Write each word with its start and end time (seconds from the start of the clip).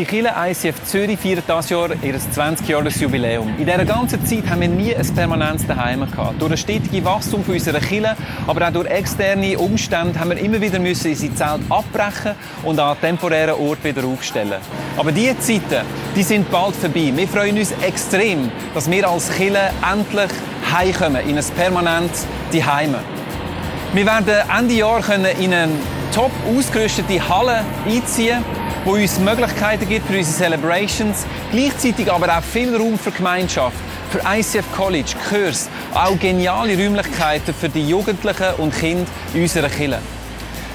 Unsere 0.00 0.22
Kirche 0.22 0.34
ICF 0.50 0.84
Zürich 0.84 1.18
feiert 1.20 1.44
dieses 1.46 1.68
Jahr 1.68 1.90
ihr 2.02 2.14
20-Jahres-Jubiläum. 2.18 3.48
In 3.58 3.66
dieser 3.66 3.84
ganzen 3.84 4.24
Zeit 4.24 4.48
haben 4.48 4.62
wir 4.62 4.68
nie 4.68 4.96
ein 4.96 5.14
permanentes 5.14 5.66
Daheim 5.66 6.10
gehabt. 6.10 6.40
Durch 6.40 6.52
das 6.52 6.60
stetige 6.60 7.04
Wachstum 7.04 7.44
unserer 7.46 7.80
Kirche, 7.80 8.16
aber 8.46 8.66
auch 8.66 8.72
durch 8.72 8.88
externe 8.88 9.58
Umstände 9.58 10.18
haben 10.18 10.30
wir 10.30 10.38
immer 10.38 10.58
wieder 10.58 10.78
müssen 10.78 11.10
unsere 11.10 11.34
Zelt 11.34 11.60
abbrechen 11.68 12.34
und 12.62 12.78
an 12.78 12.96
temporären 12.98 13.60
Ort 13.60 13.84
wieder 13.84 14.02
aufstellen. 14.06 14.60
Aber 14.96 15.12
diese 15.12 15.38
Zeiten, 15.38 15.84
die 16.16 16.22
sind 16.22 16.50
bald 16.50 16.76
vorbei. 16.76 17.12
Wir 17.14 17.28
freuen 17.28 17.58
uns 17.58 17.72
extrem, 17.82 18.50
dass 18.72 18.90
wir 18.90 19.06
als 19.06 19.30
Kirche 19.30 19.70
endlich 19.92 20.30
heimkommen 20.72 21.28
in 21.28 21.36
ein 21.36 21.44
permanentes 21.54 22.26
Daheim. 22.54 22.94
Wir 23.92 24.06
werden 24.06 24.48
Ende 24.56 24.74
Jahr 24.76 25.02
in 25.38 25.52
eine 25.52 25.68
top 26.14 26.30
ausgerüstete 26.56 27.28
Halle 27.28 27.64
einziehen 27.86 28.42
wo 28.84 28.92
uns 28.92 29.18
Möglichkeiten 29.18 29.88
gibt 29.88 30.06
für 30.06 30.16
unsere 30.16 30.36
Celebrations, 30.36 31.26
gleichzeitig 31.50 32.10
aber 32.10 32.36
auch 32.36 32.42
viel 32.42 32.74
Raum 32.74 32.98
für 32.98 33.10
Gemeinschaft, 33.10 33.76
für 34.10 34.20
ICF 34.26 34.64
College, 34.74 35.12
Kurs, 35.28 35.68
auch 35.94 36.18
geniale 36.18 36.76
Räumlichkeiten 36.76 37.54
für 37.54 37.68
die 37.68 37.86
Jugendlichen 37.86 38.54
und 38.58 38.74
Kinder 38.74 39.06
in 39.34 39.42
unserer 39.42 39.68
Kirche. 39.68 39.98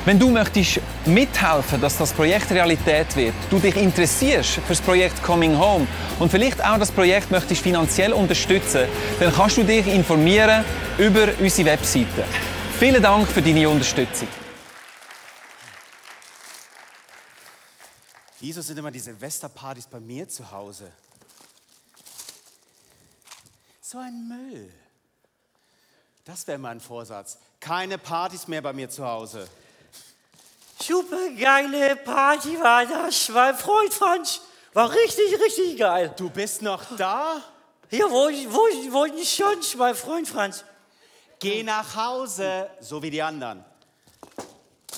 Wenn 0.06 0.20
du 0.20 0.30
möchtest 0.30 0.82
mithelfen, 1.06 1.82
dass 1.82 1.98
das 1.98 2.14
Projekt 2.14 2.52
Realität 2.52 3.16
wird, 3.16 3.34
du 3.50 3.58
dich 3.58 3.76
interessierst 3.76 4.52
für 4.52 4.62
das 4.70 4.82
Projekt 4.82 5.24
Coming 5.24 5.58
Home 5.58 5.88
und 6.20 6.30
vielleicht 6.30 6.64
auch 6.64 6.78
das 6.78 6.92
Projekt 6.92 7.32
möchtest 7.32 7.64
finanziell 7.64 8.14
unterstützen, 8.14 8.82
dann 9.20 9.34
kannst 9.34 9.58
du 9.58 9.64
dich 9.64 9.88
informieren 9.88 10.64
über 11.00 11.30
unsere 11.42 11.70
Webseite. 11.70 12.24
Vielen 12.80 13.02
Dank 13.02 13.28
für 13.28 13.42
deine 13.42 13.68
Unterstützung. 13.68 14.28
Wieso 18.48 18.62
sind 18.62 18.78
immer 18.78 18.92
diese 18.92 19.06
Silvesterpartys 19.06 19.88
bei 19.88 20.00
mir 20.00 20.30
zu 20.30 20.52
Hause? 20.52 20.92
So 23.82 23.98
ein 23.98 24.28
Müll. 24.28 24.72
Das 26.24 26.46
wäre 26.46 26.60
mein 26.60 26.80
Vorsatz. 26.80 27.40
Keine 27.60 27.98
Partys 27.98 28.48
mehr 28.48 28.62
bei 28.62 28.72
mir 28.72 28.88
zu 28.88 29.04
Hause. 29.04 29.50
Super 30.80 31.32
geile 31.32 31.96
Party 31.96 32.60
war 32.60 32.86
das, 32.86 33.30
mein 33.30 33.56
Freund 33.56 33.92
Franz. 33.92 34.42
War 34.74 34.92
richtig, 34.92 35.40
richtig 35.44 35.80
geil. 35.80 36.14
Du 36.16 36.30
bist 36.30 36.62
noch 36.62 36.84
da? 36.98 37.42
Ja, 37.90 38.06
wo, 38.06 38.30
wo, 38.30 38.94
wo 38.94 39.06
nicht 39.06 39.36
sonst, 39.36 39.76
mein 39.76 39.96
Freund 39.96 40.28
Franz? 40.28 40.64
Geh 41.40 41.64
nach 41.64 41.96
Hause, 41.96 42.70
so 42.80 43.02
wie 43.02 43.10
die 43.10 43.24
anderen. 43.24 43.66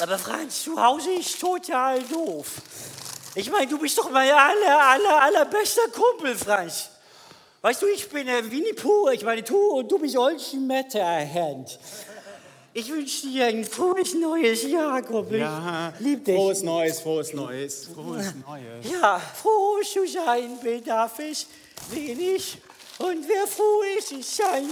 Aber 0.02 0.20
Franz, 0.20 0.64
zu 0.64 0.76
Hause 0.84 1.14
ist 1.14 1.39
total 1.39 2.04
doof. 2.04 2.61
Ich 3.38 3.52
meine, 3.52 3.68
du 3.68 3.78
bist 3.78 3.96
doch 3.96 4.10
mein 4.10 4.32
aller, 4.32 4.82
aller, 4.82 5.22
allerbester 5.22 5.84
Kumpel, 5.94 6.36
Franz. 6.36 6.90
Weißt 7.62 7.84
du, 7.84 7.86
ich 7.86 8.10
bin 8.10 8.28
äh, 8.28 8.42
Winnie 8.50 8.74
Pooh, 8.74 9.10
ich 9.10 9.24
meine, 9.24 9.44
du 9.44 9.56
und 9.56 9.92
du 9.92 10.00
bist 10.00 10.18
Olchen 10.18 10.66
Matterhand. 10.66 11.78
Ich 12.74 12.90
wünsche 12.92 13.28
dir 13.28 13.46
ein 13.46 13.64
frohes 13.64 14.16
neues 14.16 14.64
Jahr, 14.64 15.04
Kumpel. 15.04 15.42
Ja, 15.42 15.94
lieb 16.00 16.26
dich. 16.26 16.36
Frohes 16.36 16.64
Neues, 16.64 17.00
frohes 17.00 17.32
Neues, 17.34 17.88
frohes 17.94 18.34
Neues. 18.48 18.92
Ja, 18.92 19.20
froh 19.20 19.82
zu 19.84 20.08
sein 20.08 20.60
bedarf 20.60 21.20
es 21.20 21.46
wenig. 21.92 22.58
Und 22.98 23.28
wer 23.28 23.46
froh 23.46 23.84
ist, 24.00 24.14
ist 24.14 24.36
sein 24.36 24.67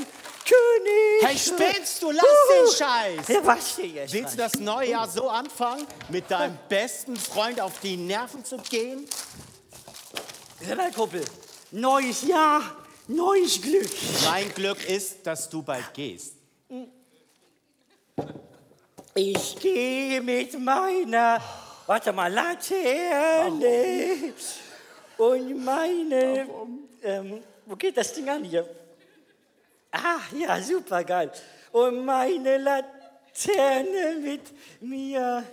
König. 0.45 1.21
Hey, 1.21 1.37
spinnst 1.37 2.01
du? 2.01 2.11
Lass 2.11 2.23
uh, 2.23 2.53
den 2.53 2.77
Scheiß. 2.77 3.27
Ja, 3.27 3.45
was 3.45 3.75
denn 3.75 3.95
jetzt? 3.95 4.13
Willst 4.13 4.33
du 4.33 4.37
das 4.37 4.55
neue 4.55 4.91
Jahr 4.91 5.09
so 5.09 5.27
anfangen, 5.27 5.85
mit 6.09 6.29
deinem 6.29 6.57
besten 6.69 7.15
Freund 7.15 7.59
auf 7.59 7.79
die 7.79 7.97
Nerven 7.97 8.45
zu 8.45 8.57
gehen? 8.57 9.07
Ja, 10.67 10.75
mein 10.75 10.93
Kumpel, 10.93 11.23
neues 11.71 12.23
Jahr, 12.23 12.61
neues 13.07 13.61
Glück. 13.61 13.89
Mein 14.25 14.53
Glück 14.53 14.87
ist, 14.87 15.25
dass 15.25 15.49
du 15.49 15.63
bald 15.63 15.93
gehst. 15.93 16.35
Ich 19.15 19.55
gehe 19.59 20.21
mit 20.21 20.59
meiner, 20.59 21.41
warte 21.85 22.13
mal, 22.13 22.31
Laterne 22.31 24.33
und 25.17 25.63
meine, 25.63 26.47
ähm, 27.01 27.43
wo 27.65 27.75
geht 27.75 27.97
das 27.97 28.13
Ding 28.13 28.29
an 28.29 28.43
hier? 28.43 28.67
Ah, 29.95 30.19
ja, 30.33 30.61
super 30.61 31.03
geil. 31.05 31.31
Und 31.71 32.03
meine 32.03 32.57
Laterne 32.57 34.17
mit 34.21 34.41
mir. 34.81 35.45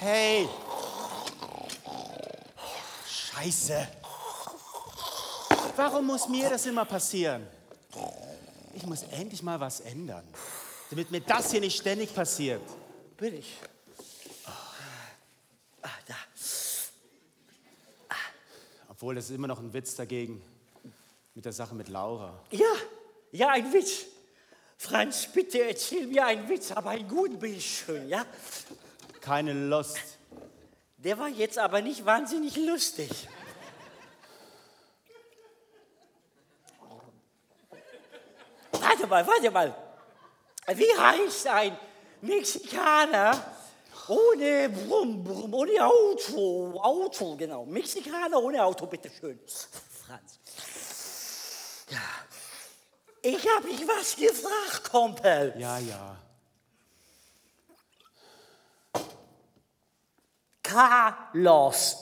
Hey! 0.00 0.48
Scheiße! 3.06 3.86
Warum 5.76 6.06
muss 6.06 6.26
mir 6.28 6.48
das 6.48 6.64
immer 6.64 6.86
passieren? 6.86 7.46
Ich 8.74 8.86
muss 8.86 9.02
endlich 9.02 9.42
mal 9.42 9.60
was 9.60 9.80
ändern, 9.80 10.24
damit 10.88 11.10
mir 11.10 11.20
das 11.20 11.50
hier 11.50 11.60
nicht 11.60 11.78
ständig 11.78 12.14
passiert. 12.14 12.62
Bin 13.16 13.34
ich. 13.34 13.58
Ah, 15.82 15.88
da. 16.06 16.14
Obwohl, 18.88 19.16
das 19.16 19.26
ist 19.26 19.36
immer 19.36 19.48
noch 19.48 19.58
ein 19.58 19.72
Witz 19.72 19.94
dagegen 19.94 20.42
mit 21.38 21.44
der 21.44 21.52
Sache 21.52 21.72
mit 21.72 21.86
Laura. 21.86 22.36
Ja, 22.50 22.66
ja, 23.30 23.50
ein 23.50 23.72
Witz. 23.72 24.06
Franz, 24.76 25.28
bitte 25.32 25.62
erzähl 25.68 26.08
mir 26.08 26.26
einen 26.26 26.48
Witz, 26.48 26.72
aber 26.72 26.90
einen 26.90 27.06
guten 27.06 27.44
ich 27.44 27.78
schön, 27.78 28.08
ja? 28.08 28.26
Keine 29.20 29.52
Lust. 29.52 30.00
Der 30.96 31.16
war 31.16 31.28
jetzt 31.28 31.56
aber 31.56 31.80
nicht 31.80 32.04
wahnsinnig 32.04 32.56
lustig. 32.56 33.28
Warte 38.72 39.06
mal, 39.06 39.24
warte 39.24 39.50
mal. 39.52 39.76
Wie 40.74 40.98
heißt 40.98 41.46
ein 41.46 41.78
Mexikaner 42.20 43.54
ohne 44.08 44.70
Brumm, 44.70 45.22
Brumm, 45.22 45.54
ohne 45.54 45.86
Auto? 45.86 46.80
Auto, 46.80 47.36
genau. 47.36 47.64
Mexikaner 47.64 48.42
ohne 48.42 48.64
Auto, 48.64 48.86
bitteschön. 48.86 49.38
Franz. 50.04 50.40
Ja. 51.90 51.98
Ich 53.22 53.48
habe 53.48 53.68
dich 53.68 53.86
was 53.86 54.16
gefragt, 54.16 54.90
Kumpel. 54.90 55.54
Ja, 55.58 55.78
ja. 55.78 56.16
Carlos. 60.62 61.96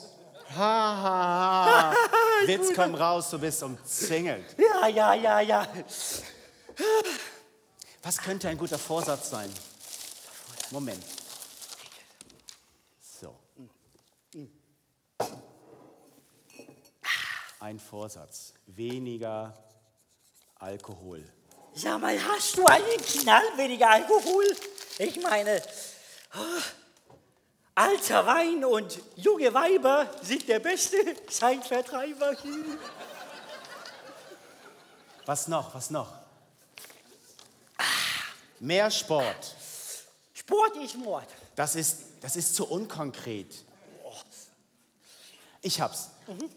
Ha, 0.55 0.57
ha, 0.57 1.91
ha. 1.91 1.93
Witz, 2.47 2.73
komm 2.75 2.95
raus, 2.95 3.29
du 3.29 3.39
bist 3.39 3.61
umzingelt. 3.63 4.55
Ja, 4.57 4.87
ja, 4.87 5.13
ja, 5.13 5.39
ja. 5.41 5.67
Was 8.03 8.17
könnte 8.17 8.49
ein 8.49 8.57
guter 8.57 8.77
Vorsatz 8.77 9.29
sein? 9.29 9.51
Moment. 10.71 11.03
So. 13.01 13.35
Ein 17.59 17.79
Vorsatz. 17.79 18.53
Weniger 18.67 19.53
Alkohol. 20.59 21.23
Sag 21.73 22.01
mal, 22.01 22.17
hast 22.23 22.57
du 22.57 22.65
einen 22.65 23.01
Knall 23.01 23.57
weniger 23.57 23.89
Alkohol? 23.89 24.45
Ich 24.97 25.21
meine, 25.21 25.61
oh, 26.35 26.61
alter 27.75 28.25
Wein 28.25 28.65
und 28.65 28.99
junge 29.15 29.53
Weiber 29.53 30.09
sind 30.23 30.47
der 30.47 30.59
beste 30.59 30.97
Zeitvertreiber. 31.27 32.35
Was 35.25 35.47
noch? 35.47 35.75
Was 35.75 35.91
noch? 35.91 36.11
Mehr 38.59 38.89
Sport. 38.89 39.55
Sport 40.33 40.77
ist 40.77 40.95
Mord. 40.95 41.27
Das 41.55 41.75
ist, 41.75 41.99
das 42.21 42.35
ist 42.35 42.55
zu 42.55 42.67
unkonkret. 42.67 43.53
Ich 45.61 45.79
hab's. 45.79 46.09
Mhm 46.25 46.49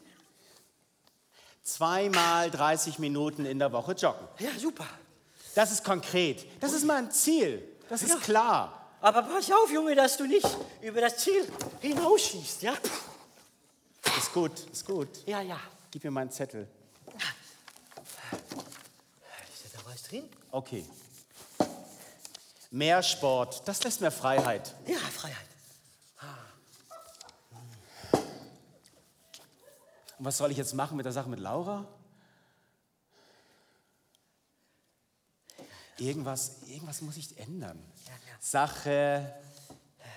zweimal 1.62 2.50
30 2.50 2.98
Minuten 2.98 3.44
in 3.44 3.58
der 3.58 3.72
Woche 3.72 3.92
joggen. 3.92 4.26
Ja, 4.38 4.50
super. 4.58 4.86
Das 5.54 5.72
ist 5.72 5.84
konkret. 5.84 6.46
Das 6.60 6.72
ist 6.72 6.84
mein 6.84 7.10
Ziel. 7.10 7.62
Das 7.88 8.02
ist 8.02 8.10
ja. 8.10 8.16
klar. 8.16 8.86
Aber 9.00 9.22
pass 9.22 9.50
auf, 9.50 9.70
Junge, 9.72 9.94
dass 9.94 10.16
du 10.16 10.26
nicht 10.26 10.46
über 10.82 11.00
das 11.00 11.16
Ziel 11.18 11.46
hinausschießt, 11.80 12.62
ja? 12.62 12.74
Ist 14.18 14.32
gut, 14.32 14.52
ist 14.70 14.86
gut. 14.86 15.08
Ja, 15.26 15.40
ja. 15.40 15.58
Gib 15.90 16.04
mir 16.04 16.10
meinen 16.10 16.30
Zettel. 16.30 16.68
Ist 19.64 19.74
da 19.74 19.78
was 19.86 20.02
drin? 20.02 20.28
Okay. 20.50 20.84
Mehr 22.70 23.02
Sport, 23.02 23.62
das 23.66 23.82
lässt 23.82 24.00
mir 24.00 24.10
Freiheit. 24.10 24.74
Ja, 24.86 24.98
Freiheit. 24.98 25.49
Und 30.20 30.26
was 30.26 30.36
soll 30.36 30.50
ich 30.50 30.58
jetzt 30.58 30.74
machen 30.74 30.98
mit 30.98 31.06
der 31.06 31.14
Sache 31.14 31.30
mit 31.30 31.40
Laura? 31.40 31.88
Irgendwas, 35.96 36.58
irgendwas 36.66 37.00
muss 37.00 37.16
ich 37.16 37.38
ändern. 37.38 37.82
Sache 38.38 39.34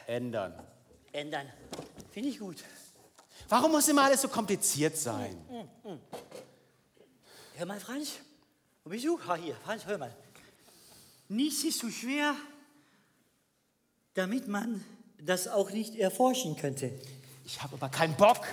ändern. 0.06 0.62
ändern. 1.14 1.48
Finde 2.12 2.28
ich 2.28 2.40
gut. 2.40 2.66
Warum 3.48 3.72
muss 3.72 3.88
immer 3.88 4.04
alles 4.04 4.22
so 4.22 4.28
kompliziert 4.28 4.98
sein? 4.98 5.42
Hör 7.56 7.66
mal, 7.66 7.80
Franz. 7.80 8.16
Wo 8.84 8.90
bist 8.90 9.06
du? 9.06 9.18
Ah, 9.26 9.36
hier. 9.36 9.56
Franz, 9.64 9.86
hör 9.86 9.98
mal. 9.98 10.14
Nichts 11.30 11.64
ist 11.64 11.80
so 11.80 11.90
schwer, 11.90 12.36
damit 14.16 14.50
man 14.50 14.84
das 15.18 15.48
auch 15.48 15.72
nicht 15.72 15.96
erforschen 15.96 16.58
könnte. 16.58 16.92
Ich 17.46 17.64
habe 17.64 17.76
aber 17.76 17.88
keinen 17.88 18.18
Bock. 18.18 18.46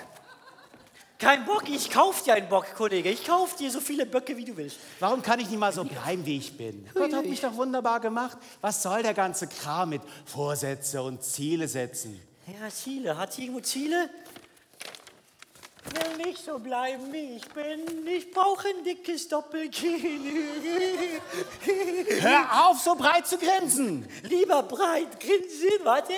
Kein 1.20 1.44
Bock, 1.44 1.68
ich 1.68 1.90
kauf 1.90 2.22
dir 2.22 2.32
einen 2.32 2.48
Bock, 2.48 2.74
Kollege. 2.74 3.10
Ich 3.10 3.26
kauf 3.26 3.54
dir 3.54 3.70
so 3.70 3.78
viele 3.78 4.06
Böcke, 4.06 4.38
wie 4.38 4.44
du 4.46 4.56
willst. 4.56 4.78
Warum 5.00 5.20
kann 5.20 5.38
ich 5.38 5.50
nicht 5.50 5.58
mal 5.58 5.70
so 5.70 5.84
bleiben, 5.84 6.24
wie 6.24 6.38
ich 6.38 6.56
bin? 6.56 6.88
Gott 6.94 7.12
hat 7.12 7.26
mich 7.26 7.42
doch 7.42 7.54
wunderbar 7.54 8.00
gemacht. 8.00 8.38
Was 8.62 8.82
soll 8.82 9.02
der 9.02 9.12
ganze 9.12 9.46
Kram 9.46 9.90
mit 9.90 10.00
Vorsätze 10.24 11.02
und 11.02 11.22
Ziele 11.22 11.68
setzen? 11.68 12.18
Ja, 12.46 12.70
Ziele. 12.70 13.18
Hat 13.18 13.34
sie 13.34 13.42
irgendwo 13.42 13.60
Ziele? 13.60 14.08
Will 15.82 16.26
nicht 16.26 16.44
so 16.44 16.58
bleiben, 16.58 17.10
wie 17.10 17.36
ich 17.36 17.48
bin. 17.48 18.06
Ich 18.06 18.30
brauche 18.30 18.68
ein 18.68 18.84
dickes 18.84 19.26
Doppelkinn. 19.28 20.42
Hör 22.20 22.68
auf, 22.68 22.78
so 22.80 22.94
breit 22.94 23.26
zu 23.26 23.38
grinsen! 23.38 24.06
Lieber 24.24 24.62
breit 24.62 25.18
grinsen, 25.18 25.82
warte, 25.82 26.12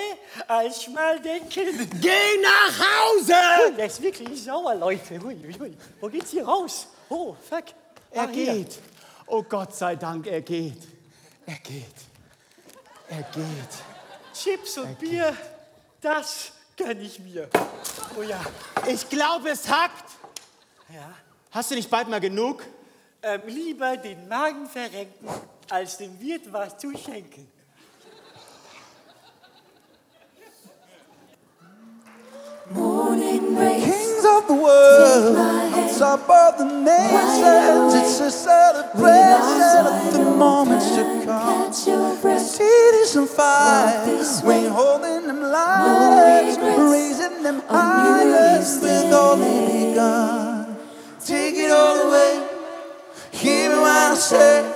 als 0.48 0.82
schmal 0.82 1.20
denken. 1.20 1.88
Geh 2.00 2.40
nach 2.42 2.78
Hause! 2.78 3.74
Der 3.76 3.86
ist 3.86 4.02
wirklich 4.02 4.42
sauer, 4.42 4.74
Leute. 4.74 5.22
Hui, 5.22 5.36
hui. 5.58 5.76
Wo 6.00 6.08
geht's 6.08 6.32
hier 6.32 6.44
raus? 6.44 6.88
Oh, 7.08 7.36
fuck. 7.48 7.64
Er 8.10 8.28
hier. 8.28 8.54
geht. 8.54 8.78
Oh 9.26 9.42
Gott 9.44 9.74
sei 9.76 9.94
Dank, 9.94 10.26
er 10.26 10.42
geht. 10.42 10.82
Er 11.46 11.58
geht. 11.58 11.84
Er 13.08 13.22
geht. 13.22 14.34
Chips 14.34 14.78
und 14.78 14.98
Bier, 14.98 15.36
das 16.00 16.52
gönn 16.76 17.00
ich 17.00 17.18
mir. 17.20 17.48
Oh 18.18 18.22
ja. 18.22 18.40
Ich 18.86 19.08
glaube, 19.08 19.50
es 19.50 19.68
hackt. 19.68 20.10
Ja. 20.92 21.14
Hast 21.50 21.70
du 21.70 21.74
nicht 21.74 21.90
bald 21.90 22.08
mal 22.08 22.20
genug? 22.20 22.64
Ähm, 23.22 23.42
lieber 23.46 23.96
den 23.96 24.26
Magen 24.28 24.66
verrenken, 24.66 25.28
als 25.70 25.96
dem 25.98 26.18
Wirt 26.20 26.52
was 26.52 26.76
zu 26.78 26.96
schenken. 26.96 27.50
Kings 33.82 34.24
of 34.24 34.46
the 34.48 34.54
world, 34.54 35.81
my 36.02 36.08
on 36.08 36.18
hand. 36.18 36.26
top 36.26 36.30
of 36.30 36.58
the 36.58 36.64
nations, 36.82 37.94
it's 37.94 38.20
a 38.20 38.30
celebration 38.30 39.86
of 39.86 40.12
the 40.12 40.36
moments 40.36 40.90
to 40.90 41.22
come. 41.24 42.20
Breath. 42.20 42.42
Cities 42.42 43.16
on 43.16 43.26
fire, 43.26 44.06
we're 44.44 44.70
holding 44.70 45.26
them 45.26 45.42
lights, 45.42 46.58
raising 46.58 47.42
them 47.42 47.62
on 47.68 47.94
New 48.04 48.12
higher 48.12 48.54
Year's 48.56 48.80
with 48.80 49.12
all 49.12 49.36
Day. 49.36 49.90
begun. 49.90 50.76
Take 51.24 51.54
it 51.56 51.70
all 51.70 52.08
away, 52.08 52.48
hear 53.30 53.70
me 53.70 53.76
when 53.76 53.86
I 53.86 54.14
say, 54.14 54.72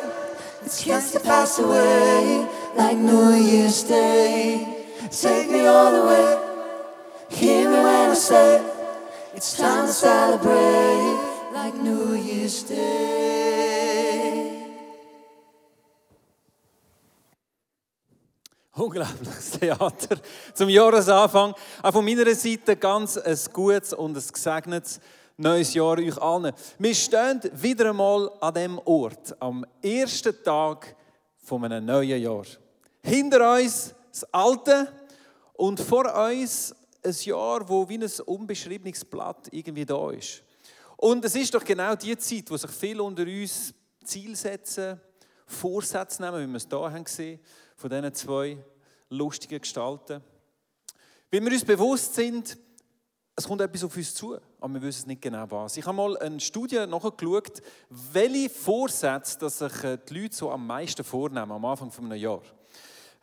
it's 0.65 0.85
just 0.85 1.13
to 1.15 1.21
pass 1.21 1.59
away 1.59 2.49
like 2.77 2.97
New 2.99 3.35
Year's 3.35 3.83
Day. 3.85 4.87
Take 5.11 5.51
me 5.51 5.67
all 5.67 5.93
the 5.93 6.07
way. 6.07 6.43
Hear 7.31 7.69
me 7.71 7.77
when 7.77 8.11
I 8.11 8.15
say 8.15 8.76
it's 9.37 9.55
time 9.55 9.87
to 9.87 9.93
celebrate 9.93 11.19
like 11.53 11.75
New 11.75 12.15
Year's 12.15 12.65
Day. 12.65 13.67
Unglaubliches 18.73 19.59
Theater 19.59 20.17
zum 20.55 20.69
Jahresanfang. 20.69 21.55
Auch 21.83 21.93
von 21.93 22.05
meiner 22.05 22.35
Seite 22.35 22.77
ganz 22.77 23.19
ein 23.19 23.39
gutes 23.53 23.93
und 23.93 24.17
ein 24.17 24.25
gesegnetes 24.33 25.01
neues 25.37 25.75
Jahr 25.75 25.99
euch 25.99 26.17
allen. 26.19 26.53
Wir 26.79 26.95
stehen 26.95 27.41
wieder 27.53 27.91
einmal 27.91 28.31
an 28.41 28.55
dem 28.55 28.79
Ort, 28.85 29.37
am 29.41 29.67
ersten 29.83 30.35
Tag 30.45 30.95
von 31.43 31.65
einem 31.65 31.85
neuen 31.85 32.23
Jahr. 32.23 32.45
Hinter 33.03 33.55
uns 33.55 33.95
das 34.11 34.25
Alte 34.33 34.89
und 35.55 35.81
vor 35.81 36.15
uns 36.15 36.75
ein 37.07 37.17
Jahr, 37.23 37.69
wo 37.69 37.89
wie 37.89 37.99
ein 37.99 38.11
unbeschriebenes 38.27 39.05
Blatt 39.05 39.49
irgendwie 39.53 39.87
da 39.87 40.11
ist. 40.11 40.43
Und 40.97 41.25
es 41.25 41.35
ist 41.35 41.55
doch 41.55 41.65
genau 41.65 41.95
die 41.95 42.17
Zeit, 42.17 42.51
wo 42.51 42.57
sich 42.57 42.71
viele 42.71 43.03
unter 43.03 43.23
uns 43.23 43.75
Ziel 44.05 44.35
setzen, 44.35 45.01
Vorsätze 45.47 46.23
nehmen, 46.23 46.49
wie 46.49 46.53
wir 46.53 46.57
es 46.57 46.67
hier 46.69 46.79
haben 46.79 47.05
gesehen, 47.05 47.41
von 47.77 47.91
diesen 47.91 48.15
zwei 48.15 48.59
lustigen 49.11 49.61
Gestalten. 49.61 50.23
Weil 51.31 51.45
wir 51.45 51.53
uns 51.53 51.65
bewusst 51.65 52.15
sind, 52.15 52.57
es 53.39 53.47
kommt 53.47 53.61
etwas 53.61 53.85
auf 53.85 53.95
uns 53.97 54.15
zu, 54.15 54.39
aber 54.61 54.75
wir 54.75 54.83
wissen 54.83 55.09
nicht 55.09 55.21
genau 55.21 55.45
was. 55.51 55.77
Ich 55.77 55.85
habe 55.85 55.97
mal 55.97 56.17
eine 56.19 56.41
Studie 56.41 56.87
nachgeschaut, 56.87 57.61
welche 57.91 58.49
Vorsätze 58.49 59.39
dass 59.39 59.59
sich 59.59 59.85
äh, 59.85 59.99
die 60.09 60.23
Leute 60.23 60.35
so 60.35 60.51
am 60.51 60.67
meisten 60.67 61.05
vornehmen 61.05 61.53
am 61.53 61.65
Anfang 61.67 61.93
eines 61.99 62.21
Jahres. 62.21 62.56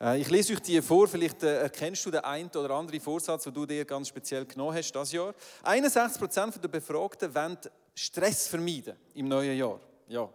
Äh, 0.04 0.20
Ich 0.20 0.30
lese 0.30 0.54
euch 0.54 0.60
die 0.60 0.82
vor, 0.82 1.08
vielleicht 1.08 1.44
äh, 1.44 1.62
erkennst 1.62 2.06
du 2.06 2.12
den 2.12 2.22
einen 2.22 2.50
oder 2.50 2.72
anderen 2.72 3.00
Vorsatz, 3.00 3.46
den 3.46 3.54
du 3.54 3.66
dir 3.66 3.86
ganz 3.86 4.10
speziell 4.10 4.46
genommen 4.46 4.76
hast 4.76 4.92
das 4.92 5.14
Jahr. 5.14 5.34
61% 5.64 6.60
der 6.60 6.68
Befragten 6.68 7.34
wollen 7.34 7.58
Stress 7.96 8.48
vermeiden 8.48 8.98
im 9.14 9.30
neuen 9.30 9.58
Jahr. 9.58 9.80
Ja. 10.10 10.30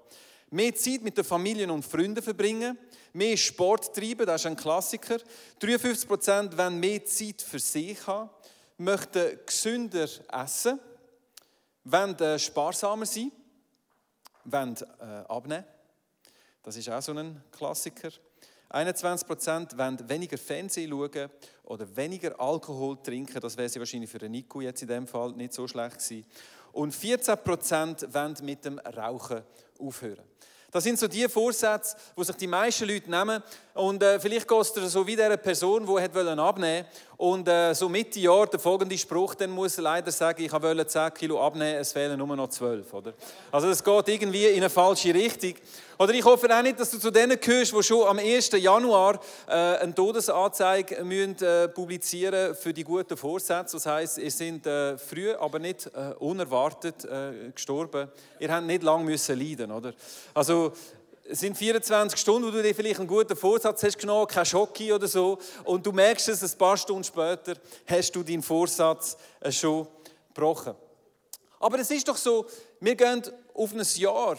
Mehr 0.51 0.75
Zeit 0.75 1.03
mit 1.03 1.19
den 1.19 1.25
Familien 1.25 1.71
und 1.71 1.85
Freunden 1.85 2.23
verbringen, 2.23 2.79
mehr 3.13 3.37
Sport 3.37 3.95
treiben, 3.95 4.25
das 4.25 4.41
ist 4.41 4.47
ein 4.47 4.57
Klassiker. 4.57 5.19
53% 5.61 6.57
wollen 6.57 6.81
mehr 6.81 7.05
Zeit 7.05 7.43
für 7.43 7.59
sich 7.59 8.07
haben, 8.07 8.31
möchten 8.79 9.39
gesünder 9.45 10.09
essen, 10.33 10.81
wollen 11.85 12.19
äh, 12.21 12.39
sparsamer 12.39 13.05
sein, 13.05 13.31
wollen 14.45 14.77
abnehmen. 15.29 15.65
Das 16.63 16.75
ist 16.77 16.89
auch 16.89 17.03
so 17.03 17.13
ein 17.13 17.43
Klassiker. 17.53 18.11
21% 18.71 19.79
wollen 19.79 20.09
weniger 20.09 20.37
Fernsehen 20.37 20.91
schauen 20.91 21.31
oder 21.65 21.97
weniger 21.97 22.39
Alkohol 22.39 22.99
trinken. 23.03 23.41
Das 23.41 23.57
wäre 23.57 23.75
wahrscheinlich 23.77 24.11
für 24.11 24.29
Nico 24.29 24.61
jetzt 24.61 24.83
in 24.83 24.89
dem 24.89 25.07
Fall 25.07 25.33
nicht 25.33 25.55
so 25.55 25.67
schlecht 25.67 25.99
gewesen. 25.99 26.27
Und 26.73 26.95
14% 26.95 28.13
wollen 28.13 28.37
mit 28.43 28.65
dem 28.65 28.79
Rauchen 28.79 29.43
aufhören. 29.79 30.25
Das 30.71 30.85
sind 30.85 30.99
so 30.99 31.09
die 31.09 31.27
Vorsätze, 31.29 31.97
die 32.15 32.25
sich 32.25 32.37
die 32.37 32.47
meisten 32.47 32.87
Leute 32.87 33.11
nehmen. 33.11 33.43
Und 33.73 34.03
äh, 34.03 34.21
vielleicht 34.21 34.47
geht 34.47 34.77
es 34.77 34.93
so 34.93 35.07
wie 35.07 35.17
dieser 35.17 35.39
Person, 35.39 35.87
die 35.87 36.39
abnehmen 36.39 36.87
und 37.19 37.49
äh, 37.49 37.75
so 37.75 37.89
Mitte 37.89 38.21
Jahr 38.21 38.47
der 38.47 38.61
folgende 38.61 38.97
Spruch, 38.97 39.35
dann 39.35 39.51
muss 39.51 39.77
er 39.77 39.83
leider 39.83 40.13
sagen, 40.13 40.41
ich 40.41 40.53
wollte 40.53 40.87
10 40.87 41.13
Kilo 41.15 41.45
abnehmen, 41.45 41.81
es 41.81 41.93
fehlen 41.93 42.17
nur 42.17 42.37
noch 42.37 42.49
12. 42.49 42.95
Oder? 42.95 43.13
Also 43.51 43.69
es 43.69 43.83
geht 43.83 44.09
irgendwie 44.09 44.47
in 44.47 44.59
eine 44.59 44.71
falsche 44.71 45.13
Richtung. 45.13 45.55
Oder 45.99 46.15
ich 46.15 46.25
hoffe 46.25 46.49
auch 46.57 46.63
nicht, 46.63 46.79
dass 46.79 46.93
du 46.93 46.99
zu 46.99 47.11
denen 47.11 47.41
gehörst, 47.41 47.73
die 47.73 47.83
schon 47.83 48.07
am 48.07 48.21
1. 48.21 48.53
Januar 48.53 49.19
äh, 49.49 49.53
eine 49.53 49.93
Todesanzeige 49.93 51.03
müssen, 51.03 51.43
äh, 51.43 51.67
publizieren 51.67 52.55
für 52.55 52.73
die 52.73 52.85
guten 52.85 53.17
Vorsätze. 53.17 53.77
Das 53.77 53.87
heisst, 53.87 54.19
ihr 54.19 54.31
seid 54.31 54.65
äh, 54.65 54.97
früh, 54.97 55.33
aber 55.33 55.59
nicht 55.59 55.87
äh, 55.87 56.15
unerwartet 56.21 57.05
äh, 57.05 57.51
gestorben. 57.53 58.07
Ihr 58.39 58.55
habt 58.55 58.65
nicht 58.65 58.85
lange 58.85 59.03
müssen 59.03 59.37
leiden, 59.37 59.73
oder? 59.73 59.93
Also 60.35 60.73
es 61.31 61.41
sind 61.41 61.57
24 61.57 62.19
Stunden, 62.19 62.49
wo 62.49 62.51
du 62.51 62.63
dir 62.63 62.75
vielleicht 62.75 62.99
einen 62.99 63.09
guten 63.09 63.37
Vorsatz 63.37 63.83
hast 63.83 63.99
genommen, 63.99 64.27
kein 64.27 64.47
Schocki 64.47 64.93
oder 64.93 65.07
so, 65.07 65.39
und 65.65 65.85
du 65.85 65.93
merkst 65.93 66.29
es, 66.29 66.43
ein 66.43 66.59
paar 66.59 66.77
Stunden 66.77 67.05
später 67.05 67.55
hast 67.87 68.13
du 68.17 68.23
deinen 68.23 68.43
Vorsatz 68.43 69.17
äh, 69.41 69.53
schon 69.53 69.87
gebrochen. 70.29 70.75
Aber 71.61 71.79
es 71.79 71.91
ist 71.91 72.09
doch 72.09 72.17
so, 72.17 72.47
wir 72.81 72.95
gehen 72.95 73.23
auf 73.55 73.73
ein 73.73 73.83
Jahr, 73.97 74.39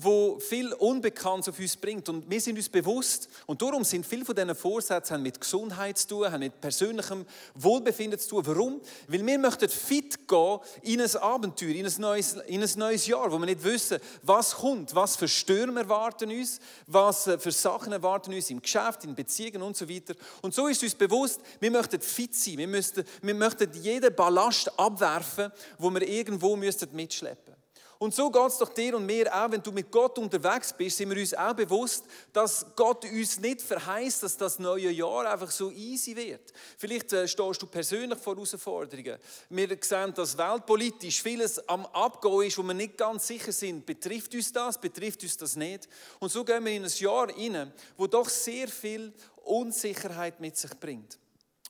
wo 0.00 0.38
viel 0.38 0.72
Unbekanntes 0.74 1.48
auf 1.48 1.58
uns 1.58 1.76
bringt. 1.76 2.08
Und 2.08 2.28
wir 2.30 2.40
sind 2.40 2.56
uns 2.56 2.68
bewusst, 2.68 3.28
und 3.46 3.60
darum 3.60 3.84
sind 3.84 4.06
viele 4.06 4.24
von 4.24 4.34
diesen 4.34 4.54
Vorsätzen 4.54 5.22
mit 5.22 5.40
Gesundheit 5.40 5.98
zu 5.98 6.08
tun, 6.08 6.30
haben 6.30 6.40
mit 6.40 6.60
persönlichem 6.60 7.26
Wohlbefinden 7.54 8.18
zu 8.18 8.28
tun. 8.30 8.46
Warum? 8.46 8.80
Weil 9.08 9.26
wir 9.26 9.38
möchten 9.38 9.68
fit 9.68 10.28
gehen 10.28 10.58
in 10.82 11.00
ein 11.00 11.16
Abenteuer, 11.16 11.74
in 11.74 11.86
ein 11.86 11.92
neues, 11.98 12.34
in 12.46 12.62
ein 12.62 12.70
neues 12.76 13.06
Jahr, 13.06 13.30
wo 13.30 13.38
wir 13.38 13.46
nicht 13.46 13.64
wissen, 13.64 13.98
was 14.22 14.54
kommt, 14.54 14.94
was 14.94 15.16
für 15.16 15.28
Stürme 15.28 15.80
erwarten 15.80 16.30
uns, 16.30 16.60
was 16.86 17.24
für 17.38 17.52
Sachen 17.52 17.92
erwarten 17.92 18.32
uns 18.32 18.50
im 18.50 18.62
Geschäft, 18.62 19.04
in 19.04 19.14
Beziehungen 19.14 19.62
und 19.62 19.76
so 19.76 19.88
weiter. 19.88 20.14
Und 20.42 20.54
so 20.54 20.66
ist 20.68 20.82
uns 20.82 20.94
bewusst, 20.94 21.40
wir 21.60 21.70
möchten 21.70 22.00
fit 22.00 22.34
sein, 22.34 22.58
wir, 22.58 22.68
müssten, 22.68 23.04
wir 23.22 23.34
möchten 23.34 23.70
jeden 23.82 24.14
Ballast 24.14 24.78
abwerfen, 24.78 25.50
wo 25.78 25.90
wir 25.90 26.06
irgendwo 26.06 26.56
mitschleppen 26.56 27.57
und 27.98 28.14
so 28.14 28.30
geht 28.30 28.46
es 28.46 28.58
doch 28.58 28.72
dir 28.72 28.96
und 28.96 29.06
mir 29.06 29.26
auch, 29.34 29.50
wenn 29.50 29.60
du 29.60 29.72
mit 29.72 29.90
Gott 29.90 30.18
unterwegs 30.18 30.72
bist, 30.72 30.98
sind 30.98 31.10
wir 31.10 31.16
uns 31.16 31.34
auch 31.34 31.52
bewusst, 31.52 32.04
dass 32.32 32.64
Gott 32.76 33.04
uns 33.04 33.40
nicht 33.40 33.60
verheißt, 33.60 34.22
dass 34.22 34.36
das 34.36 34.60
neue 34.60 34.90
Jahr 34.90 35.28
einfach 35.28 35.50
so 35.50 35.72
easy 35.72 36.14
wird. 36.14 36.52
Vielleicht 36.76 37.12
äh, 37.12 37.26
stehst 37.26 37.60
du 37.60 37.66
persönlich 37.66 38.18
vor 38.20 38.36
Herausforderungen. 38.36 39.18
Wir 39.50 39.76
sehen, 39.80 40.14
dass 40.14 40.38
weltpolitisch 40.38 41.20
vieles 41.20 41.68
am 41.68 41.86
Abgehen 41.86 42.42
ist, 42.42 42.58
wo 42.58 42.62
wir 42.62 42.74
nicht 42.74 42.96
ganz 42.96 43.26
sicher 43.26 43.50
sind, 43.50 43.84
betrifft 43.84 44.32
uns 44.32 44.52
das, 44.52 44.80
betrifft 44.80 45.24
uns 45.24 45.36
das 45.36 45.56
nicht. 45.56 45.88
Und 46.20 46.30
so 46.30 46.44
gehen 46.44 46.64
wir 46.64 46.72
in 46.72 46.84
ein 46.84 46.92
Jahr 46.98 47.28
rein, 47.28 47.72
wo 47.96 48.06
doch 48.06 48.28
sehr 48.28 48.68
viel 48.68 49.12
Unsicherheit 49.42 50.38
mit 50.38 50.56
sich 50.56 50.70
bringt. 50.78 51.18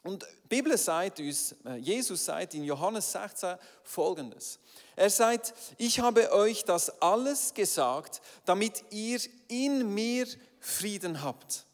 Und 0.02 0.22
die 0.22 0.56
Bibel 0.56 0.76
sagt 0.76 1.20
uns, 1.20 1.54
äh, 1.64 1.76
Jesus 1.76 2.22
sagt 2.22 2.52
in 2.52 2.64
Johannes 2.64 3.10
16 3.12 3.56
folgendes. 3.82 4.58
Er 4.98 5.10
sagt, 5.10 5.54
ich 5.76 6.00
habe 6.00 6.32
euch 6.32 6.64
das 6.64 6.90
alles 7.00 7.54
gesagt, 7.54 8.20
damit 8.44 8.82
ihr 8.90 9.20
in 9.46 9.94
mir 9.94 10.26
Frieden 10.58 11.22
habt. 11.22 11.66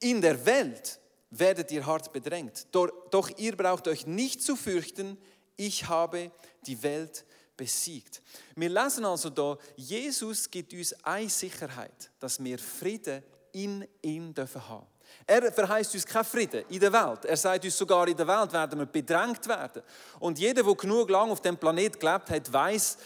In 0.00 0.20
der 0.20 0.44
Welt 0.44 0.98
werdet 1.30 1.70
ihr 1.70 1.86
hart 1.86 2.12
bedrängt, 2.12 2.66
doch, 2.72 3.30
ihr 3.36 3.56
braucht 3.56 3.86
euch 3.86 4.08
nicht 4.08 4.42
zu 4.42 4.56
fürchten, 4.56 5.16
ich 5.56 5.86
habe 5.86 6.32
die 6.66 6.82
Welt 6.82 7.24
besiegt. 7.56 8.20
Wir 8.56 8.70
lesen 8.70 9.04
also 9.04 9.30
da, 9.30 9.56
Jesus 9.76 10.50
gibt 10.50 10.72
uns 10.72 10.92
eine 11.04 11.30
Sicherheit, 11.30 12.10
dass 12.18 12.42
wir 12.42 12.58
Frieden 12.58 13.22
in 13.52 13.86
ihm 14.02 14.34
dürfen 14.34 14.68
haben. 14.68 14.86
Er 15.26 15.52
verheißt 15.52 15.94
uns 15.94 16.06
keinen 16.06 16.24
Frieden 16.24 16.64
in 16.68 16.80
der 16.80 16.92
Welt. 16.92 17.24
Er 17.24 17.36
sagt 17.36 17.64
uns 17.64 17.76
sogar, 17.76 18.06
in 18.08 18.16
der 18.16 18.26
Welt 18.26 18.52
werden 18.52 18.78
wir 18.78 18.86
bedrängt 18.86 19.46
werden. 19.46 19.82
Und 20.18 20.38
jeder, 20.38 20.62
der 20.62 20.74
genug 20.74 21.08
lang 21.10 21.30
auf 21.30 21.40
dem 21.40 21.56
Planet 21.56 21.98
gelebt 21.98 22.30
hat, 22.30 22.52
weiß, 22.52 22.98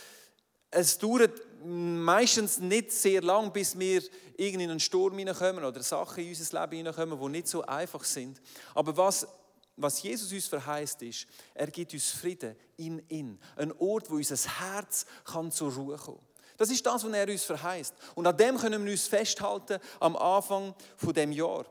es 0.70 0.98
dauert 0.98 1.40
meistens 1.64 2.58
nicht 2.58 2.92
sehr 2.92 3.22
lang, 3.22 3.52
bis 3.52 3.78
wir 3.78 4.02
in 4.36 4.60
einen 4.60 4.80
Sturm 4.80 5.18
hineinkommen 5.18 5.64
oder 5.64 5.82
Sachen 5.82 6.22
in 6.22 6.30
unser 6.30 6.60
Leben 6.60 6.76
hineinkommen, 6.76 7.18
die 7.20 7.28
nicht 7.28 7.48
so 7.48 7.62
einfach 7.62 8.04
sind. 8.04 8.40
Aber 8.74 8.96
was, 8.96 9.26
was 9.76 10.02
Jesus 10.02 10.32
uns 10.32 10.46
verheißt, 10.46 11.02
ist, 11.02 11.26
er 11.54 11.68
gibt 11.68 11.92
uns 11.92 12.10
Frieden 12.10 12.56
in 12.76 13.02
ihn. 13.08 13.38
Ein 13.56 13.72
Ort, 13.78 14.10
wo 14.10 14.14
unser 14.14 14.36
Herz 14.36 15.06
kann 15.24 15.50
zur 15.50 15.72
Ruhe 15.72 15.96
kommen 15.96 16.20
Das 16.56 16.70
ist 16.70 16.84
das, 16.86 17.04
was 17.04 17.12
er 17.12 17.28
uns 17.28 17.44
verheißt. 17.44 17.94
Und 18.14 18.26
an 18.26 18.36
dem 18.36 18.58
können 18.58 18.84
wir 18.84 18.92
uns 18.92 19.08
festhalten 19.08 19.78
am 20.00 20.16
Anfang 20.16 20.74
von 20.96 21.14
dem 21.14 21.32
Jahr. 21.32 21.64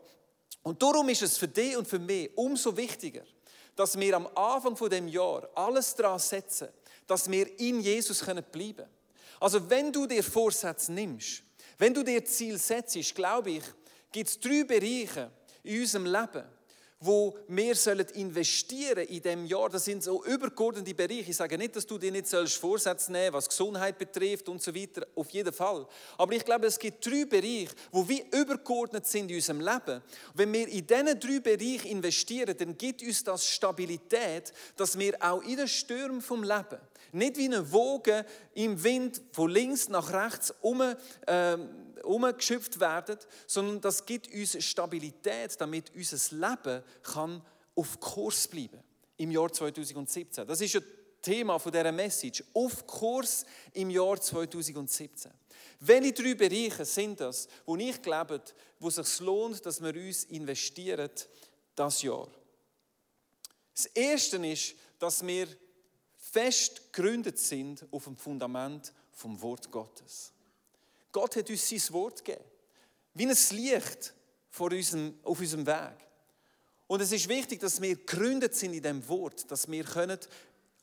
Und 0.67 0.83
darum 0.83 1.07
ist 1.07 1.21
es 1.21 1.37
für 1.37 1.47
dich 1.47 1.77
und 1.77 1.87
für 1.87 1.97
mich 1.97 2.29
umso 2.35 2.75
wichtiger, 2.75 3.23
dass 3.73 3.97
wir 3.97 4.17
am 4.17 4.27
Anfang 4.35 4.75
von 4.75 4.89
dem 4.89 5.07
Jahr 5.07 5.47
alles 5.55 5.95
daran 5.95 6.19
setzen, 6.19 6.67
dass 7.07 7.31
wir 7.31 7.57
in 7.57 7.79
Jesus 7.79 8.19
bleiben 8.19 8.43
können. 8.51 8.89
Also 9.39 9.69
wenn 9.69 9.93
du 9.93 10.05
dir 10.05 10.21
Vorsätze 10.21 10.91
nimmst, 10.91 11.41
wenn 11.77 11.93
du 11.93 12.03
dir 12.03 12.25
Ziel 12.25 12.57
setzt, 12.57 13.15
glaube 13.15 13.51
ich, 13.51 13.63
gibt 14.11 14.29
es 14.29 14.37
drei 14.37 14.65
Bereiche 14.65 15.31
in 15.63 15.79
unserem 15.79 16.05
Leben, 16.05 16.43
wo 16.99 17.37
wir 17.47 17.75
sollen 17.75 18.07
investieren 18.15 19.05
in 19.07 19.21
dem 19.21 19.45
Jahr. 19.45 19.69
Das 19.69 19.85
sind 19.85 20.03
so 20.03 20.23
übergeordnete 20.25 20.93
Bereiche. 20.95 21.29
Ich 21.29 21.37
sage 21.37 21.57
nicht, 21.57 21.75
dass 21.75 21.85
du 21.85 21.97
dir 21.97 22.11
nicht 22.11 22.27
sollst 22.27 22.57
Vorsätze 22.57 23.11
nehmen, 23.11 23.33
was 23.33 23.47
Gesundheit 23.47 23.97
betrifft 23.97 24.49
und 24.49 24.61
so 24.61 24.73
weiter. 24.73 25.05
Auf 25.15 25.29
jeden 25.29 25.53
Fall. 25.53 25.85
Aber 26.17 26.33
ich 26.33 26.43
glaube, 26.43 26.67
es 26.67 26.79
gibt 26.79 27.05
drei 27.05 27.25
Bereiche, 27.25 27.75
wo 27.91 28.07
wir 28.07 28.25
übergeordnet 28.31 29.05
sind 29.05 29.29
in 29.29 29.37
unserem 29.37 29.59
Leben. 29.59 30.01
Wenn 30.33 30.51
wir 30.51 30.67
in 30.67 30.87
diesen 30.87 31.19
drei 31.19 31.39
Bereiche 31.39 31.87
investieren, 31.87 32.55
dann 32.57 32.77
gibt 32.77 33.03
uns 33.03 33.23
das 33.23 33.47
Stabilität, 33.47 34.51
dass 34.75 34.97
wir 34.97 35.15
auch 35.19 35.43
in 35.43 35.57
den 35.57 35.67
Stürmen 35.67 36.21
vom 36.21 36.43
Leben 36.43 36.79
nicht 37.11 37.37
wie 37.37 37.45
eine 37.45 37.71
Woge 37.71 38.25
im 38.53 38.83
Wind 38.83 39.21
von 39.31 39.49
links 39.49 39.89
nach 39.89 40.11
rechts 40.11 40.53
um, 40.61 40.81
äh, 40.81 40.95
umgeschöpft 42.07 42.79
werden, 42.79 43.17
sondern 43.45 43.81
das 43.81 44.05
gibt 44.05 44.33
uns 44.33 44.63
Stabilität, 44.63 45.59
damit 45.59 45.91
unser 45.95 46.35
Leben 46.35 46.83
kann 47.03 47.41
auf 47.75 47.99
Kurs 47.99 48.47
bleiben 48.47 48.81
im 49.17 49.31
Jahr 49.31 49.51
2017. 49.51 50.47
Das 50.47 50.61
ist 50.61 50.73
ja 50.73 50.81
Thema 51.21 51.59
von 51.59 51.71
dieser 51.71 51.91
Message. 51.91 52.43
Auf 52.53 52.85
Kurs 52.87 53.45
im 53.73 53.89
Jahr 53.89 54.19
2017. 54.19 55.31
Welche 55.79 56.13
drei 56.13 56.35
Bereiche 56.35 56.85
sind 56.85 57.19
das, 57.19 57.47
wo 57.65 57.75
ich 57.75 58.01
glaube, 58.01 58.41
wo 58.79 58.87
es 58.87 58.95
sich 58.95 59.19
lohnt, 59.19 59.65
dass 59.65 59.81
wir 59.81 59.93
uns 59.93 60.23
investieren 60.25 61.09
das 61.75 62.01
Jahr? 62.01 62.27
Das 63.73 63.85
erste 63.87 64.37
ist, 64.47 64.75
dass 64.97 65.25
wir 65.25 65.47
fest 66.17 66.93
gegründet 66.93 67.37
sind 67.37 67.85
auf 67.91 68.05
dem 68.05 68.17
Fundament 68.17 68.91
vom 69.11 69.39
Wort 69.41 69.71
Gottes. 69.71 70.33
Gott 71.11 71.35
hat 71.35 71.49
uns 71.49 71.69
sein 71.69 71.81
Wort 71.93 72.23
gegeben. 72.23 72.43
Wie 73.13 73.25
ein 73.25 73.37
Licht 73.51 74.13
vor 74.49 74.71
unserem, 74.71 75.17
auf 75.23 75.39
unserem 75.39 75.65
Weg. 75.65 76.07
Und 76.87 77.01
es 77.01 77.11
ist 77.11 77.27
wichtig, 77.27 77.59
dass 77.59 77.81
wir 77.81 77.95
gegründet 77.95 78.55
sind 78.55 78.73
in 78.73 78.83
dem 78.83 79.07
Wort, 79.09 79.49
dass 79.51 79.69
wir 79.69 79.83
können 79.83 80.19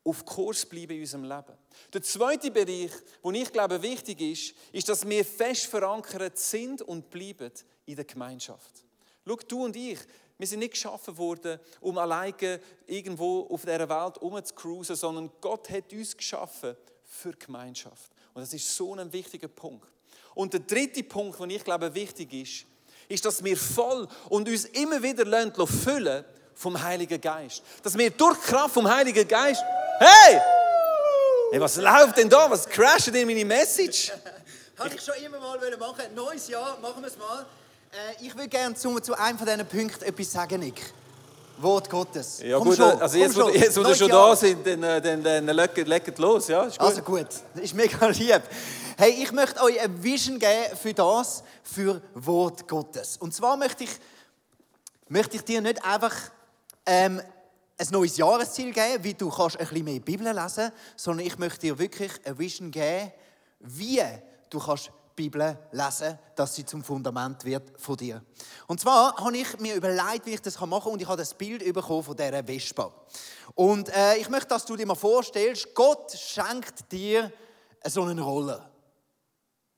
auf 0.05 0.25
Kurs 0.27 0.67
bleiben 0.67 0.93
in 0.93 1.01
unserem 1.01 1.25
Leben. 1.25 1.57
Der 1.93 2.03
zweite 2.03 2.51
Bereich, 2.51 2.91
wo 3.23 3.33
ich 3.33 3.51
glaube 3.51 3.81
wichtig 3.83 4.21
ist, 4.21 4.55
ist, 4.73 4.89
dass 4.89 5.09
wir 5.09 5.25
fest 5.25 5.67
verankert 5.67 6.39
sind 6.39 6.83
und 6.83 7.09
bleiben 7.09 7.51
in 7.87 7.97
der 7.97 8.05
Gemeinschaft. 8.05 8.85
Schau, 9.27 9.37
du 9.37 9.65
und 9.65 9.77
ich, 9.77 9.99
wir 10.37 10.47
sind 10.47 10.59
nicht 10.59 10.73
geschaffen 10.73 11.17
worden, 11.17 11.59
um 11.81 11.97
alleine 11.97 12.61
irgendwo 12.87 13.47
auf 13.49 13.63
dieser 13.63 13.89
Welt 13.89 14.21
rumzucruisen, 14.21 14.97
sondern 14.97 15.31
Gott 15.41 15.71
hat 15.71 15.91
uns 15.93 16.15
geschaffen 16.15 16.77
für 17.03 17.33
Gemeinschaft. 17.33 18.13
Und 18.35 18.43
das 18.43 18.53
ist 18.53 18.77
so 18.77 18.95
ein 18.95 19.13
wichtiger 19.13 19.49
Punkt. 19.49 19.89
Und 20.35 20.53
der 20.53 20.61
dritte 20.61 21.03
Punkt, 21.03 21.39
den 21.39 21.51
ich 21.51 21.65
glaube 21.65 21.95
wichtig 21.95 22.33
ist, 22.33 22.65
ist, 23.09 23.25
dass 23.25 23.43
wir 23.45 23.57
voll 23.57 24.09
und 24.29 24.49
uns 24.49 24.65
immer 24.67 25.03
wieder 25.03 25.25
füllen 25.67 26.25
vom 26.55 26.81
Heiligen 26.81 27.21
Geist. 27.21 27.63
Dass 27.83 27.97
wir 27.97 28.11
durch 28.11 28.41
Kraft 28.41 28.75
vom 28.75 28.89
Heiligen 28.89 29.27
Geist, 29.27 29.63
hey! 29.99 30.41
hey 31.51 31.61
was 31.61 31.77
läuft 31.77 32.17
denn 32.17 32.29
da? 32.29 32.51
Was 32.51 32.67
crasht 32.67 33.09
in 33.09 33.27
meine 33.27 33.45
Message? 33.45 34.13
Habe 34.79 34.95
ich 34.95 35.03
schon 35.03 35.15
immer 35.25 35.39
mal 35.39 35.59
machen 35.79 36.15
Neues 36.15 36.49
Jahr, 36.49 36.79
machen 36.81 37.03
wir 37.03 37.09
es 37.09 37.17
mal. 37.17 37.47
Äh, 37.93 38.27
ich 38.27 38.35
würde 38.35 38.49
gerne 38.49 38.75
zu, 38.75 38.99
zu 38.99 39.15
einem 39.15 39.39
von 39.39 39.47
diesen 39.47 39.67
Punkten 39.67 40.05
etwas 40.05 40.33
sagen, 40.33 40.61
Nick. 40.61 40.81
Wort 41.59 41.89
Gottes. 41.89 42.41
Ja 42.43 42.59
komm 42.59 42.69
gut, 42.69 42.77
schon, 42.77 43.01
also 43.01 43.19
jetzt, 43.19 43.37
wo, 43.37 43.49
jetzt, 43.49 43.77
wo 43.77 43.87
wir 43.87 43.95
schon 43.95 44.09
da 44.09 44.35
sind, 44.37 44.67
dann, 44.67 44.83
äh, 44.83 45.01
dann, 45.01 45.23
dann, 45.23 45.47
dann 45.47 45.57
legt, 45.57 45.77
legt 45.77 46.19
los, 46.19 46.49
ja? 46.49 46.65
Ist 46.65 46.79
gut. 46.79 46.89
Also 46.89 47.03
gut, 47.03 47.29
das 47.55 47.65
ist 47.65 47.75
mega 47.75 48.07
lieb. 48.09 48.43
Hey, 48.97 49.23
ich 49.23 49.33
möchte 49.33 49.63
euch 49.63 49.81
ein 49.81 50.03
Vision 50.03 50.39
geben 50.39 50.77
für 50.81 50.95
das, 50.95 51.43
für 51.63 52.01
Wort 52.15 52.69
Gottes. 52.69 53.17
Und 53.17 53.35
zwar 53.35 53.57
möchte 53.57 53.85
ich, 53.85 53.91
möchte 55.09 55.37
ich 55.37 55.43
dir 55.43 55.61
nicht 55.61 55.85
einfach 55.85 56.15
ähm, 56.87 57.21
ein 57.79 57.89
neues 57.91 58.17
Jahresziel 58.17 58.73
geben, 58.73 59.03
wie 59.03 59.15
du 59.15 59.31
kannst 59.31 59.59
ein 59.59 59.67
bisschen 59.67 59.85
mehr 59.85 60.01
Bibel 60.01 60.33
lesen, 60.33 60.71
sondern 60.97 61.27
ich 61.27 61.39
möchte 61.39 61.61
dir 61.61 61.79
wirklich 61.79 62.13
ein 62.25 62.39
Vision 62.39 62.71
geben, 62.71 63.13
wie 63.61 64.03
du 64.51 64.59
kannst 64.59 64.91
Bibel 65.15 65.59
lesen, 65.71 66.19
dass 66.35 66.55
sie 66.55 66.65
zum 66.65 66.83
Fundament 66.83 67.45
wird 67.45 67.81
von 67.81 67.97
dir. 67.97 68.23
Und 68.67 68.81
zwar 68.81 69.17
habe 69.17 69.37
ich 69.37 69.59
mir 69.61 69.75
überlegt, 69.75 70.27
wie 70.27 70.35
ich 70.35 70.43
das 70.43 70.59
machen 70.61 70.83
kann 70.83 70.93
und 70.93 71.03
ich 71.03 71.09
habe 71.09 71.19
das 71.19 71.35
Bild 71.35 71.65
bekommen 71.73 72.03
von 72.03 72.17
dieser 72.17 72.43
Vespa. 72.45 72.93
Und 73.55 73.89
äh, 73.91 74.17
ich 74.17 74.29
möchte, 74.29 74.49
dass 74.49 74.65
du 74.65 74.77
dir 74.77 74.87
mal 74.87 74.95
vorstellst, 74.95 75.75
Gott 75.75 76.13
schenkt 76.13 76.91
dir 76.91 77.33
so 77.85 78.03
einen 78.03 78.19
Roller. 78.19 78.71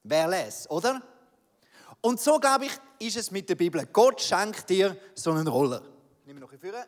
Wer 0.02 0.28
lässt, 0.28 0.70
oder? 0.70 1.02
Und 2.00 2.20
so, 2.20 2.38
glaube 2.38 2.66
ich, 2.66 2.72
ist 2.98 3.16
es 3.16 3.30
mit 3.30 3.48
der 3.48 3.56
Bibel. 3.56 3.84
Gott 3.86 4.20
schenkt 4.20 4.68
dir 4.70 4.96
so 5.14 5.32
einen 5.32 5.48
Roller. 5.48 5.82
Nimm 6.24 6.38
noch 6.38 6.52
ein 6.52 6.58
Führer. 6.58 6.86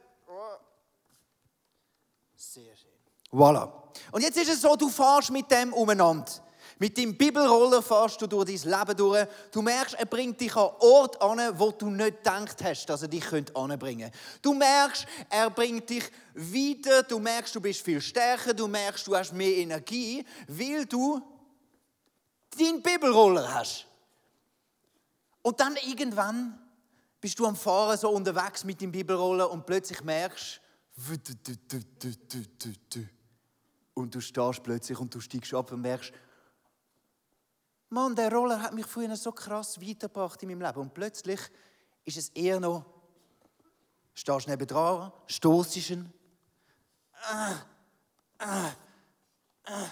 Sehr 2.35 2.76
schön. 2.76 2.88
Voilà. 3.33 3.71
Und 4.12 4.23
jetzt 4.23 4.38
ist 4.38 4.49
es 4.49 4.61
so, 4.61 4.76
du 4.76 4.88
fahrst 4.88 5.31
mit 5.33 5.50
dem 5.50 5.73
umeinander. 5.73 6.31
Mit 6.80 6.97
dem 6.97 7.16
Bibelroller 7.16 7.82
fährst 7.82 8.23
du 8.23 8.26
durch 8.26 8.47
dein 8.47 8.78
Leben 8.78 8.97
durch. 8.97 9.26
Du 9.50 9.62
merkst, 9.62 9.94
er 9.94 10.06
bringt 10.06 10.40
dich 10.40 10.54
an 10.54 10.70
Ort 10.78 11.20
an, 11.20 11.58
wo 11.58 11.73
du 11.73 11.90
nicht 11.90 12.18
gedacht 12.18 12.62
hast, 12.62 12.87
dass 12.87 13.02
er 13.02 13.08
dich 13.08 13.25
anbringen 13.54 14.11
könnte. 14.11 14.18
Du 14.42 14.54
merkst, 14.54 15.06
er 15.28 15.50
bringt 15.50 15.90
dich 15.90 16.04
weiter. 16.35 17.02
Du 17.02 17.18
merkst, 17.18 17.54
du 17.54 17.61
bist 17.61 17.82
viel 17.82 18.00
stärker. 18.00 18.54
Du 18.54 18.68
merkst, 18.68 19.06
du 19.06 19.16
hast 19.16 19.32
mehr 19.32 19.56
Energie, 19.56 20.25
weil 20.47 20.87
du 20.87 21.20
deinen 22.56 22.80
Bibelroller 22.80 23.52
hast. 23.52 23.87
Und 25.42 25.58
dann 25.58 25.76
irgendwann 25.85 26.61
bist 27.20 27.38
du 27.38 27.47
am 27.47 27.56
Fahren 27.56 27.99
so 27.99 28.11
unterwegs 28.11 28.62
mit 28.62 28.80
dem 28.80 28.92
Bibelroller 28.92 29.50
und 29.50 29.66
plötzlich 29.66 30.02
merkst, 30.04 30.61
und 33.94 34.14
du 34.14 34.20
stehst 34.20 34.62
plötzlich 34.62 34.99
und 34.99 35.14
du 35.14 35.20
steigst 35.20 35.54
ab 35.54 35.73
und 35.73 35.80
merkst, 35.80 36.12
Mann, 37.90 38.14
der 38.14 38.33
Roller 38.33 38.61
hat 38.61 38.75
mich 38.75 38.87
früher 38.87 39.16
so 39.16 39.33
krass 39.33 39.80
weitergebracht 39.80 40.42
in 40.42 40.50
meinem 40.50 40.62
Leben. 40.62 40.80
Und 40.80 40.95
plötzlich 40.95 41.40
ist 42.04 42.18
es 42.18 42.28
eher 42.30 42.61
noch, 42.61 42.85
stehst 44.14 44.49
neben 44.49 44.66
dran, 44.66 45.12
stoßest 45.26 45.90
ihn. 45.90 46.12
Ah, 47.30 47.54
ah, 48.38 48.71
ah. 49.64 49.90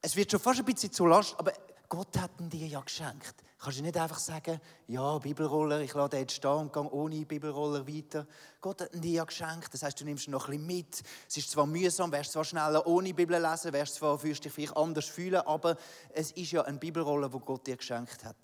Es 0.00 0.16
wird 0.16 0.30
schon 0.30 0.40
fast 0.40 0.60
ein 0.60 0.64
bisschen 0.64 0.92
zu 0.92 1.06
last, 1.06 1.34
aber 1.38 1.52
Gott 1.88 2.18
hat 2.18 2.32
ihn 2.40 2.50
dir 2.50 2.66
ja 2.66 2.80
geschenkt. 2.80 3.34
Kannst 3.58 3.78
du 3.78 3.82
nicht 3.82 3.96
einfach 3.96 4.18
sagen, 4.18 4.60
ja, 4.88 5.18
Bibelroller, 5.18 5.80
ich 5.80 5.94
lade 5.94 6.18
jetzt 6.18 6.34
stehen 6.34 6.50
und 6.50 6.72
gehe 6.72 6.90
ohne 6.90 7.24
Bibelroller 7.24 7.86
weiter. 7.86 8.26
Gott 8.60 8.82
hat 8.82 8.94
ihn 8.94 9.00
dir 9.00 9.12
ja 9.12 9.24
geschenkt, 9.24 9.72
das 9.72 9.82
heißt, 9.82 10.00
du 10.00 10.04
nimmst 10.04 10.26
ihn 10.26 10.32
noch 10.32 10.48
ein 10.48 10.58
bisschen 10.58 10.66
mit. 10.66 11.02
Es 11.28 11.36
ist 11.36 11.50
zwar 11.50 11.66
mühsam, 11.66 12.12
wärst 12.12 12.32
zwar 12.32 12.44
schneller 12.44 12.86
ohne 12.86 13.14
Bibel 13.14 13.40
lesen, 13.40 13.72
wärst 13.72 13.94
zwar, 13.94 14.18
fühlst 14.18 14.44
dich 14.44 14.52
vielleicht 14.52 14.76
anders 14.76 15.06
fühlen, 15.06 15.40
aber 15.42 15.76
es 16.12 16.32
ist 16.32 16.52
ja 16.52 16.62
ein 16.62 16.78
Bibelroller, 16.78 17.32
wo 17.32 17.38
Gott 17.38 17.66
dir 17.66 17.76
geschenkt 17.76 18.24
hat. 18.24 18.36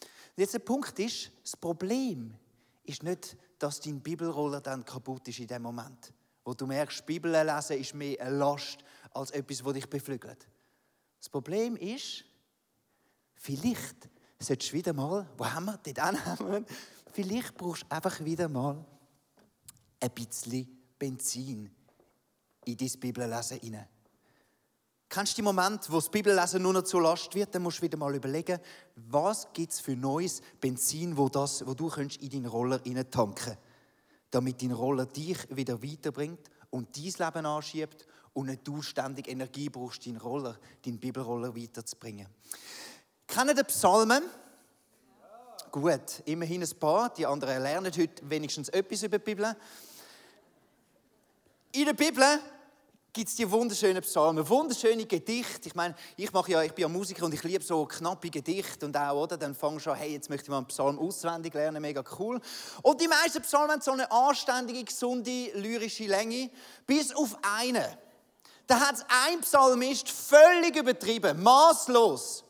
Und 0.00 0.42
jetzt 0.42 0.54
der 0.54 0.60
Punkt 0.60 0.98
ist, 0.98 1.30
das 1.42 1.56
Problem 1.56 2.34
ist 2.84 3.02
nicht 3.02 3.36
dass 3.58 3.80
dein 3.80 4.00
Bibelroller 4.00 4.60
dann 4.60 4.84
kaputt 4.84 5.28
ist 5.28 5.38
in 5.38 5.46
dem 5.46 5.62
Moment. 5.62 6.12
Wo 6.44 6.54
du 6.54 6.66
merkst, 6.66 7.04
Bibel 7.06 7.32
lesen 7.32 7.78
ist 7.78 7.94
mehr 7.94 8.20
eine 8.20 8.36
Last 8.36 8.78
als 9.12 9.30
etwas, 9.30 9.62
das 9.62 9.72
dich 9.72 9.88
beflügelt. 9.88 10.46
Das 11.18 11.28
Problem 11.28 11.76
ist, 11.76 12.24
vielleicht 13.36 14.08
solltest 14.38 14.72
du 14.72 14.76
wieder 14.76 14.92
mal, 14.92 15.28
wo 15.36 15.46
haben 15.46 15.66
wir, 15.66 15.78
dort 15.78 16.24
haben 16.24 16.66
vielleicht 17.12 17.56
brauchst 17.56 17.82
du 17.84 17.90
einfach 17.90 18.24
wieder 18.24 18.48
mal 18.48 18.84
ein 20.00 20.10
bisschen 20.10 20.68
Benzin 20.98 21.70
in 22.64 22.76
dein 22.76 23.00
Bibellesen 23.00 23.58
hinein. 23.60 23.88
Kennst 25.08 25.32
du 25.32 25.36
die 25.36 25.42
Moment, 25.42 25.90
wo 25.90 25.96
das 25.96 26.10
Bibellesen 26.10 26.60
nur 26.60 26.72
noch 26.72 26.82
zur 26.82 27.00
Last 27.02 27.34
wird? 27.34 27.54
Dann 27.54 27.62
musst 27.62 27.78
du 27.78 27.82
wieder 27.82 27.96
mal 27.96 28.14
überlegen, 28.14 28.58
was 28.96 29.46
gibt 29.52 29.72
es 29.72 29.80
für 29.80 29.94
neues 29.94 30.42
Benzin, 30.60 31.16
wo, 31.16 31.28
das, 31.28 31.64
wo 31.64 31.74
du 31.74 31.88
in 31.88 32.28
deinen 32.28 32.46
Roller 32.46 32.82
tanken 33.10 33.56
damit 34.30 34.60
dein 34.60 34.72
Roller 34.72 35.06
dich 35.06 35.38
wieder 35.56 35.82
weiterbringt 35.82 36.50
und 36.70 36.96
dein 36.96 37.04
Leben 37.04 37.46
anschiebt 37.46 38.06
und 38.32 38.46
nicht 38.46 38.66
du 38.68 38.82
ständig 38.82 39.28
Energie 39.28 39.70
brauchst, 39.70 40.06
deinen 40.06 40.18
Roller, 40.18 40.58
deinen 40.84 40.98
Bibelroller 40.98 41.56
weiterzubringen. 41.56 42.26
Kennen 43.26 43.56
die 43.56 43.64
Psalmen? 43.64 44.22
Ja. 45.20 45.66
Gut, 45.70 46.22
immerhin 46.24 46.62
ein 46.62 46.78
paar. 46.78 47.12
Die 47.12 47.26
anderen 47.26 47.62
lernen 47.62 47.92
heute 47.96 48.30
wenigstens 48.30 48.68
etwas 48.68 49.02
über 49.02 49.18
die 49.18 49.24
Bibel. 49.24 49.56
In 51.72 51.84
der 51.84 51.92
Bibel 51.92 52.24
gibt 53.12 53.30
es 53.30 53.34
die 53.34 53.50
wunderschönen 53.50 54.02
Psalmen, 54.02 54.46
wunderschöne 54.46 55.06
Gedichte. 55.06 55.68
Ich 55.68 55.74
meine, 55.74 55.94
ich 56.16 56.30
mache 56.32 56.52
ja, 56.52 56.62
ich 56.62 56.72
bin 56.72 56.82
ja 56.82 56.88
Musiker 56.88 57.24
und 57.24 57.32
ich 57.32 57.42
liebe 57.42 57.64
so 57.64 57.86
knappe 57.86 58.28
Gedichte 58.30 58.84
und 58.84 58.96
auch, 58.96 59.22
oder? 59.22 59.38
Dann 59.38 59.54
fangst 59.54 59.86
du 59.86 59.90
an, 59.90 59.96
hey, 59.96 60.12
jetzt 60.12 60.28
möchte 60.28 60.44
ich 60.44 60.50
mal 60.50 60.58
einen 60.58 60.66
Psalm 60.66 60.98
auswendig 60.98 61.54
lernen, 61.54 61.80
mega 61.80 62.04
cool. 62.18 62.40
Und 62.82 63.00
die 63.00 63.08
meisten 63.08 63.40
Psalmen 63.40 63.72
haben 63.72 63.80
so 63.80 63.92
eine 63.92 64.10
anständige, 64.10 64.84
gesunde, 64.84 65.50
lyrische 65.54 66.04
Länge, 66.04 66.50
bis 66.86 67.14
auf 67.14 67.36
einen. 67.40 67.86
Da 68.66 68.80
hat 68.80 69.04
ein 69.28 69.40
Psalmist 69.40 70.10
völlig 70.10 70.76
übertrieben, 70.76 71.42
maßlos. 71.42 72.45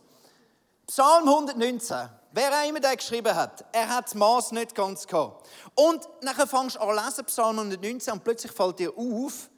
Psalm 0.86 1.28
119. 1.28 2.08
Wer 2.32 2.52
auch 2.52 2.68
immer 2.68 2.80
den 2.80 2.96
geschrieben 2.96 3.34
hat, 3.34 3.64
er 3.72 3.88
hat 3.88 4.06
das 4.06 4.14
Maß 4.14 4.52
nicht 4.52 4.74
ganz 4.74 5.06
gehabt. 5.06 5.48
Und 5.74 6.08
nachher 6.22 6.46
fangst 6.46 6.76
du 6.76 6.80
an 6.80 6.94
lesen, 6.94 7.24
Psalm 7.24 7.58
119, 7.58 8.12
und 8.12 8.22
plötzlich 8.22 8.52
fällt 8.52 8.78
dir 8.78 8.92
auf, 8.96 9.50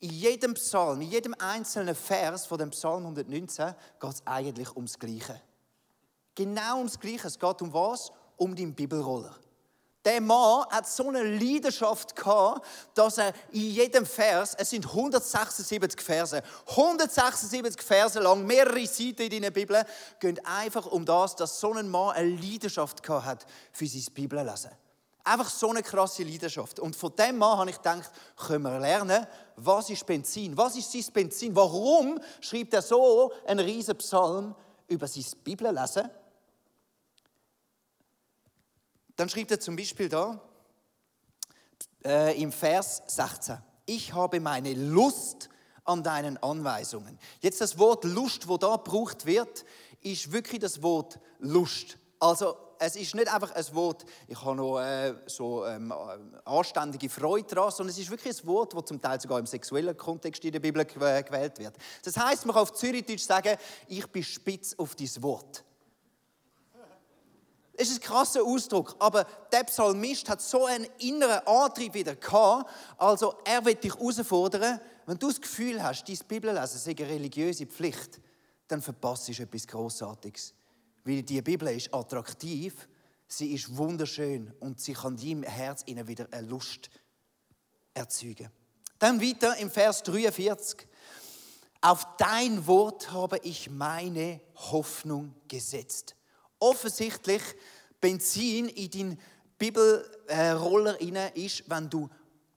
in 0.00 0.10
jedem 0.10 0.54
Psalm, 0.54 1.00
in 1.00 1.10
jedem 1.10 1.34
einzelnen 1.38 1.94
Vers 1.94 2.46
von 2.46 2.58
dem 2.58 2.70
Psalm 2.70 3.02
119 3.02 3.74
geht 4.00 4.12
es 4.12 4.26
eigentlich 4.26 4.74
ums 4.74 4.98
Gleiche. 4.98 5.40
Genau 6.34 6.78
ums 6.78 6.98
Gleiche. 6.98 7.28
Es 7.28 7.38
geht 7.38 7.62
um 7.62 7.72
was? 7.72 8.10
Um 8.36 8.54
den 8.54 8.74
Bibelroller. 8.74 9.34
Der 10.06 10.20
Mann 10.20 10.64
hat 10.70 10.88
so 10.88 11.08
eine 11.08 11.24
Leidenschaft 11.24 12.14
gehabt, 12.14 12.64
dass 12.94 13.18
er 13.18 13.32
in 13.50 13.72
jedem 13.72 14.06
Vers, 14.06 14.54
es 14.56 14.70
sind 14.70 14.86
176 14.86 16.00
Verse, 16.00 16.40
176 16.68 17.82
Verse 17.82 18.20
lang, 18.20 18.46
mehrere 18.46 18.86
Seiten 18.86 19.22
in 19.22 19.42
der 19.42 19.50
Bibel, 19.50 19.84
gehen 20.20 20.38
einfach 20.44 20.86
um 20.86 21.04
das, 21.04 21.34
dass 21.34 21.58
so 21.58 21.72
ein 21.72 21.88
Mann 21.88 22.14
eine 22.14 22.36
Leidenschaft 22.36 23.02
gehabt 23.02 23.26
hat 23.26 23.46
für 23.72 23.88
sein 23.88 24.04
Bibellesen. 24.14 24.70
Einfach 25.24 25.50
so 25.50 25.70
eine 25.70 25.82
krasse 25.82 26.22
Leidenschaft. 26.22 26.78
Und 26.78 26.94
von 26.94 27.12
dem 27.16 27.38
Mann 27.38 27.58
habe 27.58 27.70
ich 27.70 27.76
gedacht, 27.78 28.12
können 28.36 28.62
wir 28.62 28.78
lernen, 28.78 29.26
was 29.56 29.90
ist 29.90 30.06
Benzin? 30.06 30.56
Was 30.56 30.76
ist 30.76 30.92
sein 30.92 31.04
Benzin? 31.12 31.56
Warum 31.56 32.20
schreibt 32.40 32.74
er 32.74 32.82
so 32.82 33.32
einen 33.44 33.58
riesen 33.58 33.98
Psalm 33.98 34.54
über 34.86 35.08
sein 35.08 35.24
Bibellesen? 35.42 36.08
Dann 39.16 39.28
schreibt 39.28 39.50
er 39.50 39.60
zum 39.60 39.76
Beispiel 39.76 40.08
da 40.08 40.40
äh, 42.04 42.40
im 42.40 42.52
Vers 42.52 43.02
16, 43.06 43.58
ich 43.86 44.12
habe 44.12 44.40
meine 44.40 44.74
Lust 44.74 45.48
an 45.84 46.02
deinen 46.02 46.36
Anweisungen. 46.42 47.18
Jetzt 47.40 47.60
das 47.60 47.78
Wort 47.78 48.04
Lust, 48.04 48.48
wo 48.48 48.58
da 48.58 48.76
gebraucht 48.76 49.24
wird, 49.24 49.64
ist 50.02 50.32
wirklich 50.32 50.60
das 50.60 50.82
Wort 50.82 51.18
Lust. 51.38 51.98
Also 52.18 52.56
es 52.78 52.96
ist 52.96 53.14
nicht 53.14 53.32
einfach 53.32 53.54
ein 53.54 53.74
Wort, 53.74 54.04
ich 54.26 54.42
habe 54.42 54.56
noch 54.56 54.80
äh, 54.80 55.14
so 55.26 55.64
ähm, 55.64 55.92
anständige 56.44 57.08
Freude 57.08 57.54
daran, 57.54 57.70
sondern 57.70 57.92
es 57.92 57.98
ist 57.98 58.10
wirklich 58.10 58.38
ein 58.38 58.46
Wort, 58.46 58.74
das 58.74 58.84
zum 58.84 59.00
Teil 59.00 59.20
sogar 59.20 59.38
im 59.38 59.46
sexuellen 59.46 59.96
Kontext 59.96 60.44
in 60.44 60.52
der 60.52 60.60
Bibel 60.60 60.84
gewählt 60.84 61.58
wird. 61.58 61.74
Das 62.04 62.16
heißt, 62.16 62.44
man 62.44 62.54
kann 62.54 62.62
auf 62.62 62.72
Zürichdeutsch 62.74 63.24
sagen, 63.24 63.56
ich 63.88 64.06
bin 64.08 64.22
spitz 64.22 64.74
auf 64.76 64.94
dein 64.94 65.22
Wort. 65.22 65.64
Das 67.76 67.88
ist 67.88 67.98
ein 67.98 68.00
krasser 68.00 68.42
Ausdruck, 68.42 68.96
aber 68.98 69.24
der 69.52 69.64
Psalmist 69.64 70.28
hat 70.30 70.40
so 70.40 70.64
einen 70.64 70.86
inneren 70.98 71.46
Antrieb 71.46 71.92
wieder 71.92 72.16
gehabt. 72.16 72.70
Also 72.96 73.34
er 73.44 73.64
wird 73.64 73.84
dich 73.84 73.94
herausfordern, 73.94 74.80
wenn 75.04 75.18
du 75.18 75.28
das 75.28 75.40
Gefühl 75.40 75.82
hast, 75.82 76.08
dein 76.08 76.18
Bibellesen 76.26 76.78
sei 76.78 76.92
eine 76.98 77.08
religiöse 77.08 77.66
Pflicht, 77.66 78.20
dann 78.66 78.80
verpasst 78.80 79.28
du 79.28 79.32
etwas 79.42 79.66
Großartiges. 79.66 80.54
Weil 81.04 81.22
die 81.22 81.40
Bibel 81.42 81.68
ist 81.68 81.92
attraktiv, 81.94 82.88
sie 83.28 83.52
ist 83.52 83.76
wunderschön 83.76 84.52
und 84.58 84.80
sie 84.80 84.94
kann 84.94 85.16
deinem 85.16 85.42
Herz 85.42 85.84
wieder 85.86 86.26
eine 86.30 86.46
Lust 86.46 86.90
erzeugen. 87.94 88.50
Dann 88.98 89.20
weiter 89.20 89.56
im 89.58 89.70
Vers 89.70 90.02
43. 90.02 90.88
Auf 91.82 92.06
dein 92.16 92.66
Wort 92.66 93.12
habe 93.12 93.38
ich 93.42 93.70
meine 93.70 94.40
Hoffnung 94.56 95.34
gesetzt. 95.46 96.16
Offensichtlich 96.58 97.42
Benzin 98.00 98.68
in 98.68 98.90
deinen 98.90 99.20
Bibelroller 99.58 101.00
äh, 101.00 101.44
ist, 101.44 101.68
wenn 101.68 101.88
du 101.88 102.08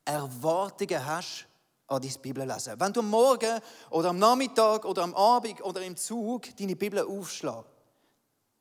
Erwartungen 0.06 1.06
hast 1.06 1.48
an 1.88 2.02
dein 2.02 2.22
Bibellesen. 2.22 2.80
Wenn 2.80 2.94
du 2.94 3.00
am 3.00 3.10
Morgen 3.10 3.60
oder 3.90 4.10
am 4.10 4.20
Nachmittag 4.20 4.86
oder 4.86 5.04
am 5.04 5.16
Abend 5.16 5.62
oder 5.62 5.82
im 5.82 5.98
Zug 5.98 6.56
deine 6.58 6.76
Bibel 6.76 7.00
aufschlägst, 7.00 7.66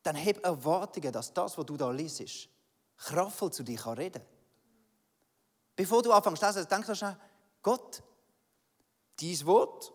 dann 0.03 0.17
hab 0.17 0.45
Erwartungen, 0.45 1.13
dass 1.13 1.33
das, 1.33 1.59
was 1.59 1.67
du 1.67 1.77
da 1.77 1.91
liest, 1.91 2.49
kraftvoll 2.97 3.53
zu 3.53 3.63
dir 3.63 3.79
kann 3.79 3.95
reden 3.95 4.23
Bevor 5.77 6.03
du 6.03 6.13
anfängst 6.13 6.41
zu 6.41 6.47
lesen, 6.47 6.67
denk 6.69 6.87
doch 6.87 6.95
schnell, 6.97 7.17
Gott, 7.63 8.03
dein 9.21 9.47
Wort, 9.47 9.93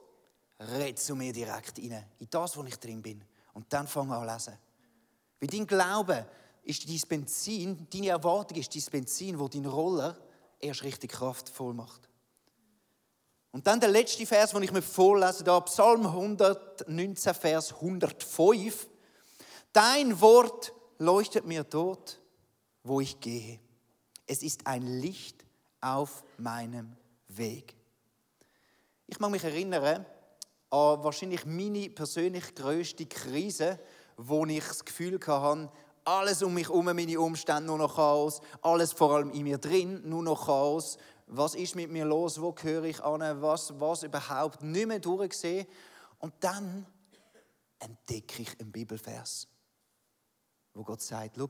red 0.60 0.98
zu 0.98 1.16
mir 1.16 1.34
direkt 1.34 1.78
rein, 1.78 2.06
in 2.20 2.30
das, 2.30 2.56
wo 2.56 2.64
ich 2.64 2.80
drin 2.80 3.02
bin. 3.02 3.24
Und 3.54 3.72
dann 3.74 3.88
fang 3.88 4.10
an 4.12 4.22
zu 4.22 4.34
lesen. 4.34 4.60
Weil 5.44 5.50
dein 5.50 5.68
Glaube 5.68 6.26
ist 6.64 6.88
dein 6.88 7.02
Benzin, 7.10 7.86
deine 7.92 8.08
Erwartung 8.08 8.58
ist 8.58 8.74
dein 8.74 8.86
Benzin, 8.90 9.38
wo 9.38 9.50
dein 9.50 9.66
Roller 9.66 10.18
erst 10.58 10.84
richtig 10.84 11.12
kraftvoll 11.12 11.74
macht. 11.74 12.08
Und 13.52 13.68
dann 13.68 13.82
der 13.82 13.90
letzte 13.90 14.26
Vers, 14.26 14.52
den 14.52 14.64
ich 14.64 14.72
mir 14.72 14.82
vorlese, 14.82 15.44
da 15.44 15.60
Psalm 15.60 16.06
119, 16.06 17.34
Vers 17.34 17.74
105. 17.74 18.88
Dein 19.74 20.22
Wort 20.22 20.72
leuchtet 20.98 21.46
mir 21.46 21.66
dort, 21.66 22.22
wo 22.82 23.02
ich 23.02 23.20
gehe. 23.20 23.60
Es 24.26 24.44
ist 24.44 24.66
ein 24.66 25.02
Licht 25.02 25.44
auf 25.82 26.24
meinem 26.38 26.96
Weg. 27.28 27.76
Ich 29.08 29.20
mag 29.20 29.30
mich 29.30 29.44
erinnern 29.44 30.06
an 30.70 31.04
wahrscheinlich 31.04 31.46
meine 31.46 31.90
persönlich 31.90 32.56
größte 32.56 33.08
Krise, 33.08 33.78
wo 34.18 34.46
ich 34.46 34.66
das 34.66 34.86
Gefühl 34.86 35.20
hatte, 35.26 35.72
alles 36.06 36.44
um 36.44 36.54
mich 36.54 36.68
herum, 36.68 36.86
meine 36.86 37.20
Umstände, 37.20 37.64
nur 37.64 37.78
noch 37.78 37.96
Chaos, 37.96 38.42
alles 38.62 38.92
vor 38.92 39.16
allem 39.16 39.32
in 39.32 39.44
mir 39.44 39.58
drin, 39.58 40.02
nur 40.08 40.24
noch 40.24 40.46
Chaos. 40.46 40.98
Was 41.28 41.56
ist 41.56 41.76
mit 41.76 41.90
mir 41.90 42.06
los? 42.06 42.42
Wo 42.42 42.52
gehöre 42.52 42.84
ich 42.84 43.02
an? 43.02 43.42
Was, 43.42 43.80
was 43.80 44.04
überhaupt? 44.04 44.62
Nicht 44.62 44.88
mehr 44.88 45.00
durchgesehen. 45.00 45.66
Und 46.20 46.34
dann 46.42 46.86
entdecke 47.80 48.42
ich 48.42 48.60
einen 48.60 48.72
Bibelvers 48.72 49.48
wo 50.74 50.84
Gott 50.84 51.02
sagt, 51.02 51.36
schau, 51.38 51.50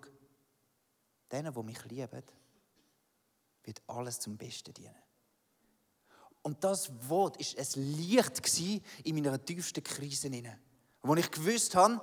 denen, 1.32 1.54
die 1.54 1.64
mich 1.64 1.84
lieben, 1.86 2.24
wird 3.64 3.82
alles 3.88 4.20
zum 4.20 4.38
Besten 4.38 4.74
dienen. 4.74 4.96
Und 6.42 6.64
das 6.64 6.92
Wort 7.10 7.38
ist 7.38 7.58
es 7.58 7.78
Licht 7.78 8.42
in 9.04 9.16
meiner 9.16 9.44
tiefsten 9.44 9.84
Krise 9.84 10.30
wo 11.06 11.16
ich 11.16 11.32
gewusst 11.32 11.76
habe, 11.76 12.02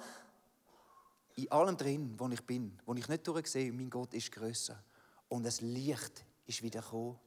in 1.36 1.50
allem 1.50 1.76
drin, 1.76 2.14
wo 2.18 2.28
ich 2.28 2.42
bin, 2.42 2.78
wo 2.84 2.94
ich 2.94 3.08
nicht 3.08 3.26
durchsehe, 3.26 3.72
mein 3.72 3.90
Gott 3.90 4.14
ist 4.14 4.32
größer. 4.32 4.82
Und 5.28 5.44
das 5.44 5.60
Licht 5.60 6.24
ist 6.46 6.62
wieder 6.62 6.80
gekommen 6.80 7.18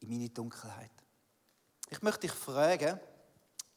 in 0.00 0.08
meine 0.08 0.28
Dunkelheit. 0.28 0.90
Ich 1.90 2.00
möchte 2.02 2.22
dich 2.22 2.32
fragen, 2.32 2.98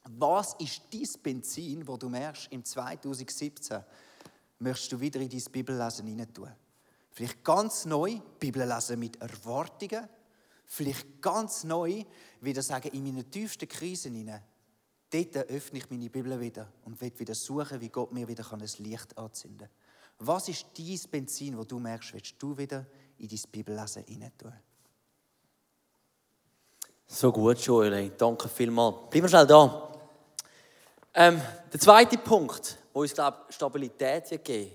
was 0.04 0.54
ist 0.60 0.82
dein 0.92 1.22
Benzin, 1.22 1.88
wo 1.88 1.98
du 1.98 2.10
merkst 2.10 2.52
im 2.52 2.63
2017 2.63 3.84
möchtest 4.60 4.92
du 4.92 5.00
wieder 5.00 5.20
in 5.20 5.30
dein 5.30 5.44
Bibellesen 5.52 6.08
hinein 6.08 6.34
tun. 6.34 6.52
Vielleicht 7.12 7.44
ganz 7.44 7.86
neu 7.86 8.20
Bibel 8.40 8.68
lesen 8.68 9.00
mit 9.00 9.20
Erwartungen. 9.22 10.08
Vielleicht 10.66 11.22
ganz 11.22 11.63
neu 11.63 12.04
wieder 12.42 12.62
sagen, 12.62 12.90
in 12.90 13.04
meinen 13.04 13.30
tiefsten 13.30 13.68
Krisen 13.68 14.13
hinein, 14.13 14.44
dort 15.10 15.50
öffne 15.50 15.80
ich 15.80 15.89
meine 15.89 16.10
Bibel 16.10 16.39
wieder 16.39 16.72
und 16.86 17.00
will 17.02 17.12
wieder 17.17 17.36
suchen, 17.36 17.80
wie 17.82 17.89
Gott 17.89 18.12
mir 18.12 18.28
wieder 18.28 18.46
ein 18.52 18.60
Licht 18.60 19.17
anzünden 19.17 19.67
kann. 19.67 20.28
Was 20.28 20.50
ist 20.50 20.65
dein 20.78 21.00
Benzin, 21.12 21.58
wo 21.58 21.63
du 21.63 21.80
merkst, 21.80 22.13
willst 22.13 22.36
du 22.39 22.58
wieder 22.58 22.86
in 23.17 23.28
dein 23.28 23.39
Bibellesen 23.52 24.04
hinein 24.04 24.32
tun. 24.38 24.54
So 27.06 27.32
gut, 27.32 27.58
Joel. 27.60 28.12
Danke 28.17 28.50
vielmals. 28.50 28.96
Bleib 29.10 29.24
mal 29.24 29.30
schnell 29.30 29.48
da. 29.48 29.91
Ähm, 31.13 31.41
der 31.72 31.80
zweite 31.80 32.17
Punkt, 32.17 32.78
wo 32.93 33.02
uns 33.02 33.13
glaub, 33.13 33.46
Stabilität 33.50 34.30
wird 34.30 34.43
geben 34.43 34.72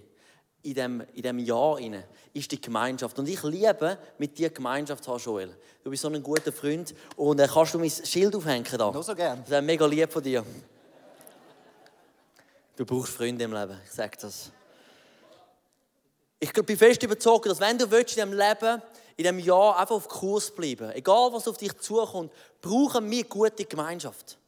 in 0.62 0.75
dem, 0.75 1.01
in 1.12 1.22
dem 1.22 1.38
Jahr 1.38 1.77
rein, 1.77 2.05
ist 2.33 2.51
die 2.51 2.61
Gemeinschaft. 2.61 3.18
Und 3.18 3.29
ich 3.29 3.42
liebe, 3.42 3.98
mit 4.18 4.38
dir 4.38 4.51
Gemeinschaft 4.51 5.05
zu 5.05 5.12
haben, 5.12 5.20
Joel. 5.20 5.57
Du 5.83 5.90
bist 5.90 6.03
so 6.03 6.09
ein 6.09 6.22
guter 6.22 6.53
Freund. 6.53 6.94
Und 7.16 7.40
äh, 7.40 7.48
kannst 7.53 7.75
du 7.75 7.79
mein 7.79 7.90
Schild 7.90 8.35
aufhängen 8.37 8.66
da? 8.79 8.90
Nur 8.90 9.03
so 9.03 9.14
gern. 9.14 9.40
Das 9.40 9.51
wäre 9.51 9.62
mega 9.62 9.85
lieb 9.87 10.12
von 10.12 10.22
dir. 10.22 10.44
Du 12.77 12.87
brauchst 12.87 13.12
Freunde 13.12 13.44
im 13.44 13.53
Leben, 13.53 13.79
ich 13.85 13.90
sage 13.90 14.16
das. 14.20 14.51
Ich 16.40 16.53
bin 16.53 16.77
fest 16.77 17.03
überzeugt, 17.03 17.46
dass 17.46 17.61
wenn 17.61 17.79
du 17.79 17.88
willst, 17.90 18.16
in 18.16 18.25
diesem 18.25 18.38
Leben, 18.38 18.83
in 19.16 19.25
diesem 19.25 19.38
Jahr 19.38 19.79
einfach 19.79 19.94
auf 19.94 20.09
Kurs 20.09 20.51
bleiben 20.51 20.90
egal 20.92 21.33
was 21.33 21.46
auf 21.46 21.59
dich 21.59 21.77
zukommt, 21.79 22.33
brauchen 22.61 23.09
wir 23.11 23.25
gute 23.25 23.64
Gemeinschaft. 23.64 24.38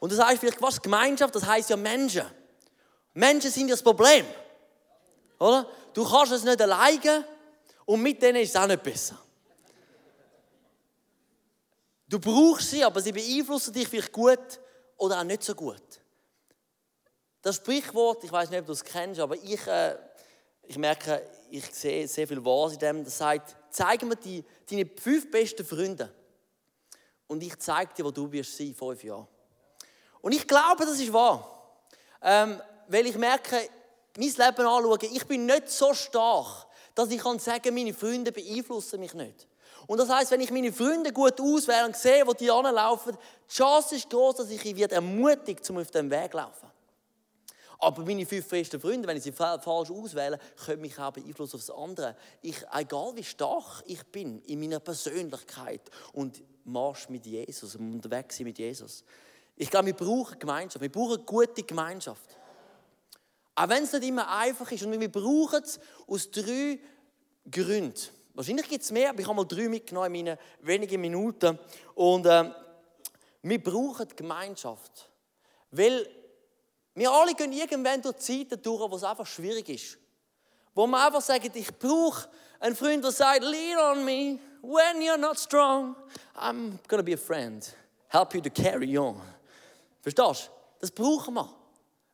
Und 0.00 0.10
das 0.10 0.24
heißt 0.24 0.40
vielleicht, 0.40 0.62
was 0.62 0.80
Gemeinschaft, 0.80 1.34
das 1.34 1.46
heißt 1.46 1.70
ja 1.70 1.76
Menschen. 1.76 2.24
Menschen 3.12 3.50
sind 3.50 3.68
ja 3.68 3.74
das 3.74 3.82
Problem. 3.82 4.24
Oder? 5.44 5.68
Du 5.92 6.08
kannst 6.08 6.32
es 6.32 6.42
nicht 6.42 6.60
alleine 6.62 7.22
und 7.84 8.00
mit 8.00 8.22
denen 8.22 8.40
ist 8.40 8.54
es 8.54 8.56
auch 8.56 8.66
nicht 8.66 8.82
besser. 8.82 9.18
Du 12.08 12.18
brauchst 12.18 12.70
sie, 12.70 12.82
aber 12.82 13.02
sie 13.02 13.12
beeinflussen 13.12 13.74
dich 13.74 13.86
vielleicht 13.86 14.10
gut 14.10 14.58
oder 14.96 15.18
auch 15.18 15.24
nicht 15.24 15.42
so 15.42 15.54
gut. 15.54 15.82
Das 17.42 17.56
Sprichwort, 17.56 18.24
ich 18.24 18.32
weiß 18.32 18.48
nicht, 18.48 18.60
ob 18.60 18.66
du 18.66 18.72
es 18.72 18.82
kennst, 18.82 19.20
aber 19.20 19.36
ich, 19.36 19.66
äh, 19.66 19.98
ich 20.62 20.78
merke, 20.78 21.22
ich 21.50 21.66
sehe 21.66 22.08
sehr 22.08 22.26
viel 22.26 22.42
Wahres 22.42 22.72
in 22.72 22.78
dem, 22.78 23.04
das 23.04 23.18
sagt, 23.18 23.54
zeig 23.68 24.02
mir 24.02 24.16
die, 24.16 24.42
deine 24.70 24.88
fünf 24.98 25.30
besten 25.30 25.66
Freunde 25.66 26.10
und 27.26 27.42
ich 27.42 27.58
zeige 27.58 27.92
dir, 27.92 28.06
wo 28.06 28.10
du 28.10 28.32
wirst 28.32 28.56
sein 28.56 28.68
in 28.68 28.74
fünf 28.74 29.04
Jahren. 29.04 29.28
Und 30.22 30.32
ich 30.32 30.46
glaube, 30.46 30.86
das 30.86 30.98
ist 30.98 31.12
wahr. 31.12 31.76
Ähm, 32.22 32.58
weil 32.88 33.04
ich 33.06 33.16
merke, 33.16 33.68
mein 34.16 34.28
Leben 34.28 34.66
anschaue, 34.66 34.98
ich 35.02 35.26
bin 35.26 35.46
nicht 35.46 35.70
so 35.70 35.92
stark, 35.94 36.66
dass 36.94 37.10
ich 37.10 37.20
kann 37.20 37.38
sagen, 37.38 37.74
meine 37.74 37.92
Freunde 37.92 38.32
beeinflussen 38.32 39.00
mich 39.00 39.14
nicht. 39.14 39.48
Und 39.86 39.98
das 39.98 40.08
heißt, 40.08 40.30
wenn 40.30 40.40
ich 40.40 40.50
meine 40.50 40.72
Freunde 40.72 41.12
gut 41.12 41.40
auswähle 41.40 41.86
und 41.86 41.96
sehe, 41.96 42.26
wo 42.26 42.32
die 42.32 42.50
anlaufen, 42.50 43.16
die 43.50 43.54
Chance 43.54 43.96
ist 43.96 44.08
groß, 44.08 44.36
dass 44.36 44.50
ich 44.50 44.64
wird 44.76 44.92
ermutigt, 44.92 45.68
um 45.68 45.78
auf 45.78 45.90
dem 45.90 46.10
Weg 46.10 46.30
zu 46.30 46.36
laufen. 46.38 46.70
Aber 47.80 48.02
meine 48.02 48.24
fünf 48.24 48.48
besten 48.48 48.80
Freunde, 48.80 49.06
wenn 49.06 49.18
ich 49.18 49.24
sie 49.24 49.32
fa- 49.32 49.58
falsch 49.58 49.90
auswähle, 49.90 50.38
können 50.64 50.80
mich 50.80 50.98
auch 50.98 51.10
beeinflussen 51.12 51.56
auf 51.56 51.66
das 51.66 51.76
andere. 51.76 52.16
Ich, 52.40 52.56
egal 52.72 53.12
wie 53.14 53.24
stark 53.24 53.82
ich 53.84 54.02
bin 54.04 54.40
in 54.42 54.60
meiner 54.60 54.80
Persönlichkeit 54.80 55.82
und 56.14 56.42
marsch 56.64 57.10
mit 57.10 57.26
Jesus, 57.26 57.74
unterwegs 57.74 58.38
sein 58.38 58.46
mit 58.46 58.58
Jesus. 58.58 59.04
Ich 59.56 59.70
glaube, 59.70 59.86
wir 59.86 59.94
brauchen 59.94 60.38
Gemeinschaft. 60.38 60.80
Wir 60.80 60.90
brauchen 60.90 61.26
gute 61.26 61.62
Gemeinschaft. 61.62 62.38
Auch 63.54 63.68
wenn 63.68 63.84
es 63.84 63.92
nicht 63.92 64.04
immer 64.04 64.28
einfach 64.28 64.70
ist. 64.72 64.82
Und 64.82 64.98
wir 64.98 65.10
brauchen 65.10 65.62
es 65.62 65.78
aus 66.06 66.30
drei 66.30 66.78
Gründen. 67.50 67.94
Wahrscheinlich 68.34 68.68
gibt 68.68 68.82
es 68.82 68.90
mehr, 68.90 69.10
aber 69.10 69.20
ich 69.20 69.26
habe 69.26 69.36
mal 69.36 69.44
drei 69.44 69.68
mitgenommen 69.68 70.14
in 70.14 70.24
meinen 70.24 70.38
wenigen 70.60 71.00
Minuten. 71.00 71.58
Und 71.94 72.26
ähm, 72.26 72.52
wir 73.42 73.62
brauchen 73.62 74.08
Gemeinschaft. 74.16 75.08
Weil 75.70 76.08
wir 76.94 77.10
alle 77.10 77.34
gehen 77.34 77.52
irgendwann 77.52 78.02
durch 78.02 78.16
Zeiten 78.18 78.60
durch, 78.60 78.90
wo 78.90 78.96
es 78.96 79.04
einfach 79.04 79.26
schwierig 79.26 79.68
ist. 79.68 79.98
Wo 80.74 80.86
man 80.86 81.06
einfach 81.06 81.20
sagt, 81.20 81.54
ich 81.54 81.78
brauche 81.78 82.28
einen 82.58 82.74
Freund, 82.74 83.04
der 83.04 83.12
sagt, 83.12 83.42
lean 83.42 83.78
on 83.78 84.04
me. 84.04 84.38
When 84.62 85.02
you're 85.02 85.18
not 85.18 85.38
strong, 85.38 85.94
I'm 86.34 86.78
gonna 86.88 87.02
be 87.02 87.12
a 87.12 87.18
friend. 87.18 87.70
Help 88.08 88.34
you 88.34 88.40
to 88.40 88.50
carry 88.50 88.96
on. 88.96 89.20
Verstehst 90.00 90.46
du? 90.46 90.80
Das 90.80 90.90
brauchen 90.90 91.34
wir. 91.34 91.63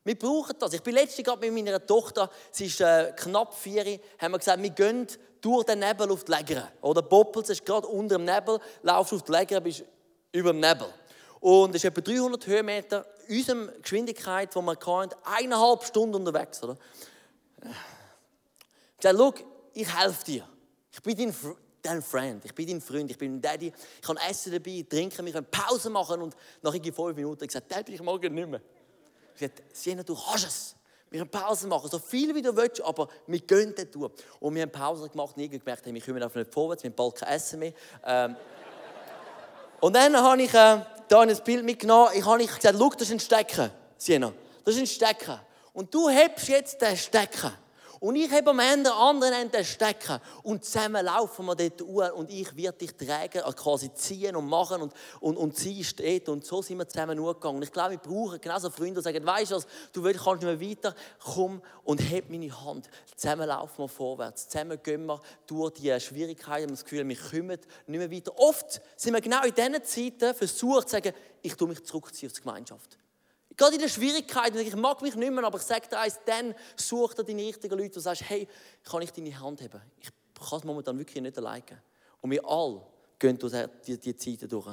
Wir 0.04 0.18
brauchen 0.18 0.54
das. 0.58 0.72
Ich 0.72 0.82
bin 0.82 0.94
letztens 0.94 1.26
gerade 1.26 1.50
mit 1.50 1.64
meiner 1.64 1.84
Tochter, 1.84 2.30
sie 2.50 2.66
ist 2.66 2.80
äh, 2.80 3.12
knapp 3.16 3.54
vier, 3.54 4.00
haben 4.18 4.32
wir 4.32 4.38
gesagt, 4.38 4.62
wir 4.62 4.70
gehen 4.70 5.06
durch 5.40 5.64
den 5.64 5.80
Nebel 5.80 6.10
auf 6.10 6.24
die 6.24 6.32
Lägere. 6.32 6.68
Oder 6.80 7.02
Poppels 7.02 7.50
ist 7.50 7.64
gerade 7.64 7.86
unter 7.86 8.16
dem 8.16 8.24
Nebel, 8.24 8.58
laufst 8.82 9.12
auf 9.12 9.22
die 9.22 9.32
Lägere, 9.32 9.60
bist 9.60 9.84
über 10.32 10.52
dem 10.52 10.60
Nebel. 10.60 10.86
Und 11.40 11.74
es 11.74 11.84
ist 11.84 11.96
etwa 11.96 12.00
300 12.00 12.46
Höhenmeter, 12.46 13.06
unserer 13.28 13.66
Geschwindigkeit, 13.80 14.54
die 14.54 14.58
wir 14.58 14.76
hatten, 14.76 15.14
eineinhalb 15.24 15.84
Stunden 15.84 16.14
unterwegs. 16.14 16.62
Oder? 16.62 16.76
Ich 18.98 19.06
habe 19.06 19.16
gesagt, 19.16 19.44
ich 19.72 19.98
helfe 19.98 20.24
dir. 20.24 20.48
Ich 20.92 21.02
bin 21.02 21.16
dein, 21.16 21.34
dein 21.82 22.02
Friend, 22.02 22.44
ich 22.44 22.54
bin 22.54 22.66
dein 22.66 22.80
Freund, 22.80 23.10
ich 23.10 23.16
bin 23.16 23.40
dein 23.40 23.52
Daddy. 23.52 23.72
Ich 23.96 24.06
kann 24.06 24.18
Essen 24.28 24.52
dabei, 24.52 24.84
trinken, 24.88 25.24
wir 25.24 25.32
können 25.32 25.46
Pause 25.50 25.88
machen. 25.88 26.20
Und 26.20 26.36
nach 26.62 26.72
fünf 26.72 26.98
Minuten 27.16 27.36
habe 27.36 27.44
ich 27.44 27.48
gesagt, 27.48 27.70
Daddy, 27.70 27.94
ich 27.94 28.02
mag 28.02 28.20
nicht 28.20 28.48
mehr. 28.48 28.60
Gesagt, 29.40 29.62
Sienna, 29.72 30.02
du 30.02 30.14
kannst 30.14 30.46
es. 30.46 30.76
Wir 31.10 31.20
können 31.20 31.30
Pause 31.30 31.66
machen, 31.66 31.90
so 31.90 31.98
viel 31.98 32.32
wie 32.34 32.42
du 32.42 32.54
willst, 32.54 32.80
aber 32.82 33.08
wir 33.26 33.40
gehen 33.40 33.74
dort 33.76 33.94
durch. 33.94 34.12
Und 34.38 34.54
wir 34.54 34.62
haben 34.62 34.70
Pause 34.70 35.08
gemacht 35.08 35.34
und 35.34 35.42
irgendwie 35.42 35.58
gemerkt, 35.58 35.84
hey, 35.84 35.92
wir 35.92 36.00
kommen 36.00 36.22
einfach 36.22 36.36
nicht 36.36 36.52
vorwärts, 36.52 36.84
wir 36.84 36.90
haben 36.90 36.96
bald 36.96 37.16
kein 37.16 37.28
Essen 37.30 37.58
mehr. 37.58 37.72
Ähm, 38.04 38.36
und 39.80 39.96
dann 39.96 40.16
habe 40.16 40.42
ich 40.42 40.54
äh, 40.54 40.84
da 41.08 41.20
ein 41.20 41.36
Bild 41.42 41.64
mitgenommen. 41.64 42.10
Ich 42.14 42.24
habe 42.24 42.46
gesagt, 42.46 42.76
schau, 42.78 42.90
das 42.90 43.02
ist 43.02 43.12
ein 43.12 43.20
Stecker, 43.20 43.70
Sienna. 43.96 44.32
Das 44.64 44.76
ist 44.76 44.80
ein 44.80 44.86
Stecker. 44.86 45.44
Und 45.72 45.92
du 45.92 46.08
hebst 46.08 46.48
jetzt 46.48 46.80
den 46.80 46.96
Stecker. 46.96 47.54
Und 48.00 48.16
ich 48.16 48.32
habe 48.32 48.48
am 48.48 48.58
Ende, 48.58 48.90
anderen 48.94 49.34
Ende 49.34 49.58
den 49.58 49.64
Stecker. 49.64 50.22
Und 50.42 50.64
zusammen 50.64 51.04
laufen 51.04 51.44
wir 51.44 51.54
dort 51.54 51.82
uhr 51.82 52.14
und 52.14 52.30
ich 52.30 52.56
werde 52.56 52.78
dich 52.78 52.94
tragen, 52.94 53.42
also 53.42 53.52
quasi 53.52 53.92
ziehen 53.92 54.34
und 54.36 54.48
machen 54.48 54.80
und, 54.80 54.94
und, 55.20 55.36
und 55.36 55.54
sie 55.58 55.84
steht. 55.84 56.30
Und 56.30 56.46
so 56.46 56.62
sind 56.62 56.78
wir 56.78 56.88
zusammen 56.88 57.22
gegangen. 57.22 57.56
Und 57.56 57.62
ich 57.62 57.70
glaube, 57.70 57.90
wir 57.90 57.98
brauchen 57.98 58.40
genauso 58.40 58.70
Freunde, 58.70 59.00
die 59.00 59.04
sagen, 59.04 59.24
weißt 59.24 59.50
du 59.50 59.56
was, 59.56 59.66
du 59.92 60.02
willst, 60.02 60.24
kannst 60.24 60.42
nicht 60.42 60.60
mehr 60.60 60.70
weiter, 60.70 60.94
komm 61.22 61.60
und 61.84 61.98
heb 61.98 62.30
meine 62.30 62.64
Hand. 62.64 62.88
Zusammen 63.16 63.46
laufen 63.46 63.84
wir 63.84 63.88
vorwärts. 63.88 64.48
Zusammen 64.48 64.82
gehen 64.82 65.04
wir 65.04 65.20
durch 65.46 65.74
die 65.74 66.00
Schwierigkeiten. 66.00 66.68
Wir 66.68 66.76
das 66.76 66.84
Gefühl, 66.84 67.06
wir 67.06 67.16
kommen 67.16 67.48
nicht 67.48 67.60
mehr 67.86 68.10
weiter. 68.10 68.32
Oft 68.38 68.80
sind 68.96 69.12
wir 69.12 69.20
genau 69.20 69.42
in 69.42 69.54
diesen 69.54 69.84
Zeiten 69.84 70.34
versucht 70.34 70.88
zu 70.88 70.96
sagen, 70.96 71.12
ich 71.42 71.54
tue 71.54 71.68
mich 71.68 71.84
zurückziehen 71.84 72.30
auf 72.30 72.34
die 72.34 72.40
Gemeinschaft. 72.40 72.98
Gerade 73.60 73.74
in 73.74 73.82
der 73.82 73.90
Schwierigkeit, 73.90 74.56
ich 74.56 74.74
mag 74.74 75.02
mich 75.02 75.14
nicht 75.14 75.30
mehr, 75.30 75.44
aber 75.44 75.58
ich 75.58 75.64
sage 75.64 75.86
dir 75.86 75.98
eins, 75.98 76.18
dann 76.24 76.54
such 76.76 77.12
dir 77.12 77.24
deine 77.24 77.42
richtigen 77.42 77.76
Leute, 77.76 77.90
die 77.90 78.00
sagst, 78.00 78.22
hey, 78.26 78.48
kann 78.82 79.02
ich 79.02 79.12
deine 79.12 79.38
Hand 79.38 79.60
haben? 79.60 79.82
Ich 80.00 80.08
kann 80.48 80.58
es 80.60 80.64
momentan 80.64 80.98
wirklich 80.98 81.20
nicht 81.20 81.36
alleine. 81.36 81.82
Und 82.22 82.30
wir 82.30 82.42
alle 82.42 82.80
gehen 83.18 83.38
durch 83.38 83.52
die, 83.86 83.98
die 83.98 84.16
Zeiten 84.16 84.48
durch. 84.48 84.66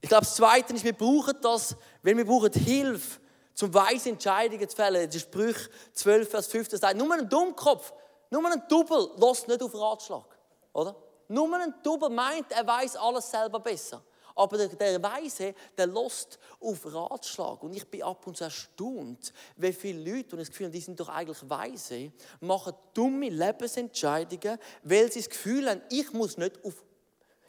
Ich 0.00 0.08
glaube, 0.08 0.24
das 0.24 0.34
Zweite 0.34 0.72
ist, 0.72 0.82
wir 0.82 0.94
brauchen 0.94 1.36
das, 1.42 1.76
weil 2.02 2.16
wir 2.16 2.24
brauchen 2.24 2.50
Hilfe, 2.54 3.20
zum 3.52 3.74
weise 3.74 4.08
Entscheidungen 4.08 4.66
zu 4.66 4.74
fällen. 4.74 5.10
Der 5.10 5.18
Sprüch 5.18 5.58
12, 5.92 6.30
Vers 6.30 6.46
15 6.46 6.78
sagt, 6.78 6.96
nur 6.96 7.12
ein 7.12 7.28
Dummkopf, 7.28 7.92
nur 8.30 8.50
ein 8.50 8.62
Double 8.70 9.10
lässt 9.18 9.46
nicht 9.48 9.62
auf 9.62 9.74
Ratschlag. 9.74 10.34
Oder? 10.72 10.96
Nur 11.28 11.54
ein 11.56 11.74
Double 11.82 12.08
meint, 12.08 12.50
er 12.52 12.66
weiß 12.66 12.96
alles 12.96 13.30
selber 13.30 13.60
besser. 13.60 14.02
Aber 14.40 14.56
der, 14.56 15.02
Weise, 15.02 15.54
der 15.76 15.86
lässt 15.86 16.38
auf 16.60 16.86
Ratschlag. 16.86 17.62
Und 17.62 17.76
ich 17.76 17.86
bin 17.86 18.02
ab 18.02 18.26
und 18.26 18.38
zu 18.38 18.44
erstaunt, 18.44 19.34
wie 19.56 19.72
viele 19.74 20.16
Leute, 20.16 20.32
und 20.32 20.38
das 20.38 20.48
Gefühl, 20.48 20.68
haben, 20.68 20.72
die 20.72 20.80
sind 20.80 20.98
doch 20.98 21.10
eigentlich 21.10 21.38
weise, 21.42 22.10
machen 22.40 22.72
dumme 22.94 23.28
Lebensentscheidungen, 23.28 24.58
weil 24.82 25.12
sie 25.12 25.18
das 25.18 25.28
Gefühl 25.28 25.68
haben, 25.68 25.82
ich 25.90 26.10
muss 26.14 26.38
nicht 26.38 26.64
auf, 26.64 26.82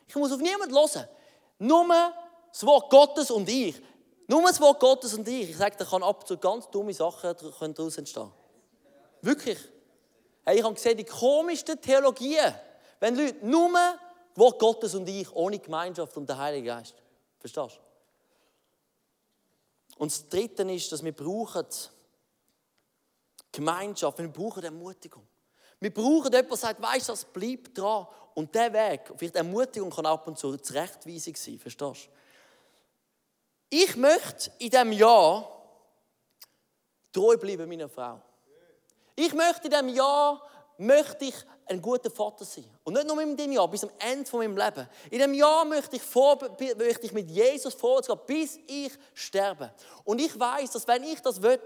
ich 0.06 0.16
muss 0.18 0.34
auf 0.34 0.42
niemanden 0.42 0.76
hören. 0.76 1.08
Nur 1.60 2.14
das 2.52 2.66
Wort 2.66 2.90
Gottes 2.90 3.32
und 3.32 3.48
ich. 3.48 3.82
Nur 4.28 4.42
das 4.42 4.60
Wort 4.60 4.82
Gottes 4.82 5.14
und 5.14 5.26
ich. 5.30 5.52
Ich 5.52 5.58
sage, 5.58 5.78
da 5.78 5.86
kann 5.86 6.04
ab 6.04 6.20
und 6.20 6.28
zu 6.28 6.38
ganz 6.38 6.70
dumme 6.70 6.94
Sachen 6.94 7.34
daraus 7.34 7.98
entstehen. 7.98 8.34
Wirklich. 9.22 9.60
Hey, 10.44 10.58
ich 10.58 10.64
habe 10.64 10.74
gesehen, 10.74 10.98
die 10.98 11.06
komischsten 11.06 11.80
Theologien, 11.80 12.54
wenn 13.00 13.16
Leute 13.16 13.46
nur 13.46 13.70
Wort 14.36 14.60
Gottes 14.60 14.96
und 14.96 15.08
ich, 15.08 15.32
ohne 15.34 15.60
Gemeinschaft 15.60 16.16
und 16.18 16.28
der 16.28 16.38
Heilige 16.38 16.68
Geist. 16.68 16.96
Verstehst 17.40 17.80
du? 17.80 17.92
Und 19.98 20.12
das 20.12 20.28
Dritte 20.30 20.64
ist, 20.64 20.92
dass 20.92 21.04
wir 21.04 21.12
brauchen 21.12 21.66
Gemeinschaft, 23.52 24.18
wir 24.18 24.28
brauchen 24.30 24.64
Ermutigung. 24.64 25.28
Wir 25.80 25.94
brauchen 25.94 26.32
jemanden, 26.32 26.50
der 26.50 26.58
sagt, 26.58 26.82
weißt 26.82 27.10
du, 27.10 27.14
das 27.14 27.26
bleibt 27.26 27.78
dran. 27.78 28.08
Und 28.34 28.56
der 28.56 28.72
Weg, 28.72 29.12
vielleicht 29.18 29.36
Ermutigung 29.36 29.90
kann 29.90 30.06
ab 30.06 30.26
und 30.28 30.38
zu 30.38 30.56
Zurechtweisung 30.58 31.36
sein, 31.36 31.60
verstehst 31.60 32.06
du? 32.06 32.10
Ich 33.70 33.96
möchte 33.96 34.52
in 34.60 34.70
diesem 34.70 34.92
Jahr 34.92 35.50
treu 37.12 37.38
bleiben 37.38 37.68
meiner 37.68 37.90
Frau. 37.90 38.22
Ich 39.16 39.34
möchte 39.34 39.66
in 39.66 39.72
diesem 39.72 39.90
Jahr 39.90 40.42
möchte 40.78 41.26
ich 41.26 41.36
ein 41.68 41.82
guter 41.82 42.10
Vater 42.10 42.46
sein. 42.46 42.66
Und 42.84 42.94
nicht 42.94 43.08
nur 43.08 43.22
in 43.22 43.36
diesem 43.36 43.52
Jahr, 43.54 43.68
bis 43.68 43.84
am 43.84 43.92
Ende 44.00 44.30
von 44.30 44.40
meinem 44.40 44.58
Leben. 44.58 44.88
In 45.10 45.18
diesem 45.20 45.34
Jahr 45.34 45.66
möchte 45.66 45.96
ich, 45.96 46.02
vor, 46.02 46.38
möchte 46.78 47.06
ich 47.06 47.14
mit 47.14 47.30
Jesus 47.30 47.74
vorwärts 47.74 48.08
gehen, 48.08 48.20
bis 48.26 48.60
ich 48.68 48.92
sterbe. 49.14 49.72
Und 50.04 50.20
ich 50.20 50.38
weiß, 50.38 50.72
dass 50.72 50.88
wenn 50.88 51.04
ich 51.04 51.22
das 51.22 51.42
will, 51.42 51.60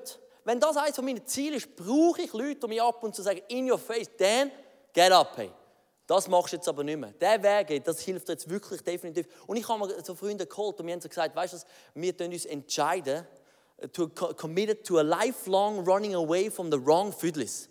wenn 0.44 0.60
das 0.60 0.78
eines 0.78 0.96
von 0.96 1.06
meinen 1.06 1.26
Zielen 1.26 1.56
ist, 1.56 1.76
brauche 1.76 2.22
ich 2.22 2.34
Leute, 2.34 2.60
die 2.62 2.68
mir 2.68 2.84
ab 2.84 3.04
und 3.04 3.16
zu 3.16 3.22
sagen, 3.22 3.42
in 3.48 3.70
your 3.72 3.80
face, 3.80 4.10
Dan, 4.18 4.52
Get 4.96 5.12
up, 5.12 5.34
hey. 5.36 5.52
Das 6.08 6.28
machst 6.30 6.54
du 6.54 6.56
jetzt 6.56 6.68
aber 6.70 6.84
nicht 6.84 6.98
mehr. 6.98 7.12
Der 7.12 7.42
Weg, 7.44 7.84
das 7.84 8.00
hilft 8.00 8.30
dir 8.30 8.34
jetzt 8.34 8.50
wirklich 8.50 8.82
definitiv. 8.82 9.28
Und 9.46 9.58
ich 9.58 9.68
habe 9.68 9.86
mir 9.86 10.04
so 10.04 10.16
Freunde 10.16 10.46
geholt 10.46 10.80
und 10.80 10.86
wir 10.86 10.94
haben 10.94 11.02
so 11.02 11.10
gesagt, 11.10 11.36
weißt 11.36 11.54
du 11.54 11.58
was, 11.58 11.66
wir 11.96 12.14
uns 12.22 12.46
entscheiden, 12.46 13.28
to 13.92 14.08
committed 14.08 14.86
to 14.86 15.00
a 15.00 15.02
lifelong 15.02 15.86
running 15.86 16.16
away 16.16 16.50
from 16.50 16.72
the 16.72 16.78
wrong 16.78 17.12
Füdlis. 17.12 17.68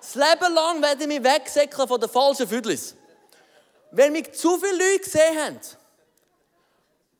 Das 0.00 0.14
Leben 0.14 0.54
lang 0.54 0.80
werde 0.80 1.02
ich 1.02 1.08
mich 1.08 1.22
wegsäckeln 1.22 1.86
von 1.86 2.00
den 2.00 2.08
falschen 2.08 2.48
Füdlis. 2.48 2.96
Weil 3.90 4.10
mich 4.10 4.32
zu 4.32 4.58
viele 4.58 4.72
Leute 4.72 5.04
gesehen 5.04 5.38
haben, 5.38 5.60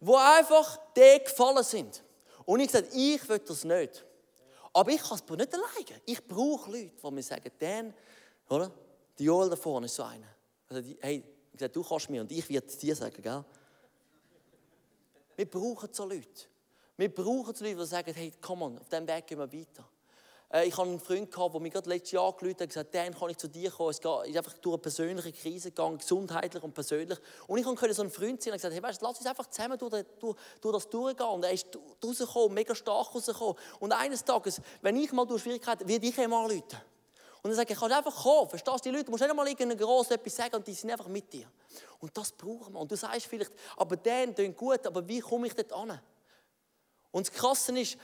die 0.01 0.14
einfach 0.14 0.79
dir 0.97 1.19
gefallen 1.19 1.62
sind. 1.62 2.03
Und 2.47 2.61
ich 2.61 2.69
gesagt, 2.69 2.88
ich 2.95 3.29
will 3.29 3.38
das 3.40 3.64
nicht. 3.64 4.05
Aber 4.73 4.90
ich 4.90 5.03
kann 5.03 5.19
es 5.19 5.37
nicht 5.37 5.55
alleine. 5.55 6.01
Ich 6.07 6.27
brauche 6.27 6.71
Leute, 6.71 6.93
die 7.03 7.11
mir 7.11 7.23
sagen, 7.23 7.51
Dan, 7.59 7.95
oder? 8.49 8.71
Die 9.19 9.25
Joel 9.25 9.51
da 9.51 9.57
vorne 9.57 9.87
ist 9.87 9.97
so 9.97 10.03
einer. 10.03 10.27
Also, 10.69 10.88
hey, 11.01 11.23
ich 11.53 11.59
gesagt, 11.59 11.77
du 11.77 11.83
kannst 11.83 12.09
mir 12.09 12.23
und 12.23 12.33
ich 12.33 12.49
werde 12.49 12.66
dir 12.66 12.97
sagen, 12.97 13.21
gell? 13.21 13.45
Wir 15.37 15.51
brauchen 15.51 15.88
so 15.93 16.05
Leute. 16.05 16.47
Wir 16.97 17.12
brauchen 17.12 17.55
so 17.55 17.64
Leute, 17.64 17.77
die 17.77 17.87
sagen, 17.87 18.14
hey, 18.14 18.33
komm 18.40 18.62
on, 18.62 18.79
auf 18.79 18.88
diesem 18.88 19.07
Weg 19.07 19.27
gehen 19.27 19.38
wir 19.38 19.53
weiter. 19.53 19.85
Äh, 20.52 20.66
ich 20.66 20.76
hatte 20.76 20.88
einen 20.88 21.00
Freund, 21.00 21.34
der 21.34 21.60
mir 21.60 21.70
gerade 21.70 21.88
letztes 21.88 22.12
Jahr 22.12 22.26
angerufen 22.26 22.54
hat 22.54 22.60
und 22.62 22.68
gesagt 22.68 22.94
Dan, 22.94 23.14
kann 23.14 23.30
ich 23.30 23.36
zu 23.36 23.48
dir 23.48 23.70
kommen? 23.70 23.90
Es 23.90 23.98
ist 23.98 24.36
einfach 24.36 24.54
durch 24.54 24.74
eine 24.74 24.82
persönliche 24.82 25.32
Krise 25.32 25.70
gegangen, 25.70 25.98
gesundheitlich 25.98 26.62
und 26.62 26.74
persönlich. 26.74 27.18
Und 27.46 27.58
ich 27.58 27.64
konnte 27.64 27.94
so 27.94 28.02
ein 28.02 28.10
Freund 28.10 28.42
sein 28.42 28.52
und 28.52 28.58
gesagt, 28.58 28.74
hey, 28.74 28.82
weißt, 28.82 29.02
lass 29.02 29.18
uns 29.18 29.26
einfach 29.26 29.46
zusammen 29.46 29.78
durch, 29.78 30.04
durch, 30.18 30.36
durch 30.60 30.74
das 30.74 30.90
durchgehen. 30.90 31.26
Und 31.26 31.44
er 31.44 31.52
ist 31.52 31.66
rausgekommen, 32.04 32.54
mega 32.54 32.74
stark 32.74 33.14
rausgekommen. 33.14 33.56
Und 33.78 33.92
eines 33.92 34.24
Tages, 34.24 34.60
wenn 34.82 34.96
ich 34.96 35.12
mal 35.12 35.26
durch 35.26 35.42
Schwierigkeiten, 35.42 35.86
werde 35.88 36.06
ich 36.06 36.18
ihm 36.18 36.32
anrufen. 36.32 36.80
Und 37.42 37.50
dann 37.50 37.56
sage 37.56 37.72
ich, 37.72 37.78
kannst 37.78 37.96
einfach 37.96 38.22
kommen, 38.22 38.50
verstehst 38.50 38.84
du? 38.84 38.90
Die 38.90 38.96
Leute, 38.96 39.10
musst 39.10 39.22
nicht 39.22 39.30
einmal 39.30 39.48
irgendein 39.48 39.78
groß 39.78 40.10
etwas 40.10 40.36
sagen 40.36 40.56
und 40.56 40.66
die 40.66 40.74
sind 40.74 40.90
einfach 40.90 41.08
mit 41.08 41.32
dir. 41.32 41.46
Und 41.98 42.14
das 42.14 42.32
brauchen 42.32 42.74
wir. 42.74 42.80
Und 42.80 42.90
du 42.90 42.96
sagst 42.96 43.26
vielleicht, 43.26 43.52
aber 43.78 43.96
Dan 43.96 44.34
klingt 44.34 44.58
gut, 44.58 44.86
aber 44.86 45.06
wie 45.08 45.20
komme 45.20 45.46
ich 45.46 45.54
dort 45.54 45.72
an? 45.72 45.98
Und 47.12 47.26
das 47.26 47.34
Krasse 47.34 47.78
ist, 47.78 47.96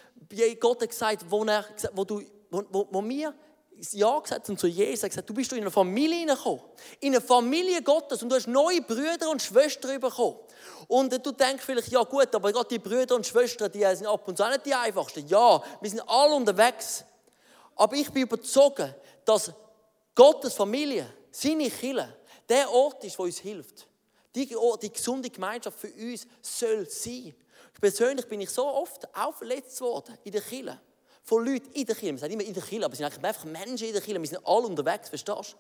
Gott 0.59 0.80
hat 0.82 0.88
gesagt, 0.88 1.30
wo, 1.30 1.44
er, 1.44 1.64
wo, 1.92 2.04
du, 2.04 2.22
wo, 2.50 2.62
wo, 2.70 2.88
wo 2.90 3.09
wir 3.09 3.35
Ja 3.92 4.18
gesagt 4.18 4.48
haben 4.48 4.59
zu 4.59 4.66
Jesus, 4.66 5.09
gesagt, 5.09 5.28
du 5.28 5.35
bist 5.35 5.52
in 5.52 5.61
eine 5.61 5.70
Familie 5.70 6.20
hineingekommen. 6.20 6.62
In 7.00 7.14
eine 7.14 7.20
Familie 7.20 7.82
Gottes 7.82 8.22
und 8.22 8.30
du 8.30 8.37
hast 8.37 8.46
neue 8.46 8.80
Brüder 8.82 9.30
und 9.30 9.42
Schwestern 9.42 10.00
bekommen. 10.00 10.37
Und 10.88 11.12
du 11.12 11.32
denkst 11.32 11.64
vielleicht, 11.64 11.88
ja 11.88 12.02
gut, 12.02 12.35
aber 12.35 12.52
gerade 12.52 12.68
die 12.68 12.78
Brüder 12.78 13.16
und 13.16 13.26
Schwestern, 13.26 13.70
die 13.70 13.85
sind 13.94 14.06
ab 14.06 14.26
und 14.26 14.37
zu 14.37 14.48
nicht 14.48 14.66
die 14.66 14.74
einfachsten. 14.74 15.26
Ja, 15.26 15.62
wir 15.80 15.90
sind 15.90 16.02
alle 16.06 16.35
unterwegs. 16.35 17.04
Aber 17.74 17.94
ich 17.94 18.11
bin 18.11 18.22
überzeugt, 18.22 18.94
dass 19.24 19.52
Gottes 20.14 20.54
Familie, 20.54 21.12
seine 21.30 21.70
Kirche, 21.70 22.16
der 22.48 22.70
Ort 22.70 23.04
ist, 23.04 23.18
wo 23.18 23.24
uns 23.24 23.38
hilft. 23.38 23.87
Die, 24.35 24.46
die 24.82 24.92
gesunde 24.92 25.30
Gemeinschaft 25.30 25.78
für 25.78 25.92
uns 25.92 26.26
soll 26.40 26.88
sein. 26.88 27.35
Persönlich 27.80 28.26
bin 28.26 28.40
ich 28.40 28.50
so 28.50 28.66
oft 28.66 29.06
auch 29.14 29.35
verletzt 29.35 29.80
worden 29.80 30.16
in 30.24 30.32
der 30.32 30.40
Kirche. 30.40 30.80
Von 31.27 31.45
Leuten 31.45 31.73
in 31.73 31.85
der 31.85 31.97
Kirche. 31.97 32.12
Wir 32.15 32.19
sagen 32.19 32.33
immer 32.35 32.45
in 32.45 32.55
der 32.55 32.62
Kirche, 32.62 32.85
aber 32.85 32.93
es 32.93 32.99
sind 32.99 33.25
einfach 33.25 33.45
Menschen 33.45 33.89
in 33.89 33.93
der 33.93 34.01
Kirche. 34.01 34.21
Wir 34.21 34.29
sind 34.29 34.47
alle 34.47 34.67
unterwegs, 34.67 35.09
verstehst 35.09 35.53
du? 35.53 35.57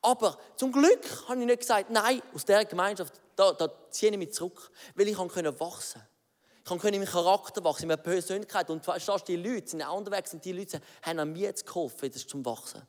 Aber 0.00 0.38
zum 0.56 0.72
Glück 0.72 1.28
habe 1.28 1.40
ich 1.40 1.46
nicht 1.46 1.60
gesagt, 1.60 1.90
nein, 1.90 2.22
aus 2.34 2.46
dieser 2.46 2.64
Gemeinschaft, 2.64 3.20
da, 3.34 3.52
da 3.52 3.70
ziehe 3.90 4.10
ich 4.10 4.18
mich 4.18 4.32
zurück. 4.32 4.70
Weil 4.94 5.08
ich 5.08 5.14
konnte 5.14 5.60
wachsen. 5.60 6.00
Ich 6.58 6.64
konnte 6.64 6.88
in 6.88 6.94
meinem 6.94 7.06
Charakter 7.06 7.62
wachsen, 7.62 7.82
in 7.82 7.88
meiner 7.88 8.02
Persönlichkeit. 8.02 8.70
Und 8.70 8.84
verstehst 8.84 9.28
du, 9.28 9.36
die 9.36 9.48
Leute 9.48 9.68
sind 9.68 9.82
auch 9.82 9.98
unterwegs 9.98 10.32
und 10.32 10.42
die 10.42 10.52
Leute 10.52 10.80
haben 11.02 11.18
an 11.18 11.32
mir 11.32 11.48
jetzt 11.48 11.66
geholfen, 11.66 12.10
das 12.10 12.26
zum 12.26 12.44
Wachsen. 12.46 12.82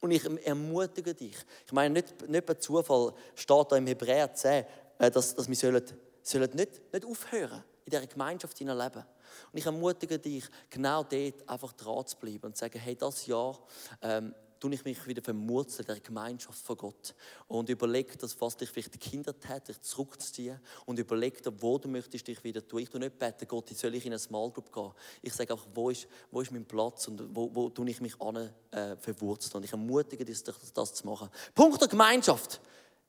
Und 0.00 0.10
ich 0.10 0.24
ermutige 0.46 1.14
dich. 1.14 1.36
Ich 1.64 1.72
meine, 1.72 1.94
nicht, 1.94 2.28
nicht 2.28 2.44
per 2.44 2.58
Zufall 2.58 3.14
steht 3.34 3.72
da 3.72 3.76
im 3.76 3.86
Hebräer 3.86 4.34
10, 4.34 4.66
äh, 4.98 5.10
dass, 5.10 5.34
dass 5.34 5.48
wir 5.48 5.56
sollen, 5.56 5.82
sollen 6.22 6.50
nicht, 6.54 6.92
nicht 6.92 7.04
aufhören 7.06 7.64
in 7.86 7.90
dieser 7.90 8.06
Gemeinschaft 8.06 8.60
leben. 8.60 9.04
Und 9.52 9.58
ich 9.58 9.66
ermutige 9.66 10.18
dich, 10.18 10.44
genau 10.68 11.02
dort 11.04 11.48
einfach 11.48 11.72
dran 11.72 12.06
zu 12.06 12.16
bleiben 12.16 12.46
und 12.46 12.56
zu 12.56 12.60
sagen, 12.60 12.78
hey, 12.78 12.96
das 12.96 13.26
Jahr 13.26 13.58
ähm, 14.02 14.34
tue 14.60 14.74
ich 14.74 14.84
mich 14.84 15.06
wieder 15.06 15.22
vermurzeln 15.22 15.86
der 15.86 16.00
Gemeinschaft 16.00 16.64
von 16.64 16.76
Gott 16.76 17.14
und 17.48 17.68
überlege 17.70 18.16
das, 18.18 18.38
was 18.40 18.56
dich 18.56 18.68
vielleicht 18.68 19.00
gehindert 19.00 19.48
hat, 19.48 19.68
dich 19.68 19.80
zurückzuziehen 19.80 20.60
und 20.84 20.98
überlege 20.98 21.40
wo 21.58 21.78
du 21.78 21.88
möchtest 21.88 22.28
dich 22.28 22.44
wieder 22.44 22.66
tun. 22.66 22.80
Ich 22.80 22.90
tue 22.90 23.00
nicht 23.00 23.18
beten, 23.18 23.48
Gott, 23.48 23.70
soll 23.70 23.94
ich 23.94 24.04
in 24.04 24.12
eine 24.12 24.18
Small 24.18 24.50
Group 24.50 24.72
gehen? 24.72 24.92
Ich 25.22 25.32
sage 25.32 25.54
einfach, 25.54 25.66
wo 25.74 25.90
ist, 25.90 26.06
wo 26.30 26.42
ist 26.42 26.52
mein 26.52 26.66
Platz 26.66 27.08
und 27.08 27.34
wo, 27.34 27.50
wo 27.52 27.70
tue 27.70 27.88
ich 27.88 28.00
mich 28.00 28.20
an 28.20 28.50
äh, 28.70 28.96
verwurzeln? 28.96 29.54
Und 29.56 29.64
ich 29.64 29.72
ermutige 29.72 30.24
dich, 30.24 30.42
das, 30.42 30.72
das 30.72 30.94
zu 30.94 31.06
machen. 31.06 31.30
Punkt 31.54 31.80
der 31.80 31.88
Gemeinschaft. 31.88 32.60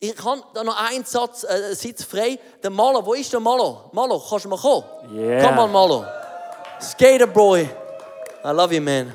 Ich 0.03 0.17
habe 0.25 0.41
da 0.51 0.63
noch 0.63 0.75
einen 0.89 1.05
Satz, 1.05 1.43
äh, 1.43 1.75
Sitz 1.75 2.03
frei. 2.03 2.39
Der 2.63 2.71
Malo, 2.71 3.05
wo 3.05 3.13
ist 3.13 3.31
der 3.31 3.39
Malo? 3.39 3.91
Malo, 3.93 4.19
kannst 4.27 4.45
du 4.45 4.49
mal 4.49 4.57
kommen? 4.57 4.83
Yeah. 5.13 5.45
Komm 5.45 5.55
mal, 5.55 5.67
Malo. 5.67 6.03
Skater 6.81 7.27
Boy. 7.27 7.69
I 8.43 8.47
love 8.47 8.73
you, 8.73 8.81
man. 8.81 9.13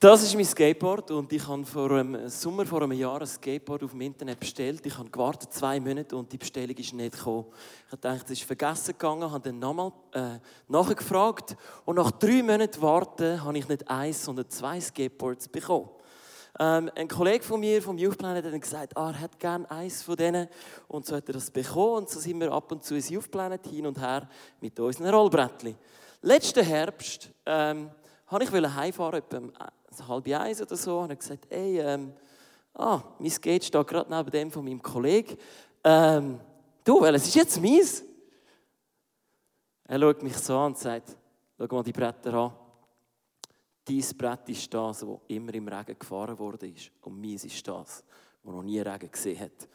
Das 0.00 0.22
ist 0.22 0.34
mein 0.34 0.46
Skateboard 0.46 1.10
und 1.10 1.30
ich 1.34 1.46
habe 1.46 1.66
vor 1.66 1.90
einem 1.90 2.30
Sommer 2.30 2.64
vor 2.64 2.80
einem 2.80 2.92
Jahr 2.92 3.20
ein 3.20 3.26
Skateboard 3.26 3.84
auf 3.84 3.90
dem 3.90 4.00
Internet 4.00 4.40
bestellt. 4.40 4.86
Ich 4.86 4.96
habe 4.96 5.10
gewartet 5.10 5.52
zwei 5.52 5.80
Monate 5.80 6.16
und 6.16 6.32
die 6.32 6.38
Bestellung 6.38 6.76
ist 6.76 6.94
nicht 6.94 7.18
gekommen. 7.18 7.44
Ich 7.92 8.00
dachte, 8.00 8.24
es 8.24 8.40
ist 8.40 8.44
vergessen 8.44 8.92
gegangen, 8.92 9.30
habe 9.30 9.40
dann 9.40 9.58
nochmal 9.58 9.92
äh, 10.12 10.38
nachgefragt 10.68 11.56
und 11.84 11.96
nach 11.96 12.10
drei 12.10 12.42
Monaten 12.42 12.80
Warten 12.80 13.44
habe 13.44 13.58
ich 13.58 13.68
nicht 13.68 13.90
eins, 13.90 14.24
sondern 14.24 14.48
zwei 14.48 14.80
Skateboards 14.80 15.48
bekommen. 15.48 15.90
Ähm, 16.58 16.90
ein 16.94 17.08
Kollege 17.08 17.44
von 17.44 17.60
mir 17.60 17.82
vom 17.82 17.98
Youth 17.98 18.16
Planet 18.16 18.44
hat 18.46 18.60
gesagt, 18.60 18.96
ah, 18.96 19.10
er 19.10 19.20
hat 19.20 19.38
gerne 19.38 19.70
eins 19.70 20.02
von 20.02 20.16
denen. 20.16 20.48
Und 20.88 21.04
so 21.04 21.16
hat 21.16 21.28
er 21.28 21.34
das 21.34 21.50
bekommen. 21.50 21.96
Und 21.96 22.10
so 22.10 22.18
sind 22.18 22.40
wir 22.40 22.50
ab 22.50 22.72
und 22.72 22.82
zu 22.82 22.94
ins 22.94 23.10
Youth 23.10 23.30
Planet 23.30 23.66
hin 23.66 23.86
und 23.86 24.00
her 24.00 24.28
mit 24.60 24.78
unseren 24.80 25.12
Rollbrettchen. 25.14 25.76
Letzten 26.22 26.64
Herbst 26.64 27.30
ähm, 27.44 27.90
wollte 28.30 28.58
ich 28.58 28.74
heimfahren, 28.74 29.18
etwa 29.18 29.36
um 29.36 29.52
halb 30.08 30.28
eins 30.28 30.62
oder 30.62 30.76
so. 30.76 31.00
Und 31.00 31.10
er 31.10 31.16
gesagt, 31.16 31.46
ey, 31.50 31.78
ähm, 31.80 32.14
ah, 32.74 33.02
mein 33.18 33.30
Skate 33.30 33.64
steht 33.64 33.86
gerade 33.86 34.14
neben 34.14 34.30
dem 34.30 34.50
von 34.50 34.64
meinem 34.64 34.82
Kollegen. 34.82 35.36
Ähm, 35.84 36.40
du, 36.84 37.00
weil 37.02 37.14
es 37.16 37.26
ist 37.26 37.34
jetzt 37.34 37.60
meins. 37.60 38.02
Er 39.84 40.00
schaut 40.00 40.22
mich 40.22 40.36
so 40.38 40.56
an 40.56 40.66
und 40.66 40.78
sagt, 40.78 41.16
schau 41.58 41.66
mal 41.70 41.82
die 41.82 41.92
Bretter 41.92 42.32
an. 42.34 42.52
Dein 43.88 44.04
Brett 44.18 44.48
ist 44.48 44.74
das, 44.74 44.98
das 44.98 45.08
immer 45.28 45.54
im 45.54 45.68
Regen 45.68 45.96
gefahren 45.96 46.36
wurde. 46.38 46.72
Und 47.02 47.20
meins 47.20 47.44
ist 47.44 47.68
das, 47.68 48.04
das 48.42 48.54
noch 48.54 48.62
nie 48.62 48.80
Regen 48.80 49.10
gesehen 49.10 49.38
hat. 49.38 49.68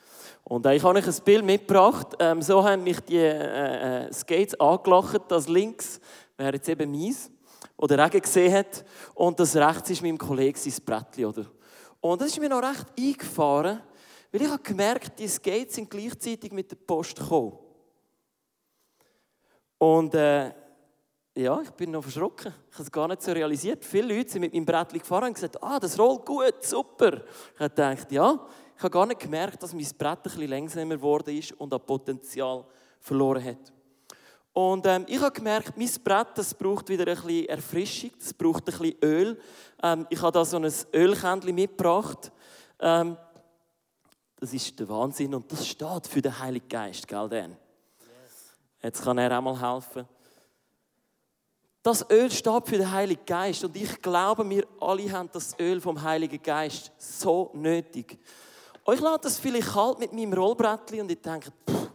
Und 0.44 0.66
äh, 0.66 0.76
ich 0.76 0.84
habe 0.84 1.00
euch 1.00 1.08
ein 1.08 1.24
Bild 1.24 1.46
mitgebracht. 1.46 2.18
Ähm, 2.20 2.42
so 2.42 2.62
haben 2.62 2.84
mich 2.84 3.00
die 3.00 3.18
äh, 3.18 4.08
äh, 4.08 4.14
Skates 4.14 4.60
angelacht. 4.60 5.22
Das 5.30 5.48
links 5.48 6.02
wäre 6.38 6.56
jetzt 6.56 6.68
eben 6.68 6.92
meins, 6.92 7.32
oder 7.78 8.04
Regen 8.04 8.22
gesehen 8.22 8.54
hat. 8.54 8.84
Und 9.16 9.40
das 9.40 9.56
rechts 9.56 9.92
ist 9.92 10.02
meinem 10.02 10.18
Kollegen 10.18 10.58
sein 10.58 10.84
Brettchen, 10.86 11.26
oder? 11.26 11.46
Und 12.02 12.20
das 12.20 12.30
ist 12.30 12.40
mir 12.40 12.50
noch 12.50 12.64
recht 12.64 12.88
eingefahren, 13.00 13.82
weil 14.32 14.42
ich 14.42 14.50
habe 14.50 14.62
gemerkt, 14.62 15.20
die 15.20 15.28
Skates 15.28 15.76
sind 15.76 15.90
gleichzeitig 15.90 16.52
mit 16.52 16.70
der 16.70 16.76
Post 16.76 17.16
gekommen. 17.16 17.58
Und 19.78 20.14
äh, 20.16 20.52
ja, 21.36 21.62
ich 21.62 21.72
bin 21.72 21.92
noch 21.92 22.02
verschrocken. 22.02 22.54
Ich 22.70 22.74
habe 22.74 22.84
es 22.84 22.92
gar 22.92 23.08
nicht 23.08 23.22
so 23.22 23.32
realisiert. 23.32 23.86
Viele 23.86 24.16
Leute 24.16 24.32
sind 24.32 24.42
mit 24.42 24.54
meinem 24.54 24.66
Brettchen 24.66 25.00
gefahren 25.00 25.28
und 25.28 25.34
gesagt, 25.34 25.62
ah, 25.64 25.80
das 25.80 25.98
rollt 25.98 26.26
gut, 26.26 26.56
super. 26.62 27.22
Ich 27.54 27.60
habe 27.60 27.70
gedacht, 27.70 28.12
ja, 28.12 28.48
ich 28.76 28.84
habe 28.84 28.92
gar 28.92 29.06
nicht 29.06 29.22
gemerkt, 29.22 29.64
dass 29.64 29.74
mein 29.74 29.88
Brett 29.98 30.18
ein 30.18 30.24
bisschen 30.24 30.50
langsamer 30.50 30.96
geworden 30.96 31.38
ist 31.38 31.54
und 31.54 31.74
an 31.74 31.86
Potenzial 31.86 32.66
verloren 33.00 33.44
hat. 33.44 33.72
Und 34.54 34.86
ähm, 34.86 35.06
ich 35.08 35.22
habe 35.22 35.32
gemerkt, 35.32 35.78
mein 35.78 35.90
Brett 36.04 36.28
das 36.36 36.54
braucht 36.54 36.90
wieder 36.90 37.08
ein 37.08 37.16
bisschen 37.16 37.48
Erfrischung, 37.48 38.12
es 38.20 38.34
braucht 38.34 38.68
ein 38.68 38.78
bisschen 38.78 38.98
Öl. 39.02 39.40
Ähm, 39.82 40.06
ich 40.10 40.22
habe 40.22 40.34
da 40.34 40.44
so 40.44 40.58
ein 40.58 40.70
Ölkännchen 40.94 41.56
mitgebracht. 41.56 42.32
Ähm, 42.80 43.16
das 44.38 44.54
ist 44.54 44.78
der 44.78 44.90
Wahnsinn 44.90 45.34
und 45.36 45.50
das 45.50 45.66
steht 45.66 46.08
für 46.08 46.22
den 46.22 46.38
Heiligen 46.38 46.68
Geist, 46.68 47.08
gell, 47.08 47.30
Dan? 47.30 47.56
Jetzt 48.84 49.04
kann 49.04 49.18
er 49.20 49.38
auch 49.38 49.42
mal 49.42 49.62
helfen. 49.62 50.06
Das 51.84 52.08
Öl 52.12 52.30
steht 52.30 52.68
für 52.68 52.78
den 52.78 52.92
Heiligen 52.92 53.26
Geist 53.26 53.64
und 53.64 53.76
ich 53.76 54.00
glaube, 54.02 54.48
wir 54.48 54.68
alle 54.80 55.12
haben 55.12 55.30
das 55.34 55.58
Öl 55.60 55.82
vom 55.82 56.00
Heiligen 56.00 56.42
Geist 56.42 56.92
so 56.98 57.50
nötig. 57.54 58.20
Euch 58.86 59.00
lässt 59.00 59.26
das 59.26 59.40
vielleicht 59.40 59.74
kalt 59.74 59.98
mit 59.98 60.14
meinem 60.14 60.34
Rollbrettchen 60.34 61.02
und 61.02 61.12
ich 61.12 61.22
denke, 61.22 61.52
pff. 61.68 61.90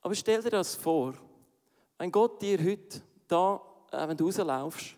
aber 0.00 0.14
stell 0.14 0.42
dir 0.42 0.50
das 0.50 0.74
vor, 0.74 1.14
wenn 1.98 2.10
Gott 2.10 2.42
dir 2.42 2.58
heute, 2.58 3.00
da, 3.28 3.60
äh, 3.92 4.08
wenn 4.08 4.16
du 4.16 4.26
rauslaufst, 4.26 4.96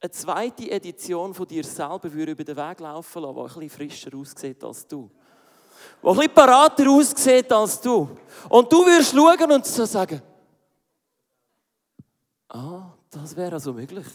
eine 0.00 0.10
zweite 0.10 0.70
Edition 0.70 1.34
von 1.34 1.46
dir 1.46 1.64
selber 1.64 2.12
würde 2.12 2.32
über 2.32 2.44
den 2.44 2.56
Weg 2.56 2.80
laufen 2.80 3.22
lassen, 3.22 3.34
die 3.34 3.40
ein 3.40 3.44
bisschen 3.44 3.70
frischer 3.70 4.16
aussieht 4.16 4.64
als 4.64 4.86
du. 4.86 5.10
Die 6.02 6.08
ein 6.08 6.16
bisschen 6.16 6.34
parater 6.34 6.90
aussieht 6.90 7.52
als 7.52 7.80
du. 7.80 8.08
Und 8.48 8.72
du 8.72 8.84
würdest 8.84 9.14
schauen 9.14 9.52
und 9.52 9.66
so 9.66 9.84
sagen, 9.84 10.20
ah, 12.48 12.91
das 13.12 13.36
wäre 13.36 13.52
also 13.52 13.72
möglich. 13.74 14.06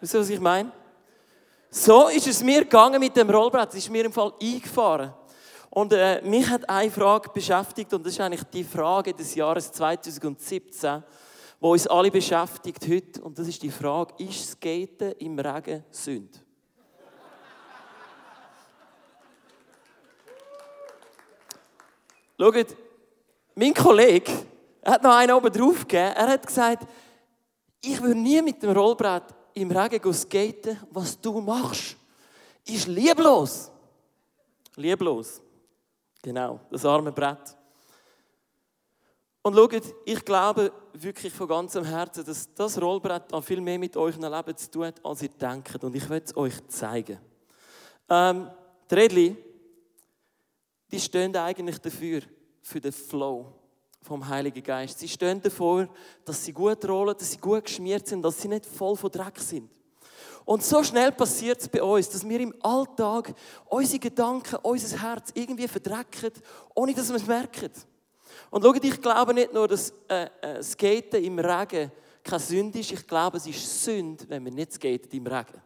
Wisst 0.00 0.14
ihr, 0.14 0.20
was 0.20 0.28
ich 0.28 0.40
meine? 0.40 0.70
So 1.70 2.08
ist 2.08 2.26
es 2.26 2.42
mir 2.42 2.60
gegangen 2.60 3.00
mit 3.00 3.16
dem 3.16 3.30
Rollbrett. 3.30 3.70
Es 3.70 3.76
ist 3.76 3.90
mir 3.90 4.04
im 4.04 4.12
Fall 4.12 4.32
eingefahren. 4.40 5.12
Und 5.70 5.92
äh, 5.92 6.20
mich 6.22 6.48
hat 6.48 6.68
eine 6.68 6.90
Frage 6.90 7.30
beschäftigt 7.30 7.92
und 7.94 8.04
das 8.04 8.12
ist 8.12 8.20
eigentlich 8.20 8.44
die 8.44 8.62
Frage 8.62 9.12
des 9.12 9.34
Jahres 9.34 9.72
2017, 9.72 11.02
wo 11.58 11.72
uns 11.72 11.86
alle 11.86 12.10
beschäftigt 12.10 12.86
heute. 12.88 13.22
Und 13.22 13.38
das 13.38 13.48
ist 13.48 13.62
die 13.62 13.70
Frage, 13.70 14.14
ist 14.22 14.50
Skaten 14.50 15.12
im 15.18 15.38
Regen 15.38 15.82
Sünde? 15.90 16.38
Schaut, 22.38 22.76
mein 23.54 23.72
Kollege 23.72 24.32
hat 24.84 25.02
noch 25.02 25.14
einen 25.14 25.32
oben 25.32 25.52
drauf 25.52 25.80
gegeben. 25.80 26.12
Er 26.14 26.28
hat 26.28 26.46
gesagt, 26.46 26.86
ich 27.86 28.00
würde 28.00 28.18
nie 28.18 28.42
mit 28.42 28.62
dem 28.62 28.70
Rollbrett 28.70 29.24
im 29.54 29.70
Regen 29.70 30.12
skaten. 30.12 30.78
Was 30.90 31.20
du 31.20 31.40
machst, 31.40 31.96
ist 32.66 32.86
lieblos. 32.86 33.70
Lieblos. 34.76 35.40
Genau, 36.22 36.60
das 36.70 36.84
arme 36.84 37.12
Brett. 37.12 37.56
Und 39.42 39.54
schaut, 39.54 39.82
ich 40.06 40.24
glaube 40.24 40.72
wirklich 40.94 41.32
von 41.32 41.46
ganzem 41.46 41.84
Herzen, 41.84 42.24
dass 42.24 42.52
das 42.54 42.80
Rollbrett 42.80 43.32
auch 43.32 43.44
viel 43.44 43.60
mehr 43.60 43.78
mit 43.78 43.96
eurem 43.96 44.22
Leben 44.22 44.56
zu 44.56 44.70
tun 44.70 44.86
hat, 44.86 45.04
als 45.04 45.22
ihr 45.22 45.28
denkt. 45.28 45.84
Und 45.84 45.94
ich 45.94 46.08
will 46.08 46.22
es 46.24 46.34
euch 46.36 46.66
zeigen. 46.68 47.18
Ähm, 48.08 48.50
die 48.90 48.94
Redli, 48.94 49.36
die 50.90 51.00
stehen 51.00 51.36
eigentlich 51.36 51.78
dafür, 51.78 52.22
für 52.62 52.80
den 52.80 52.92
Flow 52.92 53.52
vom 54.04 54.28
Heiligen 54.28 54.62
Geist. 54.62 54.98
Sie 54.98 55.08
stehen 55.08 55.40
davor, 55.40 55.88
dass 56.26 56.44
sie 56.44 56.52
gut 56.52 56.86
rollen, 56.86 57.16
dass 57.18 57.32
sie 57.32 57.38
gut 57.38 57.64
geschmiert 57.64 58.06
sind, 58.06 58.22
dass 58.22 58.40
sie 58.40 58.48
nicht 58.48 58.66
voll 58.66 58.96
von 58.96 59.10
Dreck 59.10 59.38
sind. 59.38 59.70
Und 60.44 60.62
so 60.62 60.84
schnell 60.84 61.10
passiert 61.10 61.58
es 61.62 61.68
bei 61.68 61.82
uns, 61.82 62.10
dass 62.10 62.28
wir 62.28 62.38
im 62.38 62.54
Alltag 62.60 63.34
unsere 63.64 63.98
Gedanken, 63.98 64.56
unser 64.62 65.00
Herz 65.00 65.30
irgendwie 65.32 65.66
verdrecken, 65.66 66.32
ohne 66.74 66.92
dass 66.92 67.08
wir 67.08 67.16
es 67.16 67.26
merken. 67.26 67.70
Und 68.50 68.62
schaut, 68.62 68.84
ich 68.84 69.00
glaube 69.00 69.32
nicht 69.32 69.54
nur, 69.54 69.66
dass 69.66 69.94
äh, 70.06 70.28
äh, 70.42 70.62
Skaten 70.62 71.24
im 71.24 71.38
Regen 71.38 71.90
keine 72.22 72.40
Sünde 72.40 72.80
ist, 72.80 72.92
ich 72.92 73.06
glaube, 73.06 73.38
es 73.38 73.46
ist 73.46 73.84
Sünde, 73.84 74.24
wenn 74.28 74.44
wir 74.44 74.52
nicht 74.52 74.74
skaten 74.74 75.12
im 75.12 75.26
Regen. 75.26 75.62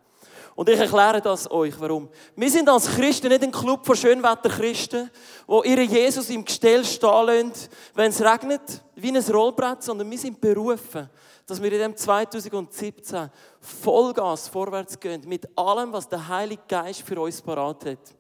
Und 0.55 0.68
ich 0.68 0.79
erkläre 0.79 1.20
das 1.20 1.51
euch, 1.51 1.74
warum. 1.79 2.09
Wir 2.37 2.51
sind 2.51 2.68
als 2.68 2.87
Christen 2.87 3.29
nicht 3.29 3.42
ein 3.42 3.53
Club 3.53 3.87
von 3.87 3.96
Schönwetterchristen, 3.96 5.11
wo 5.46 5.62
ihre 5.62 5.83
Jesus 5.83 6.31
im 6.31 6.44
Gestell 6.44 6.85
stehen 6.85 7.27
lassen, 7.27 7.53
wenn 7.94 8.11
es 8.11 8.20
regnet, 8.20 8.83
wie 8.94 9.16
ein 9.16 9.22
Rollbrett, 9.22 9.83
sondern 9.83 10.11
wir 10.11 10.18
sind 10.18 10.40
berufen, 10.40 11.09
dass 11.46 11.62
wir 11.62 11.72
in 11.72 11.79
dem 11.79 11.96
2017 11.96 13.31
Vollgas 13.61 14.48
vorwärts 14.48 14.98
gehen, 14.98 15.22
mit 15.27 15.48
allem, 15.57 15.92
was 15.92 16.09
der 16.09 16.27
Heilige 16.29 16.62
Geist 16.68 17.03
für 17.03 17.20
uns 17.20 17.40
parat 17.40 17.85
hat. 17.87 18.14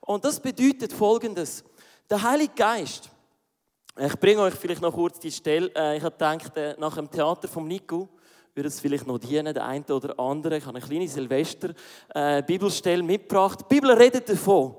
Und 0.00 0.24
das 0.24 0.38
bedeutet 0.38 0.92
Folgendes. 0.92 1.64
Der 2.08 2.22
Heilige 2.22 2.54
Geist, 2.54 3.10
ich 3.98 4.20
bringe 4.20 4.42
euch 4.42 4.54
vielleicht 4.54 4.82
noch 4.82 4.92
kurz 4.92 5.18
die 5.18 5.32
Stelle. 5.32 5.70
Äh, 5.74 5.96
ich 5.96 6.02
habe 6.02 6.12
gedacht, 6.12 6.56
äh, 6.56 6.76
nach 6.78 6.94
dem 6.94 7.10
Theater 7.10 7.48
von 7.48 7.66
Nico 7.66 8.08
würde 8.56 8.68
es 8.68 8.80
vielleicht 8.80 9.06
noch 9.06 9.18
dienen, 9.18 9.52
der 9.52 9.66
eine 9.66 9.84
oder 9.84 10.18
andere. 10.18 10.56
Ich 10.56 10.64
habe 10.64 10.78
eine 10.78 10.86
kleine 10.86 11.06
Silvester-Bibelstelle 11.06 13.02
äh, 13.02 13.06
mitgebracht. 13.06 13.60
Die 13.60 13.74
Bibel 13.74 13.92
redet 13.92 14.28
davon, 14.28 14.74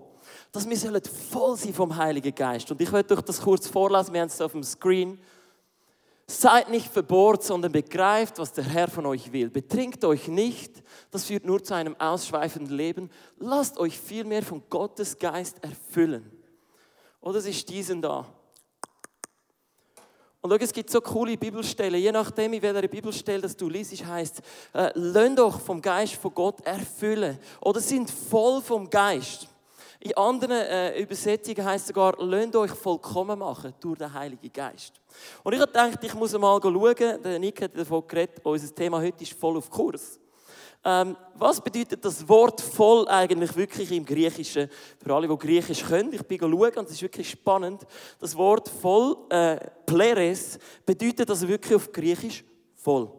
dass 0.51 0.67
wir 0.67 1.01
voll 1.29 1.55
sein 1.55 1.73
vom 1.73 1.95
Heiligen 1.95 2.33
Geist. 2.33 2.71
Und 2.71 2.81
ich 2.81 2.91
werde 2.91 3.13
euch 3.15 3.21
das 3.21 3.39
kurz 3.39 3.67
vorlesen. 3.67 4.13
Wir 4.13 4.21
haben 4.21 4.27
es 4.27 4.41
auf 4.41 4.53
dem 4.53 4.63
Screen. 4.63 5.19
Seid 6.25 6.69
nicht 6.69 6.87
verbohrt, 6.87 7.43
sondern 7.43 7.71
begreift, 7.71 8.39
was 8.39 8.51
der 8.51 8.65
Herr 8.65 8.89
von 8.89 9.05
euch 9.05 9.31
will. 9.31 9.49
Betrinkt 9.49 10.03
euch 10.03 10.27
nicht, 10.27 10.83
das 11.11 11.25
führt 11.25 11.45
nur 11.45 11.63
zu 11.63 11.73
einem 11.73 11.95
ausschweifenden 11.99 12.75
Leben. 12.75 13.09
Lasst 13.37 13.77
euch 13.77 13.97
vielmehr 13.97 14.43
von 14.43 14.63
Gottes 14.69 15.17
Geist 15.19 15.63
erfüllen. 15.63 16.29
Oder 17.21 17.37
es 17.37 17.45
ist 17.45 17.69
diesen 17.69 18.01
da. 18.01 18.25
Und 20.41 20.51
schau, 20.51 20.57
es 20.57 20.73
gibt 20.73 20.89
so 20.89 21.01
coole 21.01 21.35
Bibelstellen. 21.35 21.99
Je 21.99 22.11
nachdem, 22.11 22.53
in 22.53 22.61
welcher 22.61 22.87
Bibelstelle 22.87 23.41
das 23.41 23.57
du 23.57 23.69
liest, 23.69 24.05
heißt, 24.05 24.41
äh, 24.73 24.91
lasst 24.93 25.39
doch 25.39 25.59
vom 25.59 25.81
Geist 25.81 26.13
von 26.13 26.33
Gott 26.33 26.61
erfüllen. 26.65 27.39
Oder 27.61 27.79
sind 27.79 28.09
voll 28.09 28.61
vom 28.61 28.89
Geist. 28.89 29.47
In 29.99 30.15
anderen 30.15 30.51
äh, 30.51 30.99
Übersetzungen 30.99 31.65
heißt 31.65 31.85
es 31.85 31.87
sogar, 31.87 32.15
lasst 32.19 32.55
euch 32.55 32.71
vollkommen 32.71 33.39
machen 33.39 33.73
durch 33.79 33.97
den 33.97 34.13
Heiligen 34.13 34.53
Geist. 34.53 34.93
Und 35.43 35.53
ich 35.53 35.59
habe 35.59 35.71
gedacht, 35.71 36.03
ich 36.03 36.13
muss 36.13 36.37
mal 36.37 36.59
schauen, 36.61 36.95
der 37.23 37.39
Nick 37.39 37.61
hat 37.63 37.75
davon 37.75 38.07
geredet, 38.07 38.39
unser 38.43 38.73
Thema 38.73 39.01
heute 39.01 39.23
ist 39.23 39.33
voll 39.33 39.57
auf 39.57 39.69
Kurs. 39.69 40.19
Ähm, 40.89 41.17
was 41.33 41.59
bedeutet 41.59 42.05
das 42.05 42.29
Wort 42.29 42.61
voll 42.61 43.09
eigentlich 43.09 43.53
wirklich 43.57 43.91
im 43.91 44.05
Griechischen? 44.05 44.69
Für 45.03 45.13
alle, 45.13 45.27
die 45.27 45.37
Griechisch 45.37 45.83
können, 45.83 46.13
ich 46.13 46.23
bin 46.23 46.39
schauen 46.39 46.77
und 46.77 46.85
es 46.85 46.91
ist 46.91 47.01
wirklich 47.01 47.29
spannend. 47.29 47.85
Das 48.21 48.37
Wort 48.37 48.69
voll, 48.69 49.17
äh, 49.29 49.57
pleres, 49.85 50.57
bedeutet 50.85 51.29
also 51.29 51.45
wirklich 51.45 51.75
auf 51.75 51.91
Griechisch 51.91 52.41
voll. 52.73 53.11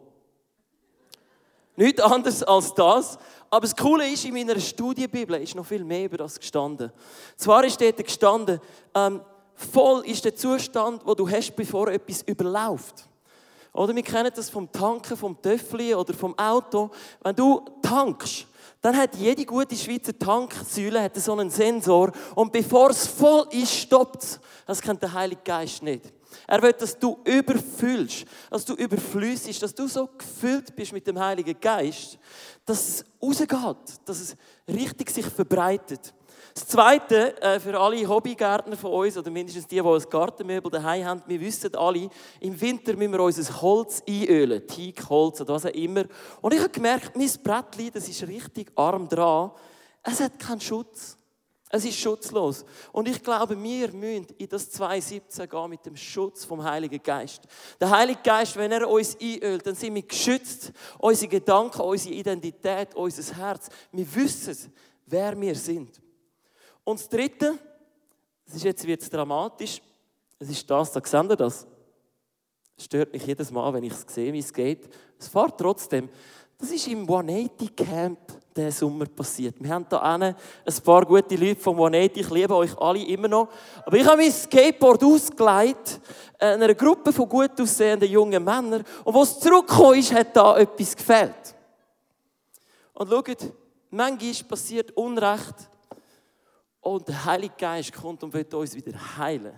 Nicht 1.75 2.01
anders 2.01 2.41
als 2.41 2.73
das. 2.73 3.19
Aber 3.51 3.61
das 3.61 3.75
Coole 3.75 4.11
ist, 4.11 4.25
in 4.25 4.33
meiner 4.33 4.59
Studienbibel 4.59 5.39
ist 5.39 5.53
noch 5.53 5.65
viel 5.67 5.83
mehr 5.83 6.05
über 6.05 6.17
das 6.17 6.39
gestanden. 6.39 6.91
Zwar 7.37 7.63
ist 7.65 7.79
dort 7.79 8.03
gestanden, 8.03 8.59
ähm, 8.95 9.21
voll 9.53 10.03
ist 10.07 10.25
der 10.25 10.33
Zustand, 10.33 11.05
wo 11.05 11.13
du 11.13 11.29
hast, 11.29 11.55
bevor 11.55 11.89
etwas 11.89 12.23
überläuft. 12.23 13.08
Oder 13.73 13.95
wir 13.95 14.03
kennen 14.03 14.31
das 14.35 14.49
vom 14.49 14.71
Tanken, 14.71 15.15
vom 15.15 15.41
Töffli 15.41 15.93
oder 15.93 16.13
vom 16.13 16.37
Auto. 16.37 16.89
Wenn 17.21 17.35
du 17.35 17.63
tankst, 17.81 18.47
dann 18.81 18.95
hat 18.95 19.15
jede 19.15 19.45
gute 19.45 19.75
Schweizer 19.75 20.17
Tanksäule 20.17 21.01
hat 21.01 21.15
so 21.17 21.33
einen 21.33 21.49
Sensor 21.49 22.11
und 22.35 22.51
bevor 22.51 22.91
es 22.91 23.07
voll 23.07 23.45
ist, 23.51 23.73
stoppt. 23.73 24.39
Das 24.65 24.81
kennt 24.81 25.01
der 25.01 25.13
Heilige 25.13 25.41
Geist 25.43 25.83
nicht. 25.83 26.13
Er 26.47 26.61
will, 26.61 26.73
dass 26.73 26.97
du 26.97 27.19
überfüllst, 27.25 28.25
dass 28.49 28.65
du 28.65 28.73
überflüssig, 28.73 29.59
dass 29.59 29.73
du 29.73 29.87
so 29.87 30.07
gefüllt 30.17 30.75
bist 30.75 30.93
mit 30.93 31.05
dem 31.05 31.19
Heiligen 31.19 31.59
Geist, 31.59 32.17
dass 32.65 32.87
es 32.87 33.05
rausgeht, 33.21 33.99
dass 34.05 34.19
es 34.19 34.35
richtig 34.67 35.09
sich 35.09 35.25
verbreitet. 35.25 36.13
Das 36.59 36.67
Zweite, 36.67 37.41
äh, 37.41 37.57
für 37.57 37.79
alle 37.79 38.05
Hobbygärtner 38.05 38.75
von 38.75 38.91
uns, 38.91 39.17
oder 39.17 39.31
mindestens 39.31 39.65
die, 39.65 39.81
die 39.81 39.81
ein 39.81 40.09
Gartenmöbel 40.09 40.69
daheim 40.69 41.05
haben, 41.05 41.23
wir 41.25 41.39
wissen 41.39 41.73
alle, 41.73 42.09
im 42.41 42.59
Winter 42.59 42.97
müssen 42.97 43.13
wir 43.13 43.21
unser 43.21 43.61
Holz 43.61 44.03
einölen, 44.05 44.67
Teakholz 44.67 45.39
oder 45.39 45.53
was 45.53 45.65
auch 45.65 45.69
immer. 45.69 46.03
Und 46.41 46.53
ich 46.53 46.59
habe 46.59 46.69
gemerkt, 46.69 47.15
mein 47.15 47.31
Brettchen, 47.41 47.91
das 47.93 48.09
ist 48.09 48.27
richtig 48.27 48.73
arm 48.75 49.07
dran. 49.07 49.51
Es 50.03 50.19
hat 50.19 50.37
keinen 50.37 50.59
Schutz. 50.59 51.17
Es 51.69 51.85
ist 51.85 51.97
schutzlos. 51.97 52.65
Und 52.91 53.07
ich 53.07 53.23
glaube, 53.23 53.55
wir 53.55 53.93
müssen 53.93 54.27
in 54.37 54.49
das 54.49 54.69
2017 54.69 55.47
gehen 55.47 55.69
mit 55.69 55.85
dem 55.85 55.95
Schutz 55.95 56.43
vom 56.43 56.61
Heiligen 56.61 57.01
Geist. 57.01 57.43
Der 57.79 57.89
Heilige 57.89 58.19
Geist, 58.21 58.57
wenn 58.57 58.73
er 58.73 58.89
uns 58.89 59.15
einölt, 59.21 59.65
dann 59.65 59.75
sind 59.75 59.95
wir 59.95 60.01
geschützt. 60.01 60.73
Unsere 60.97 61.29
Gedanken, 61.29 61.79
unsere 61.79 62.15
Identität, 62.15 62.93
unser 62.95 63.33
Herz. 63.37 63.69
Wir 63.93 64.13
wissen, 64.13 64.73
wer 65.05 65.39
wir 65.39 65.55
sind. 65.55 66.01
Und 66.89 66.99
das 66.99 67.07
Dritte, 67.07 67.53
das 68.47 68.55
ist 68.55 68.63
jetzt 68.63 68.87
wird 68.87 69.13
dramatisch, 69.13 69.79
es 70.39 70.49
ist 70.49 70.67
das, 70.67 70.91
da 70.91 70.99
seht 71.05 71.29
ihr 71.29 71.35
das. 71.35 71.67
Es 72.75 72.85
stört 72.85 73.13
mich 73.13 73.23
jedes 73.27 73.51
Mal, 73.51 73.71
wenn 73.75 73.83
ich 73.83 73.93
es 73.93 74.05
sehe, 74.07 74.33
wie 74.33 74.39
es 74.39 74.51
geht. 74.51 74.89
Es 75.19 75.27
fährt 75.27 75.55
trotzdem. 75.59 76.09
Das 76.57 76.71
ist 76.71 76.87
im 76.87 77.01
180 77.01 77.75
Camp 77.75 78.17
diesen 78.57 78.71
Sommer 78.71 79.05
passiert. 79.05 79.53
Wir 79.59 79.69
haben 79.69 79.85
hier 79.87 80.01
ein 80.01 80.35
paar 80.83 81.05
gute 81.05 81.35
Leute 81.35 81.61
vom 81.61 81.75
180. 81.75 82.25
Ich 82.25 82.29
liebe 82.31 82.55
euch 82.55 82.75
alle 82.79 83.05
immer 83.05 83.27
noch. 83.27 83.49
Aber 83.85 83.95
ich 83.95 84.07
habe 84.07 84.17
mein 84.17 84.31
Skateboard 84.31 85.03
ausgelegt 85.03 86.01
einer 86.39 86.73
Gruppe 86.73 87.13
von 87.13 87.29
gut 87.29 87.61
aussehenden 87.61 88.09
jungen 88.09 88.43
Männern. 88.43 88.83
Und 89.03 89.15
es 89.15 89.39
zurückgekommen 89.39 89.99
ist, 89.99 90.11
hat 90.11 90.35
da 90.35 90.57
etwas 90.57 90.95
gefehlt. 90.95 91.55
Und 92.93 93.11
schaut, 93.11 93.53
manchmal 93.91 94.49
passiert 94.49 94.97
Unrecht 94.97 95.69
und 96.81 97.07
der 97.07 97.25
Heilige 97.25 97.55
Geist 97.57 97.93
kommt 97.93 98.23
und 98.23 98.33
wird 98.33 98.53
uns 98.53 98.75
wieder 98.75 99.17
heilen. 99.17 99.53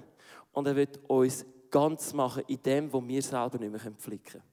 Und 0.51 0.67
er 0.67 0.75
wird 0.75 0.99
uns 1.07 1.45
ganz 1.69 2.13
machen 2.13 2.43
in 2.47 2.61
dem, 2.61 2.91
was 2.91 3.07
wir 3.07 3.21
selber 3.21 3.57
nicht 3.57 3.71
mehr 3.71 3.93
flicken 3.97 4.23
können. 4.23 4.43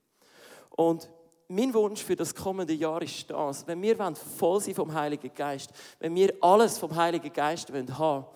Und 0.71 1.11
mein 1.49 1.73
Wunsch 1.73 2.03
für 2.03 2.14
das 2.14 2.35
kommende 2.35 2.75
Jahr 2.75 3.01
ist 3.03 3.29
das, 3.31 3.66
wenn 3.66 3.81
wir 3.81 3.97
voll 4.14 4.61
sein 4.61 4.75
vom 4.75 4.93
Heiligen 4.93 5.33
Geist, 5.35 5.71
wenn 5.99 6.14
wir 6.14 6.35
alles 6.41 6.79
vom 6.79 6.95
Heiligen 6.95 7.33
Geist 7.33 7.73
haben 7.73 7.99
wollen, 7.99 8.27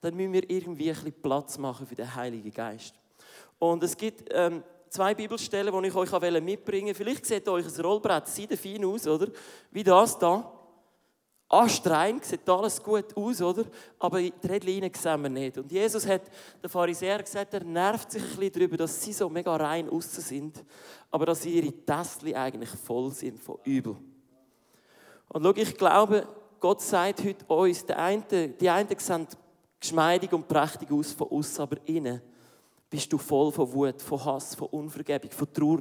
dann 0.00 0.16
müssen 0.16 0.32
wir 0.32 0.50
irgendwie 0.50 0.88
ein 0.88 0.94
bisschen 0.94 1.22
Platz 1.22 1.58
machen 1.58 1.86
für 1.86 1.94
den 1.94 2.12
Heiligen 2.14 2.50
Geist. 2.50 2.94
Und 3.58 3.82
es 3.84 3.96
gibt 3.96 4.28
ähm, 4.32 4.64
zwei 4.88 5.14
Bibelstellen, 5.14 5.82
die 5.82 5.88
ich 5.88 5.94
euch 5.94 6.40
mitbringen 6.40 6.88
will. 6.88 6.94
Vielleicht 6.94 7.26
sieht 7.26 7.48
euch 7.48 7.66
ein 7.66 7.84
Rollbrett 7.84 8.28
fein 8.28 8.84
aus, 8.84 9.06
oder? 9.06 9.28
Wie 9.70 9.84
das 9.84 10.18
da 10.18 10.61
anstrengend, 11.52 12.24
sieht 12.24 12.48
alles 12.48 12.82
gut 12.82 13.14
aus, 13.16 13.42
oder? 13.42 13.64
Aber 13.98 14.20
die 14.20 14.32
Redline 14.44 14.90
sehen 14.94 15.22
wir 15.22 15.28
nicht. 15.28 15.58
Und 15.58 15.70
Jesus 15.70 16.06
hat 16.06 16.22
den 16.62 16.70
Pharisäern 16.70 17.22
gesagt, 17.22 17.52
er 17.52 17.62
nervt 17.62 18.10
sich 18.10 18.22
ein 18.22 18.28
bisschen 18.28 18.52
darüber, 18.52 18.76
dass 18.78 19.02
sie 19.02 19.12
so 19.12 19.28
mega 19.28 19.54
rein 19.54 19.88
außen 19.88 20.22
sind, 20.22 20.64
aber 21.10 21.26
dass 21.26 21.44
ihre 21.44 21.72
Tässchen 21.72 22.34
eigentlich 22.34 22.70
voll 22.70 23.10
sind 23.10 23.38
von 23.38 23.58
Übel. 23.64 23.96
Und 25.28 25.42
schau, 25.42 25.52
ich 25.54 25.76
glaube, 25.76 26.26
Gott 26.58 26.80
sagt 26.80 27.24
heute 27.24 27.44
uns, 27.46 27.84
der 27.84 27.98
eine, 27.98 28.48
die 28.48 28.70
einen 28.70 28.98
sehen 28.98 29.26
geschmeidig 29.78 30.32
und 30.32 30.48
prächtig 30.48 30.90
aus 30.90 31.12
von 31.12 31.28
außen, 31.28 31.62
aber 31.62 31.76
innen 31.84 32.22
bist 32.88 33.12
du 33.12 33.18
voll 33.18 33.52
von 33.52 33.72
Wut, 33.72 34.00
von 34.00 34.24
Hass, 34.24 34.54
von 34.54 34.68
Unvergebung, 34.68 35.30
von 35.30 35.52
Trauer. 35.52 35.80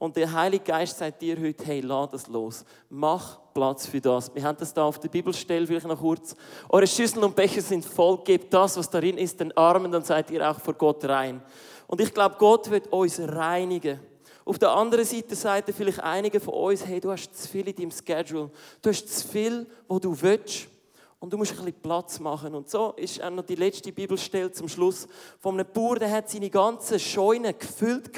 Und 0.00 0.16
der 0.16 0.32
Heilige 0.32 0.64
Geist 0.64 0.96
sagt 0.96 1.20
dir 1.20 1.38
heute, 1.38 1.62
hey, 1.62 1.82
lass 1.82 2.08
das 2.08 2.26
los. 2.26 2.64
Mach 2.88 3.38
Platz 3.52 3.86
für 3.86 4.00
das. 4.00 4.34
Wir 4.34 4.42
haben 4.42 4.56
das 4.58 4.72
da 4.72 4.84
auf 4.84 4.98
der 4.98 5.10
Bibelstelle, 5.10 5.66
vielleicht 5.66 5.86
noch 5.86 6.00
kurz. 6.00 6.34
Eure 6.70 6.86
Schüsseln 6.86 7.22
und 7.22 7.36
Becher 7.36 7.60
sind 7.60 7.84
voll, 7.84 8.16
gebt 8.24 8.54
das, 8.54 8.78
was 8.78 8.88
darin 8.88 9.18
ist, 9.18 9.38
den 9.38 9.54
Armen, 9.58 9.92
dann 9.92 10.02
seid 10.02 10.30
ihr 10.30 10.50
auch 10.50 10.58
vor 10.58 10.72
Gott 10.72 11.04
rein. 11.04 11.42
Und 11.86 12.00
ich 12.00 12.14
glaube, 12.14 12.36
Gott 12.38 12.70
wird 12.70 12.90
uns 12.90 13.20
reinigen. 13.20 14.00
Auf 14.46 14.58
der 14.58 14.70
anderen 14.70 15.04
Seite 15.04 15.36
sagt 15.36 15.70
vielleicht 15.76 16.00
einige 16.00 16.40
von 16.40 16.54
uns, 16.54 16.86
hey, 16.86 16.98
du 16.98 17.10
hast 17.10 17.36
zu 17.36 17.46
viel 17.46 17.68
in 17.68 17.76
deinem 17.76 17.90
Schedule. 17.90 18.50
Du 18.80 18.88
hast 18.88 19.06
zu 19.06 19.28
viel, 19.28 19.66
wo 19.86 19.98
du 19.98 20.18
willst. 20.18 20.66
Und 21.20 21.32
du 21.32 21.36
musst 21.36 21.52
ein 21.52 21.58
bisschen 21.58 21.80
Platz 21.82 22.18
machen. 22.18 22.54
Und 22.54 22.70
so 22.70 22.94
ist 22.96 23.22
auch 23.22 23.30
noch 23.30 23.44
die 23.44 23.54
letzte 23.54 23.92
Bibelstelle 23.92 24.50
zum 24.50 24.68
Schluss 24.68 25.06
von 25.38 25.54
einem 25.54 25.70
Bauer, 25.70 25.98
der 25.98 26.10
hat 26.10 26.30
seine 26.30 26.48
ganze 26.48 26.98
Scheune 26.98 27.52
gefüllt 27.52 28.10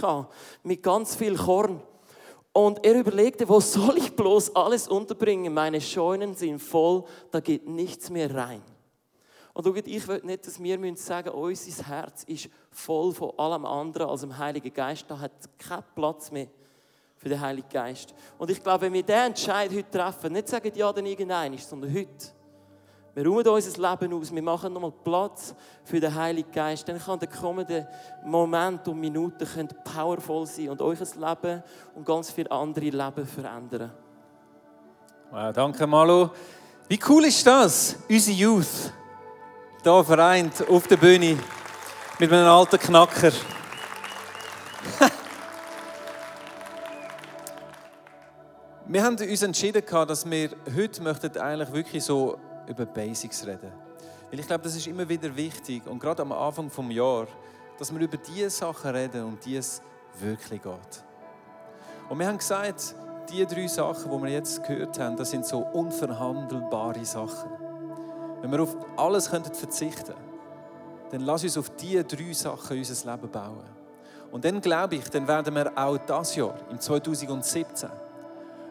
mit 0.62 0.82
ganz 0.82 1.16
viel 1.16 1.36
Korn. 1.36 1.82
Und 2.52 2.84
er 2.84 2.94
überlegte, 2.94 3.48
wo 3.48 3.60
soll 3.60 3.98
ich 3.98 4.14
bloß 4.14 4.54
alles 4.54 4.86
unterbringen? 4.86 5.52
Meine 5.52 5.80
Scheunen 5.80 6.34
sind 6.34 6.60
voll, 6.60 7.04
da 7.30 7.40
geht 7.40 7.66
nichts 7.66 8.08
mehr 8.08 8.32
rein. 8.32 8.62
Und 9.54 9.66
ich 9.86 10.08
will 10.08 10.20
nicht, 10.24 10.46
dass 10.46 10.62
wir 10.62 10.96
sagen 10.96 11.40
müssen, 11.40 11.68
unser 11.70 11.86
Herz 11.88 12.24
ist 12.24 12.48
voll 12.70 13.12
von 13.12 13.32
allem 13.38 13.66
anderen 13.66 14.08
als 14.08 14.20
dem 14.20 14.36
Heiligen 14.38 14.72
Geist. 14.72 15.06
Da 15.08 15.18
hat 15.18 15.32
keinen 15.58 15.84
Platz 15.94 16.30
mehr 16.30 16.46
für 17.16 17.28
den 17.28 17.40
Heiligen 17.40 17.68
Geist. 17.68 18.14
Und 18.38 18.50
ich 18.50 18.62
glaube, 18.62 18.82
wenn 18.82 18.92
wir 18.92 19.02
diesen 19.02 19.20
Entscheid 19.20 19.70
heute 19.70 19.90
treffen, 19.90 20.32
nicht 20.32 20.48
sagen, 20.48 20.72
ja, 20.74 20.92
dann 20.92 21.04
irgendein, 21.04 21.56
sondern 21.58 21.92
heute, 21.92 22.32
wir 23.14 23.26
räumen 23.26 23.46
unser 23.46 23.90
Leben 23.90 24.14
aus, 24.14 24.34
wir 24.34 24.42
machen 24.42 24.72
nochmal 24.72 24.92
Platz 25.04 25.54
für 25.84 26.00
den 26.00 26.14
Heiligen 26.14 26.50
Geist, 26.50 26.88
dann 26.88 26.98
kann 26.98 27.18
der 27.18 27.28
kommende 27.28 27.86
Moment 28.24 28.88
und 28.88 28.98
Minuten 28.98 29.68
powerful 29.84 30.46
sein 30.46 30.70
und 30.70 30.80
euer 30.80 30.96
Leben 30.96 31.62
und 31.94 32.06
ganz 32.06 32.30
viele 32.30 32.50
andere 32.50 32.86
Leben 32.86 33.26
verändern. 33.26 33.92
Wow, 35.30 35.52
danke 35.52 35.86
Malu. 35.86 36.30
Wie 36.88 36.98
cool 37.08 37.26
ist 37.26 37.46
das? 37.46 37.96
Unsere 38.08 38.36
Youth, 38.36 38.92
hier 39.82 40.04
vereint 40.04 40.66
auf 40.68 40.86
der 40.86 40.96
Bühne 40.96 41.38
mit 42.18 42.32
einem 42.32 42.48
alten 42.48 42.78
Knacker. 42.78 43.32
wir 48.86 49.04
haben 49.04 49.18
uns 49.18 49.42
entschieden, 49.42 49.82
dass 50.06 50.30
wir 50.30 50.50
heute 50.74 51.42
eigentlich 51.42 51.72
wirklich 51.72 52.04
so 52.04 52.38
über 52.72 52.86
Basics 52.86 53.46
reden. 53.46 53.72
Weil 54.30 54.40
ich 54.40 54.46
glaube, 54.46 54.64
das 54.64 54.74
ist 54.76 54.86
immer 54.86 55.08
wieder 55.08 55.34
wichtig 55.36 55.86
und 55.86 55.98
gerade 55.98 56.22
am 56.22 56.32
Anfang 56.32 56.68
des 56.68 56.96
Jahres, 56.96 57.28
dass 57.78 57.92
wir 57.92 58.00
über 58.00 58.16
diese 58.16 58.50
Sachen 58.50 58.90
reden, 58.90 59.24
um 59.24 59.38
die 59.44 59.56
es 59.56 59.82
wirklich 60.18 60.62
geht. 60.62 61.04
Und 62.08 62.18
wir 62.18 62.26
haben 62.26 62.38
gesagt, 62.38 62.94
die 63.30 63.46
drei 63.46 63.66
Sachen, 63.66 64.10
die 64.10 64.22
wir 64.22 64.30
jetzt 64.30 64.62
gehört 64.64 64.98
haben, 64.98 65.16
das 65.16 65.30
sind 65.30 65.46
so 65.46 65.58
unverhandelbare 65.58 67.04
Sachen. 67.04 67.50
Wenn 68.40 68.50
wir 68.50 68.62
auf 68.62 68.76
alles 68.96 69.28
verzichten 69.28 70.04
könnten, 70.04 70.32
dann 71.10 71.20
lass 71.20 71.44
uns 71.44 71.58
auf 71.58 71.70
diese 71.76 72.04
drei 72.04 72.32
Sachen 72.32 72.78
unser 72.78 73.12
Leben 73.12 73.30
bauen. 73.30 73.64
Und 74.30 74.44
dann 74.44 74.60
glaube 74.60 74.96
ich, 74.96 75.08
dann 75.10 75.28
werden 75.28 75.54
wir 75.54 75.70
auch 75.76 75.98
das 75.98 76.34
Jahr, 76.36 76.54
im 76.70 76.80
2017, 76.80 77.90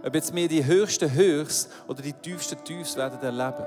ob 0.03 0.15
jetzt 0.15 0.33
wir 0.33 0.47
die 0.47 0.65
höchsten 0.65 1.13
Höchst 1.13 1.69
oder 1.87 2.01
die 2.01 2.13
tiefsten 2.13 2.63
Tiefs 2.63 2.95
werden 2.95 3.21
erleben, 3.21 3.65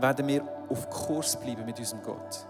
werden 0.00 0.26
wir 0.26 0.42
auf 0.68 0.90
Kurs 0.90 1.36
bleiben 1.36 1.64
mit 1.64 1.78
unserem 1.78 2.02
Gott. 2.02 2.46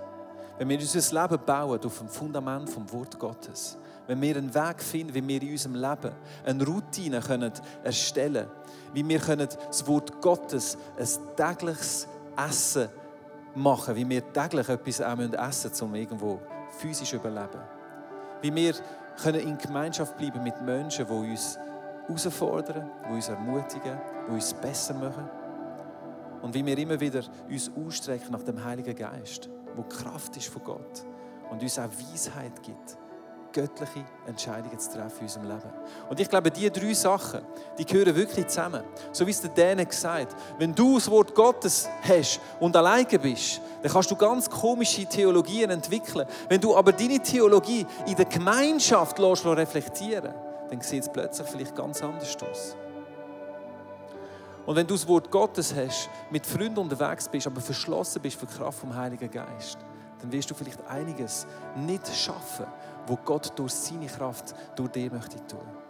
Wenn 0.58 0.68
wir 0.68 0.78
unser 0.78 1.22
Leben 1.22 1.44
bauen 1.44 1.84
auf 1.84 1.98
dem 1.98 2.08
Fundament 2.08 2.70
vom 2.70 2.90
Wort 2.92 3.18
Gottes, 3.18 3.76
wenn 4.06 4.20
wir 4.22 4.36
einen 4.36 4.54
Weg 4.54 4.82
finden, 4.82 5.14
wie 5.14 5.26
wir 5.26 5.42
in 5.42 5.52
unserem 5.52 5.74
Leben 5.74 6.12
eine 6.44 6.64
Routine 6.64 7.20
können 7.20 7.52
erstellen 7.82 8.46
können, 8.46 8.94
wie 8.94 9.06
wir 9.06 9.18
können 9.18 9.48
das 9.66 9.86
Wort 9.86 10.20
Gottes 10.22 10.78
ein 10.98 11.08
tägliches 11.36 12.08
Essen 12.36 12.88
machen, 13.54 13.96
wie 13.96 14.08
wir 14.08 14.32
täglich 14.32 14.68
etwas 14.68 15.00
auch 15.00 15.18
essen 15.18 15.70
müssen, 15.70 15.84
um 15.84 15.94
irgendwo 15.94 16.40
physisch 16.78 17.10
zu 17.10 17.16
überleben. 17.16 17.60
Wie 18.40 18.54
wir 18.54 18.74
können 19.22 19.40
in 19.40 19.58
Gemeinschaft 19.58 20.16
bleiben 20.16 20.42
mit 20.42 20.60
Menschen, 20.62 21.06
die 21.06 21.12
uns 21.12 21.58
herausfordern, 22.06 22.90
die 23.08 23.14
uns 23.14 23.28
ermutigen, 23.28 23.98
die 24.28 24.32
uns 24.32 24.54
besser 24.54 24.94
machen. 24.94 25.28
Und 26.42 26.54
wie 26.54 26.64
wir 26.64 26.76
immer 26.78 26.98
wieder 27.00 27.22
uns 27.48 27.70
ausstrecken 27.76 28.32
nach 28.32 28.42
dem 28.42 28.62
Heiligen 28.62 28.94
Geist, 28.94 29.48
wo 29.74 29.82
Kraft 29.82 30.36
ist 30.36 30.48
von 30.48 30.62
Gott 30.64 31.04
und 31.50 31.62
uns 31.62 31.78
auch 31.78 31.88
Weisheit 32.12 32.62
gibt, 32.62 32.96
göttliche 33.52 34.04
Entscheidungen 34.26 34.78
zu 34.78 34.90
treffen 34.90 35.20
in 35.20 35.24
unserem 35.24 35.48
Leben. 35.48 35.70
Und 36.10 36.20
ich 36.20 36.28
glaube, 36.28 36.50
diese 36.50 36.70
drei 36.70 36.92
Sachen, 36.92 37.40
die 37.78 37.86
gehören 37.86 38.14
wirklich 38.14 38.46
zusammen. 38.48 38.82
So 39.12 39.26
wie 39.26 39.30
es 39.30 39.40
der 39.40 39.50
Däne 39.50 39.86
gesagt. 39.86 40.36
Wenn 40.58 40.74
du 40.74 40.96
das 40.96 41.10
Wort 41.10 41.34
Gottes 41.34 41.88
hast 42.02 42.40
und 42.60 42.76
alleine 42.76 43.18
bist, 43.18 43.60
dann 43.82 43.92
kannst 43.92 44.10
du 44.10 44.16
ganz 44.16 44.50
komische 44.50 45.06
Theologien 45.06 45.70
entwickeln. 45.70 46.26
Wenn 46.48 46.60
du 46.60 46.76
aber 46.76 46.92
deine 46.92 47.20
Theologie 47.20 47.86
in 48.06 48.16
der 48.16 48.26
Gemeinschaft 48.26 49.18
lässt, 49.18 49.46
reflektieren 49.46 50.34
dann 50.70 50.80
sieht 50.80 51.02
es 51.02 51.08
plötzlich 51.08 51.48
vielleicht 51.48 51.74
ganz 51.74 52.02
anders 52.02 52.36
aus. 52.42 52.76
Und 54.66 54.74
wenn 54.74 54.86
du 54.86 54.94
das 54.94 55.06
Wort 55.06 55.30
Gottes 55.30 55.74
hast, 55.74 56.10
mit 56.30 56.44
Freunden 56.44 56.78
unterwegs 56.78 57.28
bist, 57.28 57.46
aber 57.46 57.60
verschlossen 57.60 58.20
bist 58.20 58.38
für 58.38 58.46
die 58.46 58.54
Kraft 58.54 58.80
vom 58.80 58.94
Heiligen 58.94 59.30
Geist, 59.30 59.78
dann 60.20 60.32
wirst 60.32 60.50
du 60.50 60.54
vielleicht 60.54 60.84
einiges 60.88 61.46
nicht 61.76 62.06
schaffen, 62.14 62.66
wo 63.06 63.16
Gott 63.16 63.52
durch 63.56 63.72
seine 63.72 64.06
Kraft 64.06 64.54
durch 64.74 64.90
dich 64.90 65.10
möchte 65.10 65.36
tun. 65.46 65.85